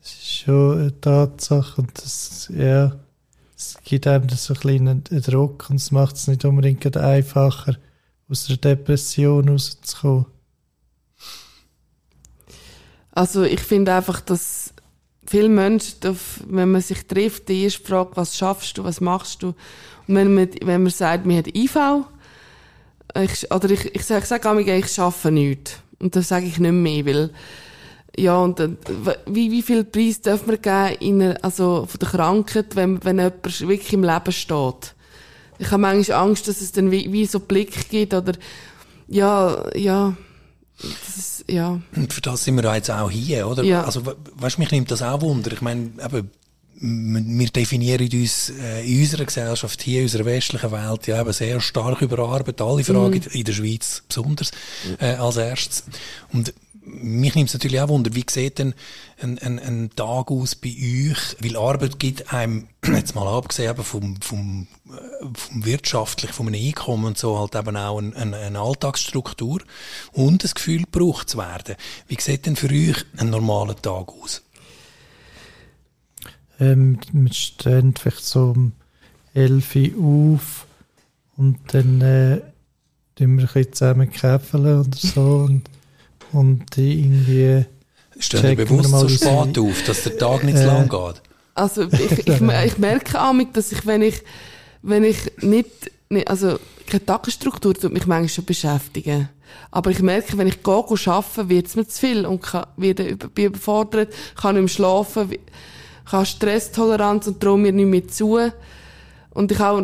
Es 0.00 0.12
ist 0.12 0.32
schon 0.44 0.78
eine 0.78 1.00
Tatsache 1.00 1.80
und 1.80 1.90
das, 2.00 2.48
ja, 2.56 2.94
es 3.56 3.76
gibt 3.82 4.06
einem 4.06 4.28
so 4.28 4.54
ein 4.54 4.60
bisschen 4.60 4.88
einen, 4.88 5.22
Druck 5.22 5.68
und 5.68 5.76
es 5.76 5.90
macht 5.90 6.14
es 6.14 6.28
nicht 6.28 6.44
unbedingt 6.44 6.96
einfacher, 6.96 7.76
aus 8.28 8.46
der 8.46 8.56
Depression 8.58 9.48
rauszukommen. 9.48 10.26
Also 13.10 13.42
ich 13.42 13.60
finde 13.60 13.96
einfach, 13.96 14.20
dass 14.20 14.72
viele 15.26 15.48
Menschen, 15.48 16.16
wenn 16.46 16.70
man 16.70 16.82
sich 16.82 17.04
trifft, 17.08 17.48
die 17.48 17.64
erste 17.64 17.82
Frage, 17.82 18.12
was 18.14 18.36
schaffst 18.36 18.78
du, 18.78 18.84
was 18.84 19.00
machst 19.00 19.42
du? 19.42 19.48
Und 20.06 20.14
wenn 20.14 20.32
man, 20.32 20.50
wenn 20.62 20.84
man 20.84 20.92
sagt, 20.92 21.26
man 21.26 21.38
hat 21.38 21.48
IV, 21.48 21.76
ich, 23.16 23.50
oder 23.52 23.70
ich, 23.70 23.94
ich 23.94 24.04
sage, 24.04 24.22
ich 24.22 24.28
sage 24.28 24.76
ich 24.76 24.88
schaffe 24.92 25.30
nichts. 25.30 25.74
Und 25.98 26.14
das 26.14 26.28
sage 26.28 26.46
ich 26.46 26.58
nicht 26.58 26.72
mehr, 26.72 27.04
weil, 27.06 27.30
ja, 28.16 28.38
und 28.38 28.58
dann, 28.58 28.78
wie, 29.26 29.50
wie 29.50 29.62
viel 29.62 29.84
Preis 29.84 30.20
darf 30.20 30.46
man 30.46 30.60
geben 30.60 30.96
in 31.00 31.22
einer, 31.22 31.36
also 31.42 31.86
von 31.88 31.98
der 31.98 32.08
Krankheit, 32.08 32.76
wenn, 32.76 33.02
wenn 33.04 33.18
jemand 33.18 33.60
wirklich 33.60 33.92
im 33.92 34.04
Leben 34.04 34.32
steht? 34.32 34.94
Ich 35.58 35.70
habe 35.70 35.82
manchmal 35.82 36.18
Angst, 36.18 36.46
dass 36.46 36.60
es 36.60 36.70
dann 36.72 36.90
wie, 36.90 37.12
wie 37.12 37.26
so 37.26 37.40
Blick 37.40 37.88
gibt, 37.90 38.14
oder, 38.14 38.32
ja, 39.08 39.64
ja, 39.76 40.16
das 40.80 41.16
ist, 41.16 41.44
ja. 41.50 41.80
Und 41.96 42.12
für 42.12 42.20
das 42.20 42.44
sind 42.44 42.54
wir 42.62 42.74
jetzt 42.74 42.90
auch 42.90 43.10
hier, 43.10 43.48
oder? 43.48 43.64
Ja. 43.64 43.82
Also, 43.82 44.06
we- 44.06 44.16
weißt 44.36 44.56
du, 44.56 44.60
mich 44.60 44.70
nimmt 44.70 44.90
das 44.92 45.02
auch 45.02 45.20
Wunder. 45.20 45.50
Ich 45.52 45.60
meine, 45.60 45.90
eben, 46.04 46.30
wir 46.80 47.48
definieren 47.48 48.08
uns 48.12 48.50
äh, 48.50 48.86
in 48.86 49.00
unserer 49.00 49.24
Gesellschaft 49.24 49.82
hier, 49.82 49.98
in 49.98 50.04
unserer 50.04 50.24
westlichen 50.24 50.70
Welt, 50.70 51.06
ja 51.08 51.20
eben 51.20 51.32
sehr 51.32 51.60
stark 51.60 52.02
über 52.02 52.20
Arbeit. 52.20 52.60
Alle 52.60 52.84
fragen, 52.84 53.20
in 53.32 53.44
der 53.44 53.52
Schweiz 53.52 54.02
besonders, 54.06 54.52
äh, 55.00 55.14
als 55.14 55.36
erstes. 55.36 55.84
Und 56.32 56.54
mich 56.84 57.34
nimmt 57.34 57.48
es 57.48 57.54
natürlich 57.54 57.80
auch 57.80 57.88
Wunder, 57.88 58.14
wie 58.14 58.24
sieht 58.28 58.58
denn 58.58 58.74
ein, 59.20 59.38
ein, 59.38 59.58
ein 59.58 59.90
Tag 59.94 60.30
aus 60.30 60.54
bei 60.54 60.68
euch? 60.68 61.36
Weil 61.40 61.56
Arbeit 61.56 61.98
gibt 61.98 62.32
einem, 62.32 62.68
jetzt 62.86 63.14
mal 63.14 63.26
abgesehen 63.26 63.70
eben 63.70 63.84
vom, 63.84 64.20
vom, 64.20 64.68
äh, 64.88 65.26
vom 65.34 65.64
wirtschaftlich, 65.64 66.30
vom 66.30 66.48
Einkommen 66.48 67.06
und 67.06 67.18
so, 67.18 67.38
halt 67.38 67.54
eben 67.54 67.76
auch 67.76 67.98
eine, 67.98 68.14
eine, 68.16 68.36
eine 68.36 68.60
Alltagsstruktur 68.60 69.62
und 70.12 70.44
das 70.44 70.54
Gefühl, 70.54 70.84
gebraucht 70.84 71.28
zu 71.28 71.38
werden. 71.38 71.76
Wie 72.06 72.20
sieht 72.20 72.46
denn 72.46 72.56
für 72.56 72.70
euch 72.70 73.04
ein 73.16 73.30
normaler 73.30 73.76
Tag 73.76 74.08
aus? 74.08 74.42
Ähm, 76.60 76.98
wir 77.12 77.32
stehen 77.32 77.94
vielleicht 77.96 78.24
so 78.24 78.52
um 78.56 78.72
11 79.34 79.76
Uhr 79.96 80.34
auf 80.36 80.66
und 81.36 81.58
dann 81.72 82.00
äh, 82.00 82.40
tun 83.16 83.36
wir 83.38 83.44
ein 83.44 83.46
bisschen 83.46 83.72
zusammen 83.72 84.10
käfeln 84.10 84.62
oder 84.62 84.86
so 84.96 85.20
und, 85.48 85.62
und 86.32 86.76
irgendwie 86.76 87.64
Stehen 88.18 88.42
wir 88.42 88.56
bewusst 88.56 88.90
mal, 88.90 89.00
so 89.00 89.08
wie 89.08 89.16
spät 89.16 89.58
auf, 89.58 89.82
dass 89.84 90.02
der 90.02 90.18
Tag 90.18 90.44
nicht 90.44 90.56
Äh, 90.56 90.60
zu 90.62 90.66
lang 90.66 90.88
geht? 90.88 91.22
Also 91.54 91.82
ich, 91.84 92.12
ich, 92.26 92.40
ich 92.40 92.78
merke 92.78 93.20
auch, 93.20 93.34
dass 93.52 93.72
ich, 93.72 93.86
wenn 93.86 94.02
ich, 94.02 94.22
wenn 94.82 95.04
ich 95.04 95.18
nicht, 95.40 95.90
nicht 96.08 96.28
also 96.28 96.58
keine 96.88 97.04
Tagesstruktur 97.04 97.74
tut 97.74 97.92
mich 97.92 98.06
manchmal 98.06 98.28
schon 98.28 98.44
beschäftigen. 98.44 99.28
Aber 99.70 99.90
ich 99.90 100.00
merke, 100.00 100.36
wenn 100.38 100.46
ich 100.48 100.62
gehe, 100.62 100.74
arbeiten, 100.74 101.48
wird 101.48 101.66
es 101.66 101.76
mir 101.76 101.86
zu 101.86 101.98
viel 102.00 102.26
und 102.26 102.42
kann, 102.42 102.66
werde 102.76 103.04
über, 103.08 103.28
bin 103.28 103.46
überfordert, 103.46 104.12
kann 104.34 104.54
nicht 104.54 104.62
mehr 104.62 104.68
schlafen, 104.68 105.30
wi- 105.30 105.40
kann 106.10 106.26
Stresstoleranz 106.26 107.26
und 107.26 107.40
traue 107.40 107.58
mir 107.58 107.72
nicht 107.72 107.86
mehr 107.86 108.08
zu. 108.08 108.38
Und 109.30 109.52
ich 109.52 109.60
auch, 109.60 109.82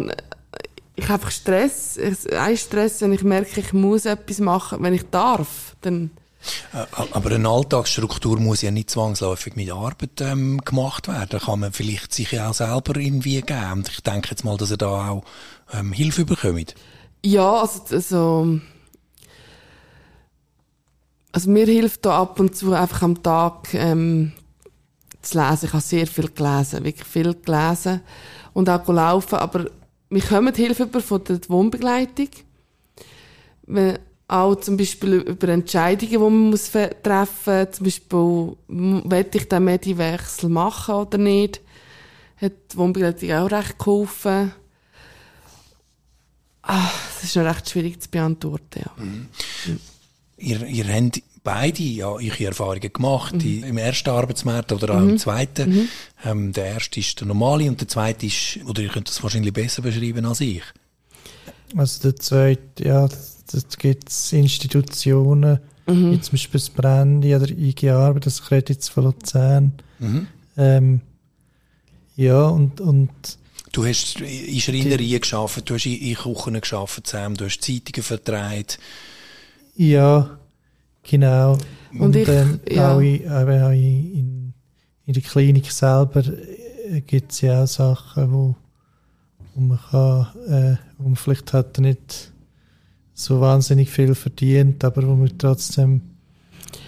ich 0.97 1.05
habe 1.05 1.15
einfach 1.15 1.31
Stress, 1.31 1.99
ein 2.37 2.57
Stress, 2.57 3.01
wenn 3.01 3.13
ich 3.13 3.23
merke, 3.23 3.61
ich 3.61 3.73
muss 3.73 4.07
etwas 4.07 4.39
machen, 4.39 4.83
wenn 4.83 4.95
ich 4.95 5.05
darf, 5.11 5.77
dann, 5.81 6.11
Äh, 6.73 6.85
Aber 7.13 7.31
eine 7.31 7.49
Alltagsstruktur 7.49 8.39
muss 8.39 8.63
ja 8.63 8.71
nicht 8.71 8.91
zwangsläufig 8.91 9.57
mit 9.57 9.71
Arbeit 9.71 10.21
ähm, 10.21 10.61
gemacht 10.65 11.09
werden. 11.09 11.29
Da 11.31 11.39
kann 11.39 11.61
man 11.61 11.73
vielleicht 11.73 12.13
sich 12.13 12.33
ja 12.33 12.51
auch 12.51 12.55
selber 12.55 12.97
irgendwie 12.97 13.41
geben. 13.41 13.73
Und 13.73 13.89
ich 13.89 14.03
denke 14.03 14.31
jetzt 14.31 14.45
mal, 14.45 14.57
dass 14.57 14.71
ihr 14.71 14.77
da 14.77 15.09
auch 15.09 15.25
ähm, 15.73 15.93
Hilfe 15.93 16.25
bekommt. 16.25 16.75
Ja, 17.25 17.61
also, 17.61 17.81
also, 17.91 18.61
also 21.33 21.51
mir 21.51 21.67
hilft 21.67 22.05
da 22.05 22.21
ab 22.21 22.39
und 22.39 22.55
zu 22.55 22.73
einfach 22.73 23.03
am 23.03 23.23
Tag 23.23 23.73
ähm, 23.73 24.33
zu 25.25 25.39
lesen. 25.39 25.67
Ich 25.67 25.73
habe 25.73 25.83
sehr 25.83 26.07
viel 26.07 26.29
gelesen, 26.31 26.85
wirklich 26.85 27.09
viel 27.09 27.35
gelesen 27.35 28.01
und 28.53 28.69
auch 28.69 28.87
laufen, 28.89 29.37
aber 29.37 29.67
wir 30.11 30.23
kommen 30.23 30.55
Hilfe 30.55 30.85
über 30.85 31.01
von 31.01 31.25
der 31.25 31.41
Wohnbegleitung. 31.49 32.29
Wenn, 33.67 33.99
auch 34.27 34.55
zum 34.57 34.77
Beispiel 34.77 35.15
über 35.15 35.49
Entscheidungen, 35.49 36.11
die 36.11 36.19
man 36.19 36.51
muss 36.51 36.69
fe- 36.69 36.97
treffen 37.03 37.67
muss. 37.67 37.77
Zum 37.77 37.85
Beispiel, 37.85 38.57
will 38.69 39.27
ich 39.33 39.49
den 39.49 39.65
Mediwechsel 39.65 40.49
machen 40.49 40.95
oder 40.95 41.19
nicht? 41.19 41.61
Hat 42.37 42.53
die 42.73 42.77
Wohnbegleitung 42.77 43.33
auch 43.33 43.51
recht 43.51 43.79
geholfen. 43.79 44.53
Ah, 46.63 46.91
das 47.15 47.25
ist 47.25 47.37
noch 47.37 47.45
recht 47.45 47.69
schwierig 47.69 48.01
zu 48.01 48.09
beantworten, 48.09 48.81
ja. 48.85 49.77
Ihr, 50.39 50.67
ihr 50.67 50.87
habt 50.95 51.23
beide 51.45 51.83
ja 51.83 52.09
eure 52.09 52.45
Erfahrungen 52.45 52.93
gemacht, 52.93 53.35
die, 53.39 53.61
im 53.61 53.79
ersten 53.79 54.11
Arbeitsmarkt 54.11 54.73
oder 54.73 54.95
auch 54.95 55.03
im 55.03 55.19
zweiten. 55.19 55.89
Ähm, 56.25 56.53
der 56.53 56.67
erste 56.67 56.99
ist 56.99 57.21
der 57.21 57.29
normale 57.29 57.69
und 57.69 57.81
der 57.81 57.87
zweite 57.87 58.27
ist, 58.27 58.59
oder 58.67 58.83
ihr 58.83 58.89
könnt 58.89 59.09
das 59.09 59.23
wahrscheinlich 59.23 59.53
besser 59.53 59.83
beschreiben 59.83 60.25
als 60.25 60.41
ich. 60.41 60.63
Also 61.77 62.03
der 62.03 62.17
zweite, 62.17 62.85
ja, 62.85 63.09
das 63.53 63.79
gibt 63.79 64.09
es 64.09 64.33
Institutionen, 64.33 65.61
wie 65.87 66.21
zum 66.21 66.33
Beispiel 66.33 66.61
das 66.61 66.71
Brandy 66.71 67.37
oder 67.37 67.51
IG 67.51 67.91
Arbeit, 67.91 68.27
das 68.27 68.43
Credits 68.43 68.89
von 68.89 69.05
Luzern. 69.05 69.73
Ähm, 70.57 71.01
ja, 72.17 72.47
und, 72.47 72.81
und 72.81 73.11
Du 73.73 73.85
hast 73.85 74.21
in 74.21 74.61
Schreinerien 74.61 75.21
geschafft, 75.21 75.69
du 75.69 75.75
hast 75.75 75.85
in, 75.87 76.15
Küchen 76.15 76.61
geschafft, 76.61 77.09
Sam, 77.09 77.37
du 77.37 77.47
hast 77.47 77.61
Zeitungen 77.61 78.05
vertreibt. 78.05 78.79
ja, 79.75 80.39
genau. 81.09 81.57
Und 81.99 82.17
ich- 82.17 82.29
ähm, 82.29 82.61
ja. 82.69 82.95
auch, 82.95 83.01
in, 83.01 83.15
eben 83.23 83.63
auch 83.63 83.71
in, 83.71 84.53
in, 85.07 85.13
der 85.13 85.23
Klinik 85.23 85.71
selber 85.71 86.23
gibt 87.07 87.33
es 87.33 87.41
ja 87.41 87.63
auch 87.63 87.67
Sachen, 87.69 88.33
wo, 88.33 88.57
wo 89.55 89.61
man 89.61 89.79
kann, 89.91 90.27
äh, 90.49 90.77
wo 90.99 91.05
man 91.09 91.17
vielleicht 91.17 91.53
hat 91.53 91.79
nicht 91.79 92.33
so 93.13 93.41
wahnsinnig 93.41 93.91
viel 93.91 94.15
verdient, 94.15 94.83
aber 94.85 95.07
wo 95.07 95.15
man 95.15 95.39
trotzdem 95.39 96.01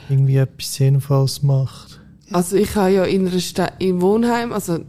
irgendwie 0.08 0.36
etwas 0.36 0.74
Sinnvolles 0.74 1.42
macht. 1.42 2.00
Also 2.32 2.56
ich 2.56 2.74
habe 2.74 2.90
ja 2.90 3.04
in 3.04 3.28
einer 3.28 3.38
Sta 3.38 3.66
im 3.78 4.00
Wohnheim, 4.00 4.52
also, 4.52 4.80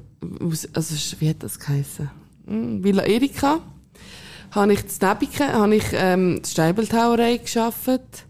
also 0.73 0.95
wie 1.19 1.29
hat 1.29 1.43
das 1.43 1.59
geheissen? 1.59 2.09
Hm, 2.47 2.83
Villa 2.83 3.03
Erika, 3.03 3.59
habe 4.51 4.73
ich 4.73 4.81
das 4.81 4.99
Nebiken, 4.99 5.53
habe 5.53 5.75
ich 5.75 5.85
ähm, 5.93 6.41
die 6.43 6.49
Steibeltauerei 6.49 7.37
geschafft. 7.37 8.25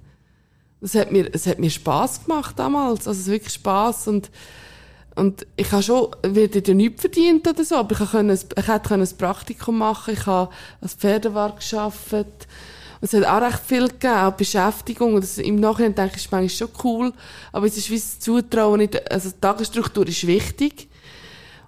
Das 0.80 0.96
hat 0.96 1.12
mir, 1.12 1.30
es 1.34 1.48
hat 1.48 1.60
mir 1.60 1.70
Spass 1.70 2.24
gemacht 2.24 2.58
damals, 2.58 3.08
also 3.08 3.20
es 3.20 3.28
wirklich 3.28 3.54
Spass 3.54 4.08
und 4.08 4.30
und 5.18 5.48
ich 5.56 5.72
habe 5.72 5.82
schon, 5.82 6.10
wird 6.22 6.68
ja 6.68 6.74
nichts 6.76 7.02
verdient 7.02 7.48
oder 7.48 7.66
so, 7.66 7.78
aber 7.78 8.00
ich, 8.00 8.12
können, 8.12 8.38
ich 8.38 8.68
hätte 8.68 8.94
ein 8.94 9.08
Praktikum 9.18 9.80
machen 9.80 10.14
ich 10.14 10.28
habe 10.28 10.54
als 10.80 10.94
Pferdewart 10.94 11.56
geschafft. 11.58 12.14
Und 12.14 12.28
es 13.02 13.14
hat 13.14 13.26
auch 13.26 13.42
recht 13.42 13.62
viel 13.66 13.88
gegeben, 13.88 14.14
auch 14.14 14.34
Beschäftigung. 14.34 15.16
Und 15.16 15.24
das, 15.24 15.40
im 15.40 15.56
Nachhinein 15.56 15.96
denke 15.96 16.18
ich, 16.18 16.26
ist 16.26 16.32
manchmal 16.32 16.50
schon 16.50 16.70
cool. 16.84 17.14
Aber 17.52 17.66
es 17.66 17.78
ist 17.78 17.90
wie 17.90 17.96
das 17.96 18.20
Zutrauen, 18.20 18.78
nicht, 18.78 19.12
also 19.12 19.32
die 19.32 19.40
Tagesstruktur 19.42 20.08
ist 20.08 20.28
wichtig. 20.28 20.88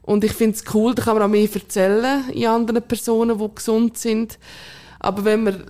Und 0.04 0.24
ich 0.24 0.34
finde 0.34 0.56
es 0.56 0.64
cool, 0.74 0.94
da 0.94 1.02
kann 1.02 1.16
man 1.16 1.24
auch 1.24 1.28
mehr 1.28 1.50
erzählen 1.52 2.30
in 2.30 2.46
anderen 2.46 2.84
Personen, 2.84 3.40
die 3.40 3.56
gesund 3.56 3.98
sind. 3.98 4.38
Aber 5.00 5.24
wenn 5.24 5.44
man, 5.44 5.64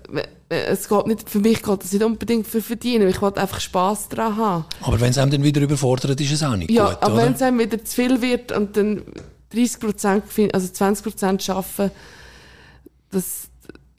es 0.49 0.89
geht 0.89 1.07
nicht, 1.07 1.29
für 1.29 1.39
mich 1.39 1.61
geht 1.61 1.83
das 1.83 1.93
nicht 1.93 2.03
unbedingt 2.03 2.47
für 2.47 2.61
verdienen, 2.61 3.07
ich 3.07 3.21
wollte 3.21 3.39
einfach 3.39 3.59
Spass 3.59 4.09
daran 4.09 4.37
haben. 4.37 4.65
Aber 4.81 4.99
wenn 4.99 5.11
es 5.11 5.17
einem 5.19 5.31
dann 5.31 5.43
wieder 5.43 5.61
überfordert, 5.61 6.19
ist 6.19 6.31
es 6.31 6.43
auch 6.43 6.55
nicht 6.55 6.71
ja, 6.71 6.89
gut, 6.89 7.03
aber 7.03 7.17
wenn 7.17 7.33
es 7.33 7.41
einem 7.41 7.59
wieder 7.59 7.83
zu 7.83 7.95
viel 7.95 8.21
wird 8.21 8.51
und 8.51 8.75
dann 8.75 9.03
30 9.53 9.79
Prozent, 9.79 10.23
also 10.53 10.67
20 10.67 11.03
Prozent 11.03 11.49
arbeiten, 11.49 11.91
das, 13.11 13.48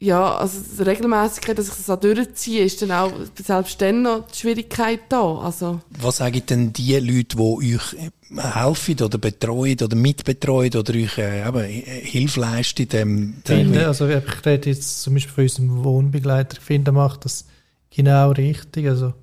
ja, 0.01 0.35
also 0.35 0.57
die 0.59 0.81
Regelmäßigkeit, 0.81 1.59
dass 1.59 1.67
ich 1.67 1.75
das 1.75 1.89
auch 1.91 1.99
durchziehe, 1.99 2.63
ist 2.63 2.81
dann 2.81 2.91
auch 2.91 3.13
selbst 3.35 3.79
dann 3.83 4.01
noch 4.01 4.25
die 4.31 4.39
Schwierigkeit 4.39 5.01
da. 5.09 5.37
Also, 5.37 5.79
Was 5.99 6.17
sagen 6.17 6.41
denn 6.49 6.73
die 6.73 6.95
Leute, 6.95 7.37
die 7.37 7.75
euch 7.75 7.93
äh, 7.93 8.09
helfen 8.35 8.99
oder 8.99 9.19
betreuen 9.19 9.77
oder 9.79 9.95
mitbetreuen 9.95 10.75
oder 10.75 10.91
euch 10.95 11.19
äh, 11.19 11.47
eben, 11.47 11.59
äh, 11.59 12.01
Hilfe 12.03 12.39
leisten? 12.39 12.87
Ähm, 12.93 13.35
finde, 13.45 13.85
also 13.85 14.07
ich 14.07 14.23
rede 14.43 14.71
jetzt 14.71 15.03
zum 15.03 15.13
Beispiel 15.13 15.33
von 15.33 15.43
unserem 15.43 15.83
Wohnbegleiter, 15.83 16.57
ich 16.57 16.63
finde, 16.63 16.89
er 16.89 16.93
macht 16.93 17.25
das 17.25 17.45
genau 17.91 18.31
richtig. 18.31 18.87
Also 18.87 19.13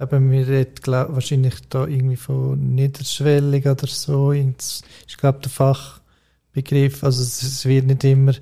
eben, 0.00 0.32
wir 0.32 0.48
reden 0.48 0.74
glaub, 0.82 1.14
wahrscheinlich 1.14 1.54
da 1.70 1.86
irgendwie 1.86 2.16
von 2.16 2.74
niederschwellig 2.74 3.66
oder 3.66 3.86
so. 3.86 4.32
Ist, 4.32 4.82
glaube 5.16 5.38
der 5.44 5.50
Fachbegriff. 5.50 7.04
Also 7.04 7.22
es, 7.22 7.40
es 7.40 7.64
wird 7.66 7.86
nicht 7.86 8.02
immer 8.02 8.32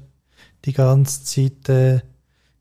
die 0.66 0.72
ganze 0.72 1.24
Zeit 1.24 1.68
äh, 1.68 2.00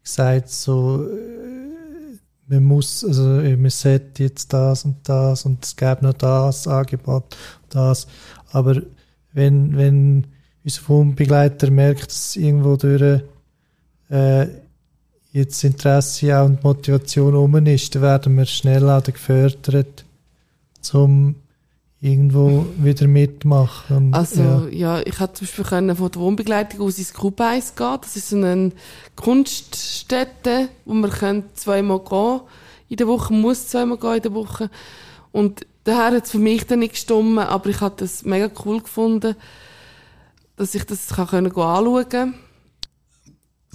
gesagt, 0.04 0.50
so 0.50 1.04
äh, 1.04 2.18
man 2.48 2.64
muss, 2.64 3.04
also 3.04 3.40
äh, 3.40 3.58
man 3.58 3.72
sollte 3.72 4.24
jetzt 4.24 4.54
das 4.54 4.86
und 4.86 4.98
das 5.10 5.46
und 5.46 5.66
es 5.66 5.76
gäbe 5.76 6.06
noch 6.06 6.14
das 6.14 6.68
Angebot, 6.68 7.36
das. 7.70 8.08
Aber 8.52 8.82
wenn, 9.34 9.76
wenn 9.76 10.28
unser 10.64 10.88
Wohnbegleiter 10.88 11.72
merkt, 11.72 12.08
dass 12.08 12.36
irgendwo 12.36 12.76
durch 12.76 13.22
äh, 14.10 14.48
jetzt 15.32 15.64
Interesse 15.64 16.40
auch 16.40 16.46
und 16.46 16.64
Motivation 16.64 17.36
um 17.36 17.56
ist, 17.68 17.96
dann 17.96 18.02
werden 18.04 18.38
wir 18.38 18.46
schnell 18.46 18.90
auch 18.90 19.04
gefördert, 19.04 20.06
zum 20.82 21.36
irgendwo 22.02 22.66
wieder 22.78 23.08
mitmachen. 23.08 24.14
Also, 24.14 24.42
ja. 24.42 24.68
ja. 24.70 25.00
ich 25.00 25.20
hätte 25.20 25.34
zum 25.34 25.48
Beispiel 25.48 25.66
können 25.66 25.96
von 25.96 26.12
der 26.12 26.22
Wohnbegleitung 26.22 26.82
aus 26.82 26.98
ins 26.98 27.14
Clubeis 27.14 27.76
gehen. 27.76 27.98
Das 28.02 28.16
ist 28.16 28.30
so 28.30 28.38
eine 28.38 28.72
Kunststätte, 29.16 30.70
wo 30.86 30.94
man 30.94 31.10
können 31.10 31.44
zweimal 31.54 32.00
gehen 32.00 32.42
in 32.90 32.98
der 32.98 33.08
Woche, 33.08 33.34
muss 33.34 33.68
zweimal 33.68 33.98
gehen 33.98 34.16
in 34.16 34.22
der 34.22 34.34
Woche. 34.34 34.70
Und 35.32 35.66
daher 35.84 36.18
hat 36.18 36.26
es 36.26 36.32
für 36.32 36.40
mich 36.40 36.66
dann 36.68 36.80
nicht 36.80 36.94
gestimmt, 36.94 37.40
aber 37.40 37.70
ich 37.70 37.82
habe 37.82 37.96
das 37.98 38.24
mega 38.24 38.50
cool 38.66 38.82
gefunden, 38.82 39.36
dass 40.58 40.76
ich 40.76 40.86
das 40.86 41.08
kann 41.08 41.28
können 41.28 41.48
anschauen 41.48 42.10
kann. 42.10 42.34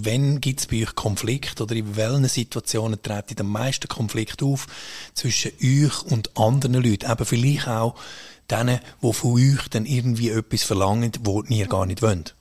Wenn 0.03 0.41
gibt 0.41 0.61
es 0.61 0.67
bei 0.67 0.81
euch 0.83 0.95
Konflikt 0.95 1.61
oder 1.61 1.75
in 1.75 1.95
welchen 1.95 2.27
Situationen 2.27 3.01
treten 3.01 3.39
am 3.41 3.51
meisten 3.51 3.87
Konflikt 3.87 4.41
auf 4.43 4.67
zwischen 5.13 5.51
euch 5.61 6.03
und 6.11 6.35
anderen 6.37 6.75
Leuten? 6.83 7.11
Eben 7.11 7.25
vielleicht 7.25 7.67
auch 7.67 7.95
denen, 8.49 8.79
die 9.01 9.13
von 9.13 9.33
euch 9.33 9.67
dann 9.69 9.85
irgendwie 9.85 10.29
etwas 10.29 10.63
verlangen, 10.63 11.11
wo 11.23 11.43
ihr 11.43 11.67
gar 11.67 11.85
nicht 11.85 12.01
wollt. 12.01 12.35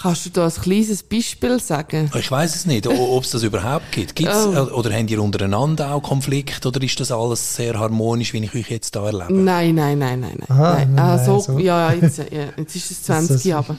Kannst 0.00 0.26
du 0.26 0.30
da 0.30 0.46
ein 0.46 0.52
kleines 0.52 1.04
Beispiel 1.04 1.60
sagen? 1.60 2.10
Ich 2.18 2.28
weiß 2.28 2.56
es 2.56 2.66
nicht, 2.66 2.88
ob 2.88 3.22
es 3.22 3.30
das 3.30 3.44
überhaupt 3.44 3.92
gibt. 3.92 4.16
Gibt's, 4.16 4.34
Oh. 4.46 4.50
Oder 4.74 4.92
habt 4.98 5.10
ihr 5.10 5.22
untereinander 5.22 5.94
auch 5.94 6.02
Konflikt 6.02 6.66
oder 6.66 6.82
ist 6.82 6.98
das 6.98 7.12
alles 7.12 7.54
sehr 7.54 7.78
harmonisch, 7.78 8.32
wie 8.32 8.42
ich 8.44 8.52
euch 8.54 8.68
jetzt 8.70 8.96
da 8.96 9.06
erlebe? 9.06 9.32
Nein, 9.32 9.76
nein, 9.76 9.98
nein, 10.00 10.18
nein, 10.18 10.36
nein. 10.38 10.50
Aha, 10.50 10.72
nein. 10.74 10.94
nein, 10.94 11.04
Ah, 11.04 11.24
so. 11.40 11.56
Ja, 11.60 11.92
jetzt, 11.92 12.18
ja, 12.18 12.24
jetzt 12.56 12.74
ist 12.74 12.90
es 12.90 13.02
20 13.04 13.42
Das- 13.44 13.52
aber. 13.52 13.76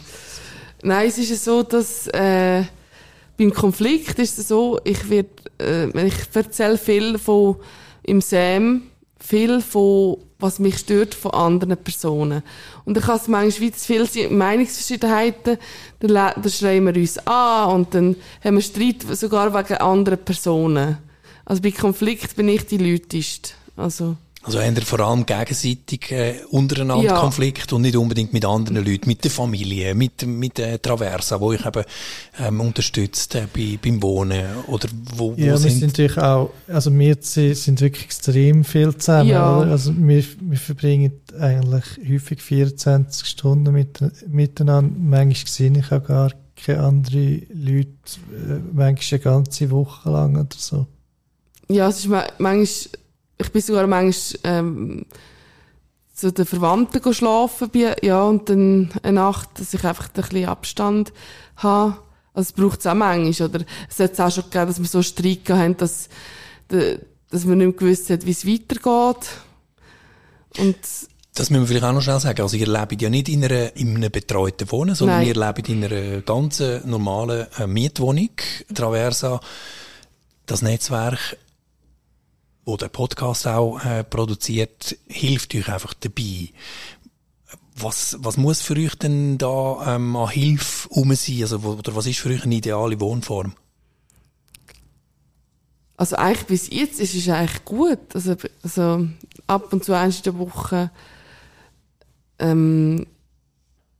Nein, 0.83 1.07
es 1.07 1.17
ist 1.17 1.43
so, 1.43 1.63
dass 1.63 2.07
äh, 2.07 2.63
beim 3.37 3.53
Konflikt 3.53 4.19
ist 4.19 4.37
es 4.37 4.49
so, 4.49 4.79
ich 4.83 5.09
werd, 5.09 5.29
äh, 5.59 5.87
ich 6.05 6.13
erzähle 6.33 6.77
viel 6.77 7.17
von 7.17 7.55
im 8.03 8.21
Sam, 8.21 8.83
viel 9.19 9.61
von 9.61 10.17
was 10.43 10.59
mich 10.59 10.77
stört 10.77 11.15
von 11.15 11.31
anderen 11.31 11.77
Personen. 11.77 12.43
Und 12.83 12.97
dann 12.97 13.03
kann 13.03 13.15
es 13.15 13.29
manchmal 13.29 13.67
wie 13.67 13.71
zu 13.71 13.85
viel 13.85 14.05
sein, 14.05 14.37
Meinungsverschiedenheiten, 14.37 15.57
dann, 16.01 16.13
dann 16.13 16.49
schreien 16.49 16.85
wir 16.85 16.95
uns 16.95 17.17
an 17.25 17.71
und 17.71 17.95
dann 17.95 18.17
haben 18.43 18.55
wir 18.55 18.61
Streit 18.61 19.03
sogar 19.13 19.53
wegen 19.53 19.77
anderen 19.77 20.19
Personen. 20.19 20.97
Also 21.45 21.61
bei 21.61 21.71
Konflikt 21.71 22.35
bin 22.35 22.49
ich 22.49 22.65
die 22.65 22.77
Lauteste. 22.77 23.51
Also, 23.77 24.17
Also 24.45 24.59
ihr 24.59 24.81
vor 24.81 24.99
allem 24.99 25.25
gegenseitig 25.25 26.11
äh, 26.11 26.35
untereinander 26.49 27.05
Ja. 27.05 27.19
Konflikt 27.19 27.71
und 27.71 27.81
nicht 27.83 27.95
unbedingt 27.95 28.33
mit 28.33 28.43
anderen 28.43 28.85
Leuten, 28.85 29.07
mit 29.07 29.23
der 29.23 29.31
Familie, 29.31 29.95
mit, 29.95 30.25
mit 30.27 30.57
der 30.57 30.81
Traversa, 30.81 31.39
wo 31.39 31.53
ich 31.53 31.65
eben 31.65 31.83
ähm, 32.39 32.59
unterstützt 32.59 33.35
äh, 33.35 33.47
bei, 33.55 33.79
beim 33.81 34.01
Wohnen 34.03 34.45
oder 34.67 34.89
wo, 35.15 35.31
wo 35.31 35.35
Ja, 35.37 35.45
wir 35.53 35.57
sind... 35.57 35.71
sind 35.71 35.87
natürlich 35.87 36.17
auch, 36.17 36.49
also 36.67 36.91
wir 36.93 37.17
sind 37.21 37.79
wirklich 37.79 38.03
extrem 38.03 38.63
viel 38.65 38.93
zusammen, 38.97 39.29
Ja. 39.29 39.59
oder? 39.59 39.71
Also 39.71 39.93
wir, 39.95 40.23
wir 40.41 40.57
verbringen 40.57 41.13
eigentlich 41.39 41.85
häufig 42.09 42.41
24 42.41 43.25
Stunden 43.27 43.73
mit, 43.73 43.99
miteinander. 44.27 44.93
Manchmal 44.99 45.51
sehe 45.51 45.71
ich 45.77 45.91
auch 45.91 46.03
gar 46.03 46.31
keine 46.55 46.81
anderen 46.81 47.45
Leute, 47.53 47.89
äh, 48.31 48.59
manchmal 48.73 49.19
eine 49.19 49.19
ganze 49.19 49.71
Woche 49.71 50.09
lang 50.09 50.35
oder 50.35 50.47
so. 50.57 50.85
Ja, 51.69 51.87
es 51.87 51.99
ist 51.99 52.07
ma- 52.07 52.27
manchmal, 52.39 52.99
ich 53.37 53.51
bin 53.51 53.61
sogar 53.61 53.87
manchmal, 53.87 54.39
ähm, 54.43 55.05
zu 56.13 56.31
den 56.31 56.45
Verwandten 56.45 57.13
schlafen, 57.13 57.69
bei, 57.73 57.95
ja, 58.01 58.23
und 58.23 58.47
dann 58.49 58.91
eine 59.01 59.13
Nacht, 59.13 59.49
dass 59.59 59.73
ich 59.73 59.83
einfach 59.83 60.09
ein 60.09 60.21
bisschen 60.21 60.45
Abstand 60.45 61.11
habe. 61.57 61.97
Also, 62.33 62.49
es 62.49 62.53
braucht 62.53 62.79
es 62.79 62.87
auch 62.87 62.93
manchmal, 62.93 63.49
oder? 63.49 63.65
Es 63.89 63.99
hat 63.99 64.19
auch 64.19 64.31
schon 64.31 64.43
gegeben, 64.43 64.67
dass 64.67 64.79
wir 64.79 64.85
so 64.85 65.01
Streit 65.01 65.45
gehabt 65.45 65.63
haben, 65.63 65.77
dass, 65.77 66.09
dass 66.67 67.45
man 67.45 67.57
nicht 67.57 67.67
mehr 67.67 67.73
gewusst 67.73 68.09
hat, 68.09 68.25
wie 68.25 68.31
es 68.31 68.45
weitergeht. 68.45 69.29
Und, 70.59 70.77
Das 71.33 71.49
müssen 71.49 71.63
wir 71.63 71.67
vielleicht 71.67 71.83
auch 71.83 71.93
noch 71.93 72.01
schnell 72.01 72.19
sagen. 72.19 72.41
Also 72.41 72.57
ihr 72.57 72.67
lebt 72.67 73.01
ja 73.01 73.09
nicht 73.09 73.29
in, 73.29 73.43
einer, 73.43 73.75
in 73.75 73.95
einem 73.95 74.11
betreuten 74.11 74.71
Wohnen, 74.71 74.93
sondern 74.93 75.19
Nein. 75.19 75.27
ihr 75.27 75.35
lebt 75.35 75.67
in 75.67 75.83
einer 75.83 76.21
ganz 76.21 76.59
äh, 76.59 76.81
normalen 76.85 77.47
äh, 77.57 77.65
Mietwohnung, 77.65 78.29
Traversa. 78.73 79.39
Das 80.45 80.61
Netzwerk, 80.61 81.37
wo 82.65 82.77
der 82.77 82.89
Podcast 82.89 83.47
auch 83.47 83.83
äh, 83.83 84.03
produziert, 84.03 84.97
hilft 85.07 85.53
euch 85.55 85.67
einfach 85.69 85.93
dabei. 85.93 86.49
Was, 87.75 88.17
was 88.19 88.37
muss 88.37 88.61
für 88.61 88.75
euch 88.75 88.95
denn 88.95 89.37
da 89.37 89.95
ähm, 89.95 90.15
an 90.15 90.29
Hilfe 90.29 90.87
um 90.89 91.13
sein? 91.15 91.41
Also, 91.41 91.57
oder 91.59 91.95
was 91.95 92.05
ist 92.05 92.19
für 92.19 92.29
euch 92.29 92.43
eine 92.43 92.55
ideale 92.55 92.99
Wohnform? 92.99 93.53
also 96.03 96.15
eigentlich 96.15 96.47
bis 96.47 96.69
jetzt 96.69 96.99
ist 96.99 97.15
es 97.15 97.29
eigentlich 97.29 97.65
gut. 97.65 97.99
Also, 98.13 98.35
also 98.61 99.07
ab 99.47 99.71
und 99.71 99.83
zu 99.83 99.93
eins 99.93 100.17
in 100.17 100.23
der 100.23 100.37
Woche 100.37 100.91
ähm, 102.39 103.05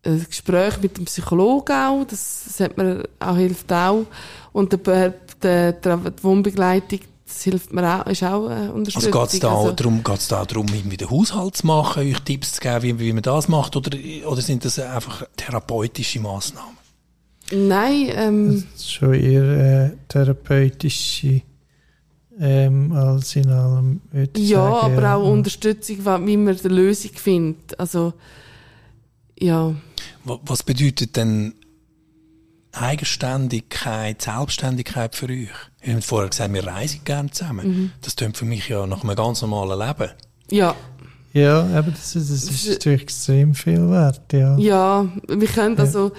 ein 0.06 0.26
Gespräch 0.28 0.82
mit 0.82 0.98
dem 0.98 1.06
Psychologen 1.06 1.74
auch, 1.74 2.04
das, 2.04 2.44
das 2.46 2.60
hat 2.60 2.78
mir 2.78 3.08
auch, 3.20 3.38
hilft 3.38 3.72
auch. 3.72 4.06
Und 4.52 4.74
der, 4.74 5.14
der, 5.42 5.72
der, 5.72 5.98
die 5.98 6.24
Wohnbegleitung, 6.24 7.00
das 7.34 7.44
hilft 7.44 7.74
mir 7.74 7.84
auch, 8.02 8.06
ist 8.08 8.24
auch 8.24 8.46
eine 8.48 8.56
Also 8.62 8.74
Unterstützung. 8.74 9.12
geht 9.12 9.34
es 9.34 9.40
da, 9.40 9.56
Also, 9.56 9.72
darum, 9.72 10.04
geht's 10.04 10.28
da 10.28 10.46
darum, 10.46 10.68
irgendwie 10.74 10.98
den 10.98 11.10
Haushalt 11.10 11.58
zu 11.58 11.68
machen, 11.68 12.04
euch 12.04 12.20
Tipps 12.22 12.54
zu 12.54 12.62
geben, 12.62 12.84
wie, 12.84 13.00
wie 13.00 13.14
man 13.14 13.22
das 13.24 13.48
macht, 13.48 13.76
oder, 13.76 13.98
oder 14.26 14.42
sind 14.42 14.64
das 14.66 14.80
einfach 14.80 15.24
therapeutische 15.38 16.20
Massnahmen? 16.20 16.78
nein, 17.52 18.10
ähm, 18.14 18.64
Das 18.74 18.82
ist 18.82 18.94
schon 18.94 19.14
eher 19.14 19.86
äh, 19.86 19.98
therapeutische 20.08 21.42
ähm, 22.40 22.92
als 22.94 23.36
in 23.36 23.50
allem, 23.50 24.02
würde 24.12 24.40
ich 24.42 24.50
ja, 24.50 24.58
sagen. 24.82 24.98
aber 24.98 25.16
auch 25.16 25.30
Unterstützung, 25.32 25.98
wie 26.26 26.38
man 26.38 26.58
eine 26.58 26.74
Lösung 26.74 27.12
findet. 27.14 27.80
Also, 27.80 28.14
ja. 29.40 29.76
Wa- 30.24 30.40
Was 30.46 30.64
bedeutet 30.64 31.16
denn 31.16 31.54
Eigenständigkeit, 32.72 34.22
Selbstständigkeit 34.22 35.16
für 35.16 35.28
euch? 35.28 35.50
Ihr 35.86 35.94
habt 35.96 36.04
vorher 36.04 36.30
gesagt, 36.30 36.54
wir 36.54 36.66
reisen 36.66 37.02
gerne 37.04 37.30
zusammen. 37.32 37.68
Mhm. 37.68 37.92
Das 38.02 38.16
klingt 38.16 38.38
für 38.38 38.46
mich 38.46 38.70
ja 38.70 38.86
nach 38.88 39.04
einem 39.04 39.16
ganz 39.16 39.42
normalen 39.42 39.80
Leben. 39.80 40.12
Ja, 40.52 40.76
Ja, 41.34 41.62
aber 41.76 41.92
das, 41.92 42.16
ist- 42.16 42.30
das 42.32 42.44
ist 42.44 42.70
natürlich 42.70 43.02
extrem 43.02 43.54
viel 43.56 43.90
wert, 43.90 44.22
ja. 44.32 44.56
Ja, 44.58 45.08
wir 45.28 45.48
können 45.48 45.78
also, 45.80 46.12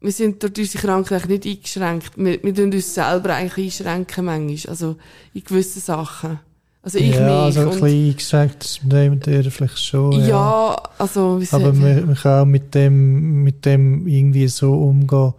wir 0.00 0.12
sind 0.12 0.42
durch 0.42 0.52
unsere 0.58 0.86
Krankheit 0.86 1.28
nicht 1.28 1.46
eingeschränkt. 1.46 2.12
Wir, 2.16 2.42
wir 2.42 2.54
tun 2.54 2.72
uns 2.72 2.92
selber 2.94 3.34
eigentlich 3.34 3.80
einschränken 3.80 4.24
manchmal, 4.26 4.70
also 4.70 4.96
in 5.32 5.42
gewissen 5.44 5.80
Sachen. 5.80 6.38
Also 6.82 6.98
ich 6.98 7.14
ja, 7.14 7.20
mich. 7.20 7.30
also 7.30 7.60
ein 7.60 7.70
bisschen 7.70 8.08
eingeschränkt 8.08 8.64
ist 8.64 8.82
mit 8.82 8.92
dem 8.92 9.20
der 9.20 9.50
vielleicht 9.50 9.78
schon. 9.84 10.12
Ja. 10.20 10.26
ja, 10.28 10.82
also, 10.98 11.40
wie 11.40 11.46
Aber 11.52 11.72
man, 11.72 12.06
man 12.06 12.14
kann 12.16 12.40
auch 12.42 12.44
mit 12.44 12.74
dem, 12.74 13.44
mit 13.44 13.64
dem 13.64 14.06
irgendwie 14.06 14.48
so 14.48 14.74
umgehen, 14.74 15.32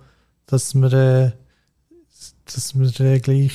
dass 0.48 0.74
man, 0.74 0.92
äh, 0.94 1.32
dass 2.46 2.76
man 2.76 2.92
äh, 3.00 3.20
gleich 3.20 3.54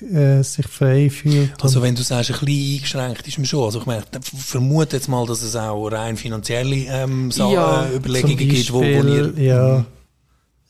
äh, 0.00 0.42
sich 0.42 0.66
frei 0.66 1.08
fühlt. 1.08 1.52
Also 1.62 1.82
wenn 1.82 1.94
du 1.94 2.02
sagst, 2.02 2.30
ein 2.30 2.38
bisschen 2.40 3.00
eingeschränkt 3.00 3.28
ist 3.28 3.38
man 3.38 3.46
schon. 3.46 3.64
Also 3.64 3.80
ich 3.80 3.86
meine, 3.86 4.02
ich 4.02 4.40
vermute 4.42 4.96
jetzt 4.96 5.08
mal, 5.08 5.24
dass 5.26 5.42
es 5.42 5.54
auch 5.54 5.86
rein 5.88 6.16
finanzielle 6.16 6.86
ähm, 6.88 7.30
Sa 7.30 7.50
Ja, 7.50 7.86
äh, 7.86 7.96
Überlegungen 7.96 8.36
gibt, 8.36 8.72
wo, 8.72 8.80
wo 8.80 8.84
ihr... 8.84 9.32
ja, 9.36 9.84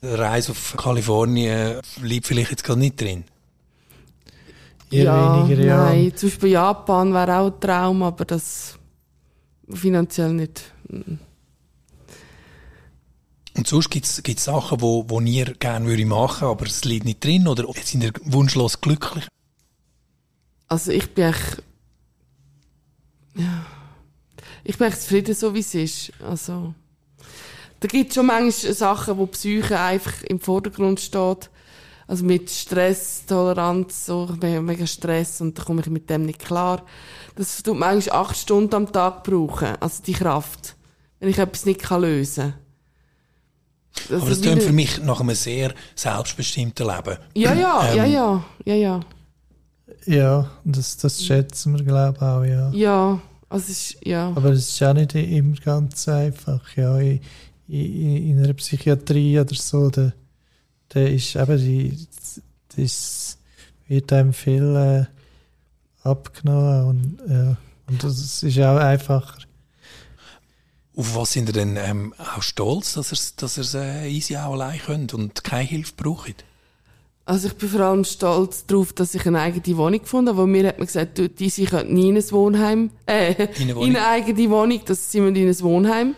Reise 0.03 0.53
auf 0.53 0.77
Kalifornien 0.77 1.81
liegt 2.03 2.27
vielleicht 2.27 2.51
jetzt 2.51 2.65
gerade 2.65 2.81
nicht 2.81 3.01
drin. 3.01 3.25
Eher 4.91 5.47
weniger, 5.49 5.65
ja. 5.65 5.85
Nein, 5.87 6.13
zum 6.15 6.29
Beispiel 6.29 6.51
Japan 6.51 7.13
wäre 7.15 7.39
auch 7.39 7.47
ein 7.53 7.61
Traum, 7.61 8.03
aber 8.03 8.25
das 8.27 8.79
finanziell 9.73 10.35
nicht. 10.35 10.73
Und 13.57 13.69
sonst 13.69 13.91
gibt 13.91 14.07
es 14.07 14.45
Sachen, 14.45 14.81
wo, 14.81 15.05
wo 15.09 15.21
ihr 15.21 15.55
gerne 15.55 15.87
würde 15.87 16.05
machen, 16.05 16.49
aber 16.49 16.67
es 16.67 16.85
liegt 16.85 17.05
nicht 17.05 17.23
drin 17.23 17.47
oder 17.47 17.65
sind 17.83 18.03
ihr 18.03 18.13
wunschlos 18.25 18.81
glücklich? 18.81 19.29
Also 20.67 20.91
ich 20.91 21.15
bin 21.15 21.27
echt, 21.27 21.63
ja, 23.37 23.65
ich 24.65 24.77
bin 24.77 24.89
echt 24.89 25.03
zufrieden, 25.03 25.35
so 25.35 25.55
wie 25.55 25.61
es 25.61 25.75
ist. 25.75 26.13
Also, 26.21 26.75
da 27.79 27.87
gibt 27.87 28.11
es 28.11 28.15
schon 28.17 28.27
manchmal 28.27 28.73
Sachen, 28.73 29.19
wo 29.19 29.27
Psyche 29.27 29.79
einfach 29.79 30.23
im 30.25 30.41
Vordergrund 30.41 30.99
steht. 31.01 31.51
Also 32.07 32.25
mit 32.25 32.51
Stress, 32.51 33.25
Toleranz, 33.27 34.07
so, 34.07 34.29
ich 34.33 34.41
bin 34.41 34.65
mega 34.65 34.87
Stress 34.87 35.41
und 35.41 35.59
da 35.59 35.63
komme 35.63 35.81
ich 35.81 35.87
mit 35.89 36.11
dem 36.11 36.27
nicht 36.27 36.41
klar. 36.41 36.85
Das 37.37 37.63
tut 37.63 37.79
manchmal 37.79 38.21
acht 38.21 38.37
Stunden 38.37 38.75
am 38.75 38.93
Tag 38.93 39.23
brauchen, 39.23 39.77
also 39.81 40.03
die 40.03 40.13
Kraft, 40.13 40.77
wenn 41.21 41.31
ich 41.31 41.39
etwas 41.39 41.65
nicht 41.65 41.89
lösen 41.89 42.53
kann. 42.53 42.64
Das 44.09 44.21
Aber 44.21 44.31
das 44.31 44.41
klingt 44.41 44.63
für 44.63 44.73
mich 44.73 45.01
nach 45.03 45.21
einem 45.21 45.35
sehr 45.35 45.73
selbstbestimmten 45.95 46.87
Leben. 46.87 47.19
Ja, 47.35 47.55
ja, 47.55 47.89
ähm, 47.89 47.97
ja, 47.97 48.05
ja, 48.05 48.45
ja, 48.65 48.75
ja. 48.75 49.01
Ja, 50.07 50.51
das, 50.65 50.97
das 50.99 51.25
schätzen 51.25 51.77
wir, 51.77 51.85
glaube 51.85 52.17
ich, 52.17 52.23
auch, 52.23 52.45
ja. 52.45 52.71
Ja, 52.73 53.23
also 53.49 53.71
ist, 53.71 53.97
ja. 54.05 54.33
Aber 54.35 54.51
es 54.51 54.69
ist 54.69 54.83
auch 54.83 54.93
nicht 54.95 55.15
immer 55.15 55.57
ganz 55.57 56.09
einfach, 56.09 56.61
ja. 56.77 56.99
In, 56.99 57.21
in, 57.69 58.31
in 58.31 58.45
einer 58.45 58.53
Psychiatrie 58.55 59.39
oder 59.41 59.55
so, 59.55 59.89
da, 59.91 60.13
da 60.91 61.01
ist 61.01 61.37
eben 61.37 61.59
die, 61.59 62.07
das 62.77 63.39
wird 63.87 64.13
einem 64.13 64.33
viel 64.33 64.77
äh, 64.77 66.07
abgenommen 66.07 66.85
und, 66.85 67.19
ja, 67.29 67.57
und 67.87 68.03
das 68.03 68.43
ist 68.43 68.59
auch 68.59 68.77
einfacher. 68.77 69.39
Auf 70.97 71.17
was 71.17 71.33
sind 71.33 71.49
ihr 71.49 71.53
denn 71.53 71.77
ähm, 71.77 72.15
auch 72.19 72.43
stolz, 72.43 72.95
dass 72.95 73.13
ihr 73.13 73.19
dass 73.37 73.59
es 73.59 73.75
äh, 73.75 74.09
easy 74.09 74.37
auch 74.37 74.53
allein 74.53 74.79
könnt 74.79 75.13
und 75.13 75.43
keine 75.43 75.65
Hilfe 75.65 75.93
braucht? 75.97 76.45
Also 77.27 77.49
ich 77.49 77.55
bin 77.55 77.69
vor 77.71 77.81
allem 77.81 78.05
stolz 78.05 78.67
darauf, 78.67 78.93
dass 78.93 79.15
ich 79.15 79.27
eine 79.27 79.41
eigene 79.41 79.77
Wohnung 79.77 80.01
gefunden 80.01 80.29
habe, 80.29 80.39
weil 80.39 80.47
mir 80.47 80.69
hat 80.69 80.79
man 80.79 80.87
gesagt, 80.87 81.19
du, 81.19 81.29
die 81.29 81.49
sie 81.49 81.65
können 81.65 81.95
nie 81.95 82.11
in 82.11 82.17
ein 82.17 82.31
Wohnheim, 82.31 82.91
äh, 83.07 83.33
in 83.61 83.71
eine, 83.71 83.73
in 83.87 83.97
eine 83.97 84.07
eigene 84.07 84.51
Wohnung, 84.51 84.81
dass 84.85 85.11
sie 85.11 85.19
in 85.19 85.37
ein 85.37 85.61
Wohnheim. 85.61 86.15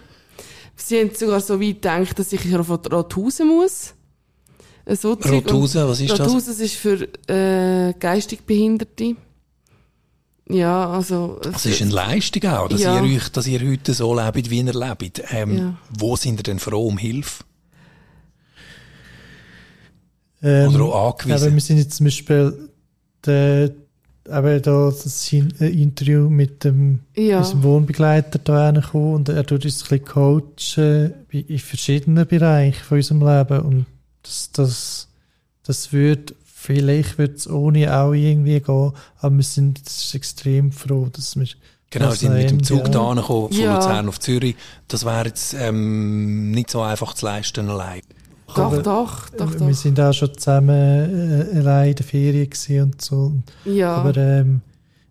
Sie 0.74 1.00
haben 1.00 1.14
sogar 1.14 1.40
so 1.40 1.60
weit 1.60 1.76
gedacht, 1.76 2.18
dass 2.18 2.32
ich 2.32 2.54
auf 2.54 2.68
Rothausen 2.68 3.48
muss. 3.48 3.94
So 4.88 5.12
Rothausen, 5.14 5.88
was 5.88 6.00
ist 6.00 6.10
Rothausen 6.10 6.18
das? 6.18 6.20
Rothausen 6.20 6.64
ist 6.64 6.74
für 6.74 7.08
äh, 7.28 7.94
geistig 7.98 8.44
Behinderte. 8.44 9.16
Ja, 10.48 10.90
also. 10.90 11.40
Das 11.42 11.66
ist 11.66 11.82
eine 11.82 11.90
Leistung 11.90 12.44
auch, 12.50 12.68
dass, 12.68 12.80
ja. 12.80 13.02
ihr 13.02 13.16
euch, 13.16 13.28
dass 13.30 13.46
ihr 13.46 13.60
heute 13.68 13.94
so 13.94 14.14
lebt, 14.14 14.50
wie 14.50 14.60
ihr 14.60 14.72
lebt. 14.72 15.22
Ähm, 15.30 15.56
ja. 15.56 15.74
Wo 15.90 16.16
sind 16.16 16.38
ihr 16.40 16.44
denn 16.44 16.58
froh 16.60 16.86
um 16.86 16.98
Hilfe? 16.98 17.44
Ähm, 20.42 20.74
Oder 20.74 20.84
auch 20.84 21.18
angewiesen? 21.18 21.54
wir 21.54 21.60
sind 21.60 21.78
jetzt 21.78 21.96
zum 21.96 22.04
Beispiel 22.04 22.70
der, 23.24 23.64
eben 24.26 24.62
da 24.62 24.90
das 24.90 25.32
Interview 25.32 26.28
mit 26.28 26.62
dem 26.62 27.00
ja. 27.16 27.38
unserem 27.38 27.62
Wohnbegleiter 27.64 28.38
da 28.38 28.70
gekommen 28.70 29.14
und 29.14 29.28
er 29.28 29.44
tut 29.44 29.64
uns 29.64 29.82
ein 29.82 29.88
bisschen 29.88 30.04
coachen 30.04 31.14
in 31.30 31.58
verschiedenen 31.58 32.26
Bereichen 32.26 32.84
von 32.84 32.98
unserem 32.98 33.26
Leben 33.26 33.60
und 33.60 33.86
das, 34.22 34.50
das, 34.52 35.08
das 35.64 35.92
wird 35.92 36.34
vielleicht 36.66 37.16
wird 37.18 37.38
es 37.38 37.48
ohne 37.48 37.96
auch 37.96 38.12
irgendwie 38.12 38.60
gehen, 38.60 38.92
aber 39.18 39.36
wir 39.36 39.44
sind 39.44 39.80
extrem 40.12 40.72
froh, 40.72 41.08
dass 41.12 41.36
wir 41.36 41.46
Genau, 41.88 42.08
wir 42.08 42.16
sind 42.16 42.34
mit 42.34 42.50
dem 42.50 42.64
Zug 42.64 42.80
ja. 42.80 42.88
da 42.88 43.10
angekommen, 43.10 43.52
von 43.52 43.62
ja. 43.62 43.76
Luzern 43.76 44.08
auf 44.08 44.18
Zürich. 44.18 44.56
Das 44.88 45.04
wäre 45.04 45.26
jetzt 45.26 45.54
ähm, 45.54 46.50
nicht 46.50 46.68
so 46.68 46.80
einfach 46.82 47.14
zu 47.14 47.26
leisten 47.26 47.70
allein. 47.70 48.02
Doch, 48.48 48.58
aber, 48.58 48.82
doch, 48.82 49.30
doch, 49.30 49.54
doch. 49.54 49.66
Wir 49.66 49.74
sind 49.74 50.00
auch 50.00 50.12
schon 50.12 50.36
zusammen 50.36 50.68
äh, 51.54 51.58
allein 51.58 51.90
in 51.90 51.94
der 51.94 52.04
Ferien 52.04 52.82
und 52.82 53.00
so. 53.00 53.32
Ja. 53.64 53.98
Aber 53.98 54.16
ähm, 54.16 54.62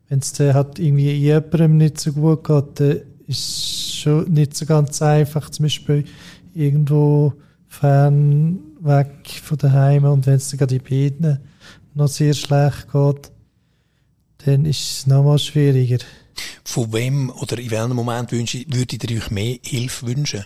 wenn 0.10 0.20
es 0.20 0.38
halt 0.38 0.78
irgendwie 0.78 1.12
jemandem 1.12 1.78
nicht 1.78 2.02
so 2.02 2.12
gut 2.12 2.44
geht, 2.44 2.80
dann 2.80 2.98
ist 3.26 3.48
es 3.48 3.96
schon 3.96 4.26
nicht 4.32 4.56
so 4.58 4.66
ganz 4.66 5.02
einfach, 5.02 5.50
zum 5.50 5.64
Beispiel 5.64 6.04
irgendwo 6.54 7.34
fern 7.70 8.60
weg 8.86 9.42
von 9.44 9.58
daheim 9.58 10.06
und 10.06 10.26
wenn 10.26 10.36
es 10.36 10.50
dann 10.50 10.60
gerade 10.60 10.76
in 10.76 10.84
beiden 10.84 11.40
noch 11.94 12.08
sehr 12.08 12.34
schlecht 12.34 12.92
geht, 12.92 13.32
dann 14.46 14.66
ist 14.66 14.80
es 14.80 15.08
noch 15.08 15.24
mal 15.24 15.40
schwieriger. 15.40 15.98
Von 16.64 16.92
wem 16.94 17.30
oder 17.30 17.58
in 17.58 17.72
welchem 17.72 17.96
Moment 17.96 18.32
würdet 18.32 19.10
ihr 19.10 19.18
euch 19.18 19.32
mehr 19.32 19.58
Hilfe 19.64 20.08
wünschen? 20.08 20.44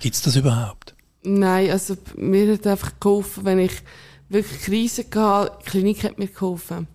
Gibt 0.00 0.16
es 0.16 0.22
das 0.22 0.36
überhaupt? 0.36 0.96
Nein, 1.22 1.70
also 1.70 1.96
mir 2.16 2.54
hat 2.54 2.66
einfach 2.66 2.98
geholfen, 2.98 3.44
wenn 3.44 3.60
ich 3.60 3.72
wirklich 4.28 4.62
Krise 4.62 5.04
hatte, 5.14 5.58
die 5.60 5.70
Klinik 5.70 6.02
hat 6.02 6.18
mir 6.18 6.26
geholfen. 6.26 6.88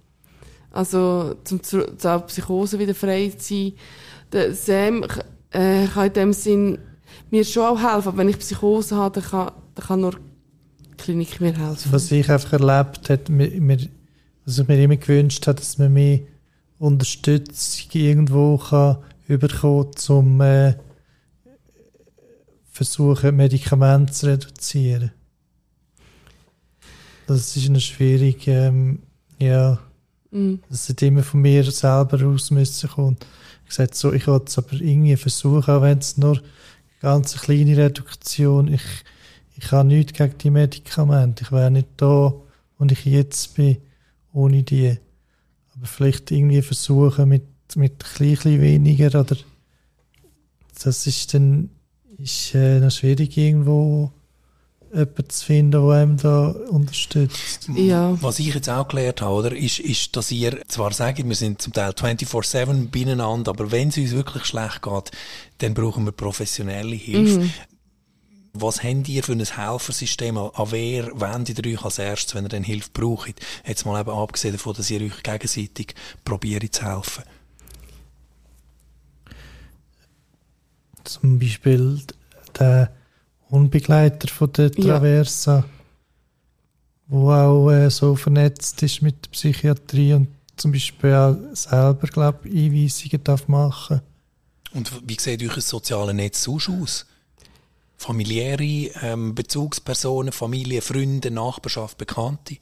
Also 0.72 1.36
zum 1.46 1.64
zur 1.64 1.88
Psychose 2.28 2.80
wieder 2.80 2.94
frei 2.94 3.30
zu 3.38 3.54
sein. 3.54 3.74
Der 4.34 4.54
Sam 4.54 5.04
äh, 5.52 5.88
kann 5.88 6.08
in 6.08 6.14
dem 6.14 6.34
Sinn 6.34 6.80
mir 7.32 7.44
schon 7.44 7.64
auch 7.64 7.80
helfen, 7.80 8.10
aber 8.10 8.18
wenn 8.18 8.30
ich 8.30 8.40
Psychose 8.40 8.96
habe, 8.96 9.20
dann 9.20 9.30
kann, 9.30 9.52
dann 9.76 9.86
kann 9.86 10.02
nur 10.02 10.12
die 10.12 10.98
Klinik 10.98 11.42
mir 11.42 11.58
helfen. 11.58 11.92
Was 11.92 12.12
ich 12.12 12.30
einfach 12.30 12.54
erlebt 12.54 13.10
habe, 13.10 13.32
mir, 13.32 13.80
was 14.46 14.60
ich 14.60 14.68
mir 14.68 14.84
immer 14.84 14.98
gewünscht 14.98 15.46
habe, 15.48 15.60
dass 15.60 15.78
man 15.78 15.94
mehr 15.94 16.20
Unterstützung 16.80 17.88
irgendwo 17.94 18.58
kann 18.58 18.98
überkommen, 19.28 19.92
um 20.10 20.42
äh, 20.42 20.76
versuchen, 22.72 23.36
Medikamente 23.36 24.14
zu 24.14 24.28
reduzieren. 24.28 25.12
Das 27.26 27.58
ist 27.58 27.68
eine 27.68 27.82
schwierige, 27.82 28.52
ähm, 28.52 29.00
ja, 29.38 29.80
mm. 30.32 30.56
das 30.70 30.88
hat 30.88 31.02
immer 31.02 31.24
von 31.24 31.42
mir 31.42 31.64
selber 31.70 32.26
aus 32.26 32.52
müssen 32.52 32.90
kommen. 32.90 33.18
Ich 33.64 33.70
gesagt, 33.70 33.96
so, 33.96 34.14
ich 34.14 34.28
wollte 34.28 34.46
es 34.48 34.58
aber 34.58 34.74
irgendwie 34.74 35.18
versuchen, 35.18 35.74
auch 35.74 35.82
wenn 35.82 35.98
es 35.98 36.18
nur 36.18 36.42
ganz 37.00 37.36
kleine 37.42 37.78
Reduktion, 37.78 38.74
ich, 38.74 38.84
ich 39.56 39.72
habe 39.72 39.88
nichts 39.88 40.14
gegen 40.14 40.38
die 40.38 40.50
Medikamente. 40.50 41.44
Ich 41.44 41.52
wäre 41.52 41.72
nicht 41.72 41.88
da, 41.98 42.34
wo 42.78 42.86
ich 42.86 43.06
jetzt 43.06 43.56
bin, 43.56 43.78
ohne 44.34 44.64
die. 44.64 44.98
Aber 45.76 45.86
vielleicht 45.86 46.32
irgendwie 46.32 46.62
versuchen 46.62 47.30
mit, 47.30 47.44
mit 47.76 48.04
ein 48.04 48.28
bisschen 48.30 48.62
weniger 48.62 49.20
oder 49.20 49.38
das 50.84 51.08
ist 51.08 51.34
dann 51.34 51.70
ist 52.18 52.56
äh, 52.56 52.80
noch 52.80 52.92
schwierig 52.92 53.38
irgendwo 53.38 54.12
jemanden 54.98 55.30
zu 55.30 55.46
finden, 55.46 55.72
der 55.72 55.82
einem 55.82 56.18
da 56.18 56.48
unterstützt. 56.70 57.70
Ja. 57.76 58.22
Was 58.22 58.40
ich 58.40 58.54
jetzt 58.54 58.70
auch 58.70 58.88
gelernt 58.88 59.22
habe, 59.22 59.34
oder, 59.34 59.56
ist, 59.56 59.80
ist, 59.80 60.16
dass 60.16 60.32
ihr 60.32 60.60
zwar 60.68 60.94
sagt, 60.94 61.26
wir 61.26 61.36
sind 61.36 61.62
zum 61.62 61.74
Teil 61.74 61.92
24-7 61.92 62.90
beieinander, 62.90 63.52
aber 63.52 63.72
wenn 63.72 63.90
es 63.90 63.98
uns 63.98 64.12
wirklich 64.12 64.46
schlecht 64.46 64.82
geht, 64.82 65.12
dann 65.60 65.74
brauchen 65.74 66.06
wir 66.06 66.12
professionelle 66.12 66.96
Hilfe. 66.96 67.40
Mhm. 67.40 67.54
Was 68.54 68.84
habt 68.84 69.08
ihr 69.08 69.24
für 69.24 69.34
ein 69.34 69.46
Helfersystem? 69.46 70.36
An 70.38 70.72
wer 70.72 71.12
wendet 71.20 71.64
ihr 71.64 71.74
euch 71.74 71.86
als 71.86 72.00
erstes, 72.00 72.34
wenn 72.34 72.46
ihr 72.46 72.50
dann 72.50 72.64
Hilfe 72.64 72.90
braucht? 72.92 73.36
Jetzt 73.66 73.86
mal 73.86 74.02
eben 74.02 74.10
abgesehen 74.10 74.54
davon, 74.54 74.74
dass 74.74 74.90
ihr 74.90 75.02
euch 75.02 75.22
gegenseitig 75.22 75.94
probiert 76.26 76.74
zu 76.74 76.84
helfen. 76.84 77.24
Zum 81.04 81.40
Beispiel 81.40 82.02
der 82.60 82.92
Unbegleiter 83.50 84.28
von 84.28 84.52
der 84.52 84.72
Traversa, 84.72 85.58
ja. 85.58 85.66
wo 87.08 87.32
auch 87.32 87.72
äh, 87.72 87.90
so 87.90 88.16
vernetzt 88.16 88.82
ist 88.84 89.02
mit 89.02 89.26
der 89.26 89.30
Psychiatrie 89.32 90.14
und 90.14 90.28
zum 90.58 90.72
Beispiel 90.72 91.14
auch 91.14 91.38
selber, 91.54 92.08
glaube 92.08 92.50
Einweisungen 92.50 93.24
darf 93.24 93.48
machen. 93.48 94.02
Und 94.74 94.92
wie 95.08 95.18
sieht 95.20 95.44
euch 95.44 95.56
ein 95.56 95.62
soziales 95.62 96.16
Netz 96.16 96.48
aus? 96.48 97.06
Familiäre 97.98 98.92
ähm, 99.02 99.34
Bezugspersonen, 99.34 100.32
Familie, 100.32 100.82
Freunde, 100.82 101.32
Nachbarschaft, 101.32 101.98
Bekannte? 101.98 102.58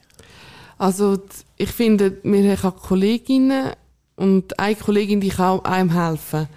Also 0.78 1.20
ich 1.58 1.70
finde, 1.70 2.18
wir 2.24 2.64
haben 2.64 2.78
Kolleginnen 2.78 3.72
und 4.16 4.58
eine 4.60 4.76
Kollegin, 4.76 5.20
die 5.20 5.30
kann 5.30 5.60
einem 5.62 5.92
helfen. 5.92 6.48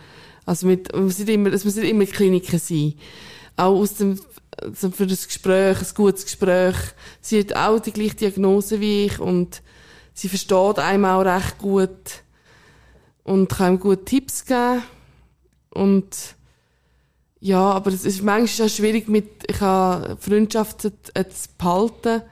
Also 0.47 0.67
mit, 0.67 0.93
es 0.93 0.99
müssen 0.99 1.29
immer, 1.29 1.53
es 1.53 1.65
müssen 1.65 1.83
immer 1.83 2.07
Kliniken 2.07 2.59
sein. 2.59 2.95
Auch 3.59 3.81
aus 3.81 3.95
dem, 3.95 4.19
also 4.63 4.91
für 4.91 5.07
das 5.07 5.27
Gespräch, 5.27 5.79
ein 5.79 5.95
gutes 5.95 6.25
Gespräch. 6.25 6.77
Sie 7.21 7.41
hat 7.41 7.55
auch 7.55 7.81
die 7.81 7.93
gleiche 7.93 8.17
Diagnose 8.17 8.81
wie 8.81 9.07
ich 9.07 9.19
und 9.19 9.63
sie 10.15 10.29
versteht 10.29 10.79
einem 10.79 11.05
auch 11.05 11.21
recht 11.21 11.59
gut 11.59 12.23
und 13.25 13.49
kann 13.49 13.75
ihm 13.75 13.81
gute 13.81 14.05
Tipps 14.05 14.45
geben. 14.45 14.83
Und 15.71 16.37
Ja, 17.41 17.71
aber 17.71 17.93
es 17.93 18.05
ist 18.05 18.23
manchmal 18.23 18.67
auch 18.67 18.71
schwierig 18.71 19.09
mit, 19.09 19.45
ich 19.49 19.61
habe 19.61 20.17
Freundschaften 20.19 20.93
zu, 21.05 21.15
äh, 21.15 21.29
zu 21.29 21.49
behalten, 21.57 22.23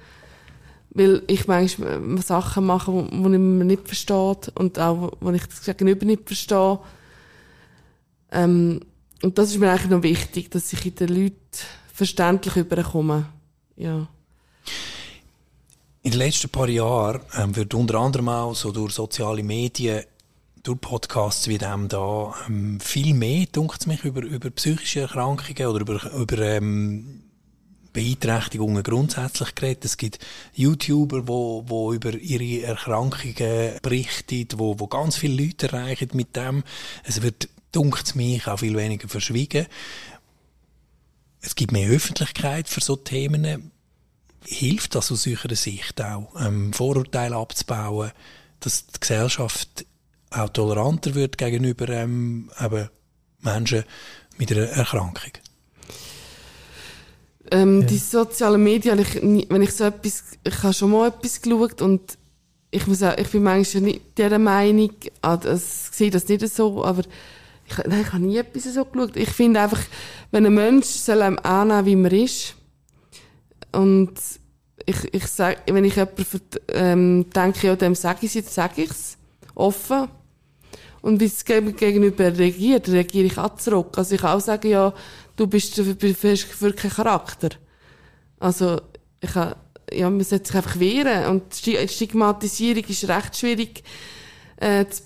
weil 0.91 1.23
ich 1.29 1.47
manchmal 1.47 2.19
Sachen 2.23 2.67
mache, 2.67 2.91
ich 3.09 3.17
mir 3.17 3.65
nicht 3.65 3.87
verstehe 3.87 4.37
und 4.57 4.79
auch, 4.79 5.13
wo 5.21 5.31
ich 5.31 5.47
das 5.47 5.65
Gegenüber 5.65 6.05
nicht 6.07 6.27
verstehe. 6.27 6.81
Ähm, 8.33 8.81
und 9.23 9.39
das 9.39 9.51
ist 9.51 9.59
mir 9.59 9.71
eigentlich 9.71 9.91
noch 9.91 10.03
wichtig, 10.03 10.51
dass 10.51 10.73
ich 10.73 10.85
in 10.87 10.95
den 10.95 11.09
Leuten 11.09 11.37
verständlich 11.93 12.57
überkomme. 12.57 13.27
Ja. 13.77 14.09
In 16.03 16.11
den 16.13 16.19
letzten 16.19 16.51
paar 16.51 16.69
Jahren 16.69 17.21
ähm, 17.37 17.57
wird 17.57 17.75
unter 17.75 17.97
anderem 17.97 18.29
auch 18.29 18.55
so 18.55 18.71
durch 18.71 18.93
soziale 18.93 19.43
Medien, 19.43 20.05
durch 20.63 20.81
Podcasts 20.81 21.49
wie 21.49 21.59
dem 21.59 21.89
da, 21.89 22.35
ähm, 22.47 22.79
viel 22.81 23.15
mehr, 23.15 23.47
dunkt 23.51 23.87
mich, 23.87 24.05
über, 24.05 24.23
über 24.23 24.51
psychische 24.51 25.01
Erkrankungen 25.01 25.67
oder 25.67 25.81
über, 25.81 26.13
über 26.13 26.39
ähm, 26.39 27.23
Beeinträchtigungen 27.93 28.83
grundsätzlich 28.83 29.55
geredet. 29.55 29.87
Es 29.87 29.97
gibt 29.97 30.19
YouTuber, 30.53 31.27
wo, 31.27 31.65
wo 31.67 31.93
über 31.95 32.13
ihre 32.13 32.67
Erkrankungen 32.67 33.79
berichten, 33.81 34.47
wo, 34.57 34.79
wo 34.79 34.87
ganz 34.87 35.17
viele 35.17 35.43
Leute 35.43 35.69
erreichen 35.69 36.11
mit 36.13 36.37
dem. 36.37 36.63
Es 37.05 37.23
wird, 37.23 37.49
dunkt 37.77 38.07
es 38.07 38.15
mich, 38.15 38.47
auch 38.47 38.59
viel 38.59 38.77
weniger 38.77 39.09
verschwiegen. 39.09 39.67
Es 41.41 41.55
gibt 41.55 41.73
mehr 41.73 41.91
Öffentlichkeit 41.91 42.69
für 42.69 42.81
so 42.81 42.97
Themen. 42.97 43.71
Hilft 44.45 44.95
das 44.95 45.13
aus 45.13 45.27
eurer 45.27 45.55
Sicht 45.55 46.01
auch, 46.01 46.33
ähm, 46.41 46.73
Vorurteile 46.73 47.37
abzubauen, 47.37 48.13
dass 48.61 48.87
die 48.87 49.01
Gesellschaft 49.01 49.85
auch 50.31 50.49
toleranter 50.49 51.15
wird 51.15 51.37
gegenüber 51.37 51.89
ähm, 51.89 52.51
eben 52.61 52.89
Menschen 53.41 53.85
mit 54.39 54.53
einer 54.53 54.69
Erkrankung? 54.69 55.33
Ähm, 57.51 57.83
ja. 57.83 57.87
Die 57.87 57.99
sozialen 57.99 58.63
Medien, 58.63 58.99
wenn 59.49 59.63
ich 59.63 59.73
so 59.73 59.85
etwas, 59.85 60.25
ich 60.43 60.63
habe 60.63 60.73
schon 60.73 60.91
mal 60.91 61.09
etwas 61.09 61.43
geschaut 61.43 61.83
und 61.83 62.19
ich 62.71 62.87
muss 62.87 63.03
auch, 63.03 63.17
ich 63.17 63.29
bin 63.29 63.43
manchmal 63.43 63.85
nicht 63.85 64.19
dieser 64.19 64.39
Meinung, 64.39 64.93
also, 65.23 65.53
ich 65.53 65.63
sehe 65.63 66.11
das 66.11 66.29
nicht 66.29 66.47
so, 66.49 66.85
aber 66.85 67.03
ich, 67.69 67.79
nein, 67.87 68.03
ich 68.03 68.13
habe 68.13 68.25
nie 68.25 68.37
etwas 68.37 68.65
so 68.65 68.85
geschaut. 68.85 69.17
Ich 69.17 69.31
finde 69.31 69.61
einfach, 69.61 69.81
wenn 70.31 70.47
ein 70.47 70.55
Mensch 70.55 70.87
soll 70.87 71.23
einem 71.23 71.39
annehmen, 71.43 71.87
wie 71.87 71.97
man 71.97 72.13
ist, 72.13 72.55
und 73.73 74.15
ich, 74.87 75.13
ich 75.13 75.27
sag, 75.27 75.63
wenn 75.67 75.85
ich 75.85 75.97
jemanden 75.97 76.41
ähm, 76.69 77.27
denke, 77.31 77.67
ja, 77.67 77.77
dem 77.77 77.95
sage 77.95 78.21
ich 78.23 78.29
es 78.29 78.35
jetzt, 78.35 78.55
sage 78.55 78.83
ich 78.83 78.91
es 78.91 79.19
offen. 79.55 80.09
Und 81.03 81.21
wie 81.21 81.27
es 81.27 81.45
gegenüber 81.45 82.37
reagiert, 82.37 82.89
reagiere 82.89 83.27
ich 83.27 83.39
auch 83.39 83.57
zurück. 83.57 83.97
Also 83.99 84.15
ich 84.15 84.25
auch 84.25 84.41
sagen, 84.41 84.69
ja, 84.69 84.93
du 85.37 85.47
bist 85.47 85.75
für, 85.75 86.15
für, 86.15 86.73
keinen 86.73 86.91
Charakter. 86.91 87.51
Also, 88.41 88.81
ich 89.21 89.33
kann, 89.33 89.55
ja, 89.93 90.11
man 90.11 90.25
sollte 90.25 90.47
sich 90.47 90.57
einfach 90.57 90.81
wehren. 90.81 91.27
Und 91.27 91.55
Stigmatisierung 91.55 92.85
ist 92.85 93.09
recht 93.09 93.37
schwierig, 93.37 93.85
äh, 94.57 94.87
zu 94.87 95.03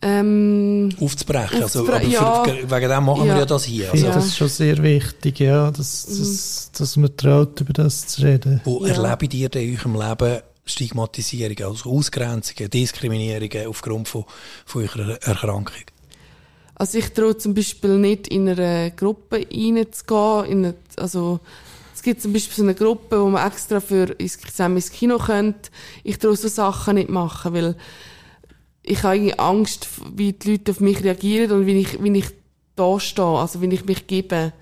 ähm, 0.00 0.90
aufzubrechen. 1.00 1.62
Also, 1.62 1.86
aber 1.86 2.02
ja, 2.02 2.44
für, 2.44 2.70
wegen 2.70 2.88
dem 2.88 3.04
machen 3.04 3.26
ja. 3.26 3.34
wir 3.34 3.40
ja 3.40 3.46
das 3.46 3.64
hier. 3.64 3.90
Also. 3.90 4.06
Ja, 4.06 4.14
das 4.14 4.26
ist 4.26 4.36
schon 4.36 4.48
sehr 4.48 4.82
wichtig, 4.82 5.40
ja, 5.40 5.70
dass, 5.70 6.06
dass, 6.06 6.70
dass 6.76 6.96
man 6.96 7.16
traut, 7.16 7.60
über 7.60 7.72
das 7.72 8.06
zu 8.06 8.22
reden. 8.22 8.60
Wo 8.64 8.86
ja. 8.86 8.94
erlebt 8.94 9.34
ihr 9.34 9.48
denn 9.48 9.68
in 9.68 9.78
eurem 9.78 10.00
Leben 10.00 10.42
Stigmatisierungen, 10.64 11.64
also 11.64 11.90
Ausgrenzungen, 11.90 12.70
Diskriminierungen 12.70 13.66
aufgrund 13.66 14.08
von, 14.08 14.24
von 14.66 14.82
eurer 14.82 15.20
Erkrankung? 15.22 15.84
Also 16.74 16.98
ich 16.98 17.12
traue 17.12 17.36
zum 17.36 17.54
Beispiel 17.54 17.98
nicht 17.98 18.28
in 18.28 18.48
eine 18.48 18.92
Gruppe 18.94 19.38
reinzugehen, 19.50 20.44
in 20.44 20.64
eine, 20.64 20.74
also 20.96 21.40
es 21.92 22.02
gibt 22.02 22.22
zum 22.22 22.32
Beispiel 22.32 22.54
so 22.54 22.62
eine 22.62 22.76
Gruppe, 22.76 23.20
wo 23.20 23.28
man 23.28 23.44
extra 23.44 23.80
für 23.80 24.16
zusammen 24.16 24.76
ins 24.76 24.92
Kino 24.92 25.18
könnte. 25.18 25.70
Ich 26.04 26.18
traue 26.18 26.36
so 26.36 26.46
Sachen 26.46 26.94
nicht 26.94 27.10
machen, 27.10 27.52
weil 27.52 27.74
ich 28.88 29.02
habe 29.02 29.16
irgendwie 29.16 29.38
Angst, 29.38 29.88
wie 30.14 30.32
die 30.32 30.52
Leute 30.52 30.72
auf 30.72 30.80
mich 30.80 31.02
reagieren 31.02 31.52
und 31.52 31.66
wie 31.66 31.80
ich, 31.80 32.02
wie 32.02 32.18
ich 32.18 32.30
da 32.74 32.98
stehe, 32.98 33.26
also 33.26 33.60
wie 33.60 33.72
ich 33.72 33.84
mich 33.84 34.06
gebe. 34.06 34.52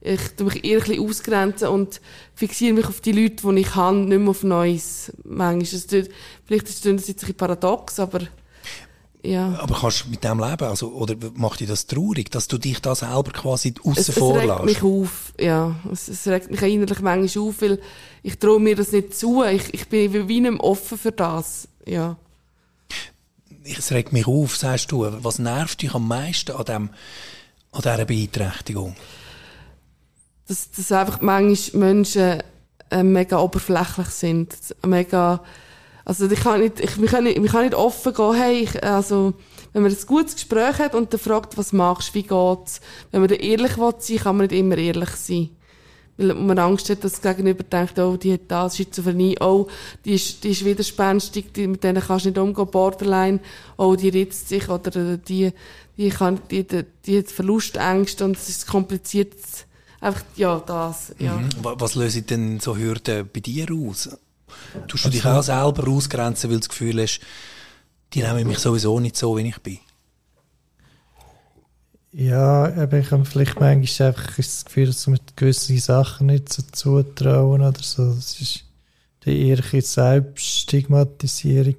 Ich 0.00 0.20
tue 0.36 0.46
mich 0.46 0.64
eher 0.64 0.78
ein 0.78 0.84
bisschen 0.86 1.06
ausgrenzen 1.06 1.68
und 1.68 2.00
fixiere 2.34 2.72
mich 2.72 2.86
auf 2.86 3.00
die 3.00 3.12
Leute, 3.12 3.46
die 3.46 3.60
ich 3.60 3.74
habe, 3.74 3.98
nicht 3.98 4.18
mehr 4.18 4.30
auf 4.30 4.42
Neues. 4.42 5.12
Manchmal. 5.24 5.80
Tut, 5.82 6.10
vielleicht 6.46 6.68
ist 6.68 6.84
das 6.84 7.06
jetzt 7.06 7.08
ein 7.08 7.14
bisschen 7.14 7.34
paradox, 7.34 8.00
aber 8.00 8.20
ja. 9.22 9.58
Aber 9.60 9.78
kannst 9.78 10.06
du 10.06 10.10
mit 10.10 10.24
dem 10.24 10.40
leben? 10.40 10.64
Also, 10.64 10.92
oder 10.92 11.14
macht 11.34 11.60
dich 11.60 11.68
das 11.68 11.86
traurig, 11.86 12.30
dass 12.30 12.48
du 12.48 12.56
dich 12.56 12.80
da 12.80 12.94
selber 12.94 13.30
quasi 13.32 13.74
außen 13.84 14.14
vor 14.14 14.38
lässt? 14.38 14.48
Es 14.48 14.56
regt 14.56 14.64
mich 14.64 14.82
auf, 14.82 15.34
ja. 15.38 15.76
Es, 15.92 16.08
es 16.08 16.26
regt 16.26 16.50
mich 16.50 16.62
innerlich 16.62 17.00
manchmal 17.00 17.46
auf, 17.46 17.60
weil 17.60 17.78
ich 18.22 18.38
traue 18.38 18.58
mir 18.58 18.74
das 18.74 18.92
nicht 18.92 19.14
zu. 19.14 19.44
Ich, 19.44 19.74
ich 19.74 19.86
bin 19.88 20.28
wie 20.28 20.40
nicht 20.40 20.60
offen 20.60 20.96
für 20.96 21.12
das, 21.12 21.68
ja 21.84 22.16
es 23.64 23.90
regt 23.92 24.12
mich 24.12 24.26
auf, 24.26 24.56
sagst 24.56 24.92
du, 24.92 25.06
was 25.22 25.38
nervt 25.38 25.82
dich 25.82 25.94
am 25.94 26.08
meisten 26.08 26.52
an, 26.52 26.64
dem, 26.64 26.90
an 27.72 27.82
dieser 27.82 28.04
Beeinträchtigung? 28.04 28.96
Dass, 30.48 30.70
dass 30.70 30.92
einfach 30.92 31.20
manchmal 31.20 31.80
Menschen 31.80 32.42
äh, 32.90 33.02
mega 33.02 33.38
oberflächlich 33.38 34.08
sind, 34.08 34.54
mega, 34.84 35.42
also 36.04 36.28
ich 36.28 36.40
kann 36.40 36.60
nicht, 36.60 36.80
ich, 36.80 36.98
ich 37.00 37.10
kann 37.10 37.24
nicht, 37.24 37.38
ich 37.38 37.52
kann 37.52 37.64
nicht 37.64 37.74
offen 37.74 38.14
gehen, 38.14 38.34
hey, 38.34 38.60
ich, 38.62 38.82
also, 38.82 39.34
wenn 39.72 39.82
man 39.82 39.92
ein 39.92 40.06
gutes 40.06 40.34
Gespräch 40.34 40.78
hat 40.78 40.94
und 40.94 41.12
dann 41.12 41.20
fragt, 41.20 41.56
was 41.56 41.72
machst 41.72 42.10
du, 42.10 42.14
wie 42.14 42.22
geht's, 42.22 42.80
wenn 43.12 43.20
man 43.20 43.28
dann 43.28 43.38
ehrlich 43.38 43.78
will 43.78 44.18
kann 44.18 44.36
man 44.36 44.46
nicht 44.46 44.58
immer 44.58 44.76
ehrlich 44.76 45.10
sein 45.10 45.50
weil 46.20 46.34
man 46.34 46.58
Angst 46.58 46.90
hat, 46.90 47.02
dass 47.02 47.20
das 47.20 47.22
Gegenüber 47.22 47.64
denkt, 47.64 47.98
oh, 47.98 48.16
die 48.16 48.34
hat 48.34 48.42
das, 48.48 48.76
Schizophrenie, 48.76 49.38
oh, 49.40 49.68
die 50.04 50.14
ist, 50.14 50.44
die 50.44 50.50
ist 50.50 50.64
widerspenstig, 50.64 51.52
die, 51.52 51.66
mit 51.66 51.82
denen 51.82 52.02
kannst 52.02 52.26
du 52.26 52.28
nicht 52.28 52.38
umgehen, 52.38 52.70
Borderline, 52.70 53.40
oh, 53.78 53.96
die 53.96 54.10
ritzt 54.10 54.48
sich, 54.48 54.68
oder 54.68 55.16
die, 55.16 55.52
die 55.96 56.08
kann, 56.10 56.38
die, 56.50 56.66
die, 56.66 56.84
die 57.06 57.18
hat 57.18 57.28
Verlustängste 57.28 58.24
und 58.24 58.36
es 58.36 58.48
ist 58.50 58.66
kompliziert, 58.66 59.34
einfach, 60.00 60.22
ja, 60.36 60.60
das, 60.60 61.14
ja. 61.18 61.36
Mhm. 61.36 61.48
Was 61.62 61.94
lösen 61.94 62.26
denn 62.26 62.60
so 62.60 62.76
Hürden 62.76 63.28
bei 63.32 63.40
dir 63.40 63.66
aus? 63.72 64.10
Tust 64.88 65.06
du 65.06 65.08
dich 65.10 65.24
auch 65.24 65.42
selber 65.42 65.88
ausgrenzen, 65.88 66.50
weil 66.50 66.56
du 66.56 66.60
das 66.60 66.68
Gefühl 66.68 67.00
hast, 67.00 67.20
die 68.12 68.22
nehmen 68.22 68.46
mich 68.46 68.58
sowieso 68.58 69.00
nicht 69.00 69.16
so, 69.16 69.36
wie 69.36 69.48
ich 69.48 69.58
bin? 69.58 69.78
Ja, 72.12 72.64
aber 72.64 72.98
ich 72.98 73.10
habe 73.12 73.24
vielleicht 73.24 73.60
manchmal 73.60 74.08
einfach 74.08 74.36
das 74.36 74.64
Gefühl, 74.64 74.86
dass 74.86 75.06
man 75.06 75.20
gewisse 75.36 75.78
Sachen 75.78 76.26
nicht 76.26 76.52
so 76.52 76.62
zutrauen 76.72 77.62
oder 77.62 77.82
so. 77.82 78.14
Das 78.14 78.40
ist 78.40 78.64
die 79.24 79.48
ehrliche 79.48 79.82
Selbststigmatisierung. 79.82 81.76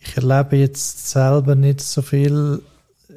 Ich 0.00 0.16
erlebe 0.16 0.56
jetzt 0.56 1.08
selber 1.08 1.54
nicht 1.54 1.80
so 1.80 2.02
viel, 2.02 2.62
äh, 3.10 3.12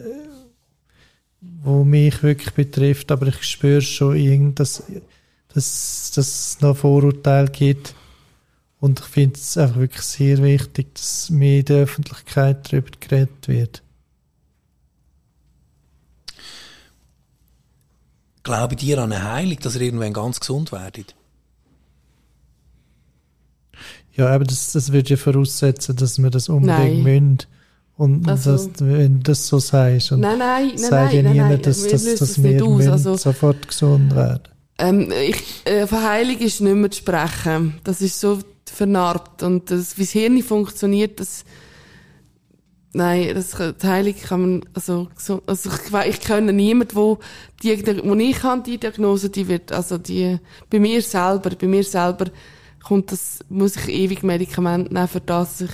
wo 1.63 1.83
mich 1.83 2.21
wirklich 2.21 2.53
betrifft, 2.53 3.11
aber 3.11 3.27
ich 3.27 3.41
spüre 3.43 3.81
schon 3.81 4.15
irgend, 4.15 4.59
dass, 4.59 4.83
dass, 5.53 6.11
dass 6.13 6.17
es 6.17 6.61
noch 6.61 6.77
Vorurteile 6.77 7.49
gibt. 7.49 7.95
Und 8.79 8.99
ich 8.99 9.05
finde 9.05 9.35
es 9.35 9.57
einfach 9.57 9.77
wirklich 9.77 10.01
sehr 10.01 10.41
wichtig, 10.43 10.93
dass 10.93 11.31
mehr 11.31 11.59
in 11.59 11.65
der 11.65 11.83
Öffentlichkeit 11.83 12.71
darüber 12.71 12.91
geredet 12.99 13.47
wird. 13.47 13.83
Glaube 18.43 18.75
dir 18.75 18.97
an 18.99 19.11
eine 19.11 19.31
Heilung, 19.31 19.59
dass 19.59 19.75
ihr 19.75 19.81
irgendwann 19.81 20.13
ganz 20.13 20.39
gesund 20.39 20.71
werdet? 20.71 21.15
Ja, 24.13 24.27
aber 24.27 24.43
das, 24.43 24.73
das 24.73 24.91
würde 24.91 25.09
ja 25.09 25.17
voraussetzen, 25.17 25.95
dass 25.95 26.21
wir 26.21 26.29
das 26.29 26.49
unbedingt 26.49 27.03
müssen. 27.03 27.37
Und 27.97 28.27
also, 28.27 28.53
das, 28.53 28.69
wenn 28.79 29.17
du 29.17 29.23
das 29.23 29.47
so 29.47 29.59
sagst, 29.59 30.11
und 30.11 30.21
nein, 30.21 30.39
nein, 30.39 30.71
nein, 30.89 31.15
ja 31.15 31.21
niemand, 31.21 31.65
dass, 31.65 31.87
dass, 31.87 32.03
dass, 32.03 32.15
dass 32.15 32.43
wir 32.43 32.65
aus, 32.65 32.87
also, 32.87 33.15
sofort 33.15 33.67
gesund 33.67 34.15
werden. 34.15 34.43
Ähm, 34.79 35.11
ich, 35.11 35.65
äh, 35.65 35.85
von 35.85 36.03
Heilung 36.03 36.39
ist 36.39 36.61
nicht 36.61 36.75
mehr 36.75 36.89
zu 36.89 36.97
sprechen. 36.97 37.75
Das 37.83 38.01
ist 38.01 38.19
so 38.19 38.39
vernarbt. 38.65 39.43
Und 39.43 39.69
das, 39.69 39.97
wie 39.97 40.03
das 40.03 40.11
Hirn 40.11 40.41
funktioniert, 40.41 41.19
das, 41.19 41.43
Nein, 42.93 43.33
das, 43.33 43.51
die 43.51 43.87
Heilung 43.87 44.15
kann 44.15 44.41
man, 44.41 44.65
also, 44.73 45.07
so, 45.15 45.41
also 45.47 45.69
ich, 45.69 46.07
ich 46.09 46.19
kenne 46.19 46.51
niemanden, 46.51 46.95
wo 46.95 47.19
die, 47.63 47.85
wo 48.03 48.15
ich 48.15 48.43
habe, 48.43 48.63
die 48.63 48.77
Diagnose, 48.77 49.29
die 49.29 49.47
wird, 49.47 49.71
also 49.71 49.97
die, 49.97 50.39
bei 50.69 50.79
mir 50.79 51.01
selber, 51.01 51.51
bei 51.51 51.67
mir 51.67 51.85
selber 51.85 52.25
kommt 52.83 53.13
das, 53.13 53.39
muss 53.47 53.77
ich 53.77 53.87
ewig 53.87 54.23
Medikamente 54.23 54.93
nehmen, 54.93 55.07
für 55.07 55.21
das 55.21 55.61
ich, 55.61 55.71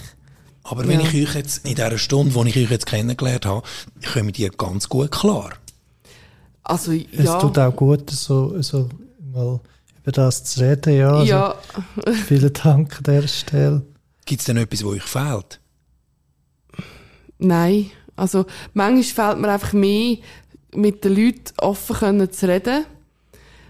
aber 0.69 0.83
ja. 0.83 0.89
wenn 0.89 0.99
ich 0.99 1.27
euch 1.27 1.35
jetzt, 1.35 1.65
in 1.65 1.75
dieser 1.75 1.97
Stunde, 1.97 2.35
wo 2.35 2.43
ich 2.43 2.55
euch 2.55 2.69
jetzt 2.69 2.85
kennengelernt 2.85 3.45
habe, 3.45 3.65
ich 3.99 4.11
komme 4.11 4.25
mit 4.25 4.37
dir 4.37 4.49
ganz 4.49 4.89
gut 4.89 5.11
klar. 5.11 5.53
Also, 6.63 6.91
ja. 6.91 7.05
Es 7.11 7.41
tut 7.41 7.57
auch 7.57 7.75
gut, 7.75 8.09
so, 8.09 8.61
so 8.61 8.89
mal 9.33 9.59
über 10.01 10.11
das 10.11 10.43
zu 10.43 10.59
reden, 10.59 10.97
ja. 10.97 11.11
Also, 11.11 11.25
ja. 11.25 11.55
vielen 12.27 12.53
Dank 12.53 12.97
an 12.97 13.03
dieser 13.03 13.27
Stelle. 13.27 13.81
Gibt 14.25 14.41
es 14.41 14.45
denn 14.45 14.57
etwas, 14.57 14.83
wo 14.83 14.89
euch 14.89 15.03
fehlt? 15.03 15.59
Nein. 17.39 17.91
Also, 18.15 18.45
manchmal 18.73 19.29
fehlt 19.31 19.41
mir 19.41 19.49
einfach 19.51 19.73
mehr 19.73 20.17
mit 20.73 21.03
den 21.03 21.15
Leuten 21.15 21.53
offen 21.57 21.95
können 21.95 22.31
zu 22.31 22.47
reden 22.47 22.85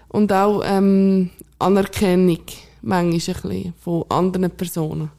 und 0.08 0.32
auch 0.32 0.62
ähm, 0.64 1.30
Anerkennung 1.58 2.40
manchmal 2.82 3.36
ein 3.36 3.42
bisschen 3.42 3.74
von 3.80 4.04
anderen 4.08 4.50
Personen. 4.50 5.10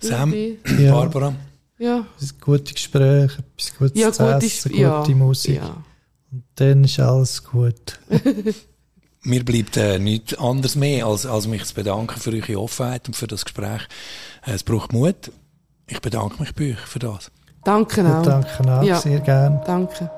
Sam, 0.00 0.32
Ja. 0.78 0.92
Barbara, 0.92 1.34
Ja, 1.78 2.06
Ein 2.20 2.30
gutes 2.40 2.74
Gespräch, 2.74 3.32
etwas 3.38 3.76
Gutes 3.78 4.00
ja 4.00 4.12
zu 4.12 4.22
gut 4.24 4.42
essen, 4.42 4.72
ist, 4.72 4.78
ja, 4.78 5.00
gute 5.00 5.14
Musik. 5.14 5.56
ja. 5.56 5.84
Und 6.30 6.44
dann 6.54 6.84
ist 6.84 6.98
alles 7.00 7.44
gut. 7.44 7.98
mir 9.22 9.44
bleibt 9.44 9.76
äh, 9.76 9.98
nichts 9.98 10.34
anderes 10.34 10.74
mehr, 10.76 11.06
als, 11.06 11.26
als 11.26 11.46
mich 11.46 11.64
zu 11.64 11.74
bedanken 11.74 12.18
für 12.18 12.32
eure 12.32 12.58
Offenheit 12.60 13.06
und 13.08 13.14
für 13.14 13.26
das 13.26 13.44
Gespräch. 13.44 13.82
Äh, 14.46 14.52
es 14.52 14.62
braucht 14.62 14.92
Mut. 14.92 15.30
Ich 15.86 16.00
bedanke 16.00 16.40
mich 16.40 16.54
bei 16.54 16.70
euch 16.72 16.78
für 16.78 16.98
das. 17.00 17.30
Danke 17.64 18.00
Und 18.00 18.10
auch. 18.12 18.22
danke 18.22 18.48
auch 18.78 18.82
Ja. 18.82 18.96
sehr 18.96 19.20
gern. 19.20 19.60
Danke. 19.64 20.10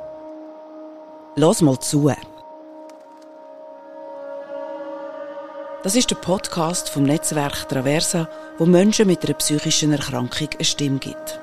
Los 1.36 1.60
mal 1.60 1.78
zu. 1.78 2.10
Das 5.82 5.94
ist 5.94 6.10
der 6.10 6.16
Podcast 6.16 6.88
vom 6.88 7.02
Netzwerk 7.02 7.68
Traversa, 7.68 8.28
wo 8.56 8.64
Menschen 8.64 9.06
mit 9.06 9.24
einer 9.24 9.34
psychischen 9.34 9.92
Erkrankung 9.92 10.48
eine 10.54 10.64
Stimme 10.64 10.98
gibt. 10.98 11.40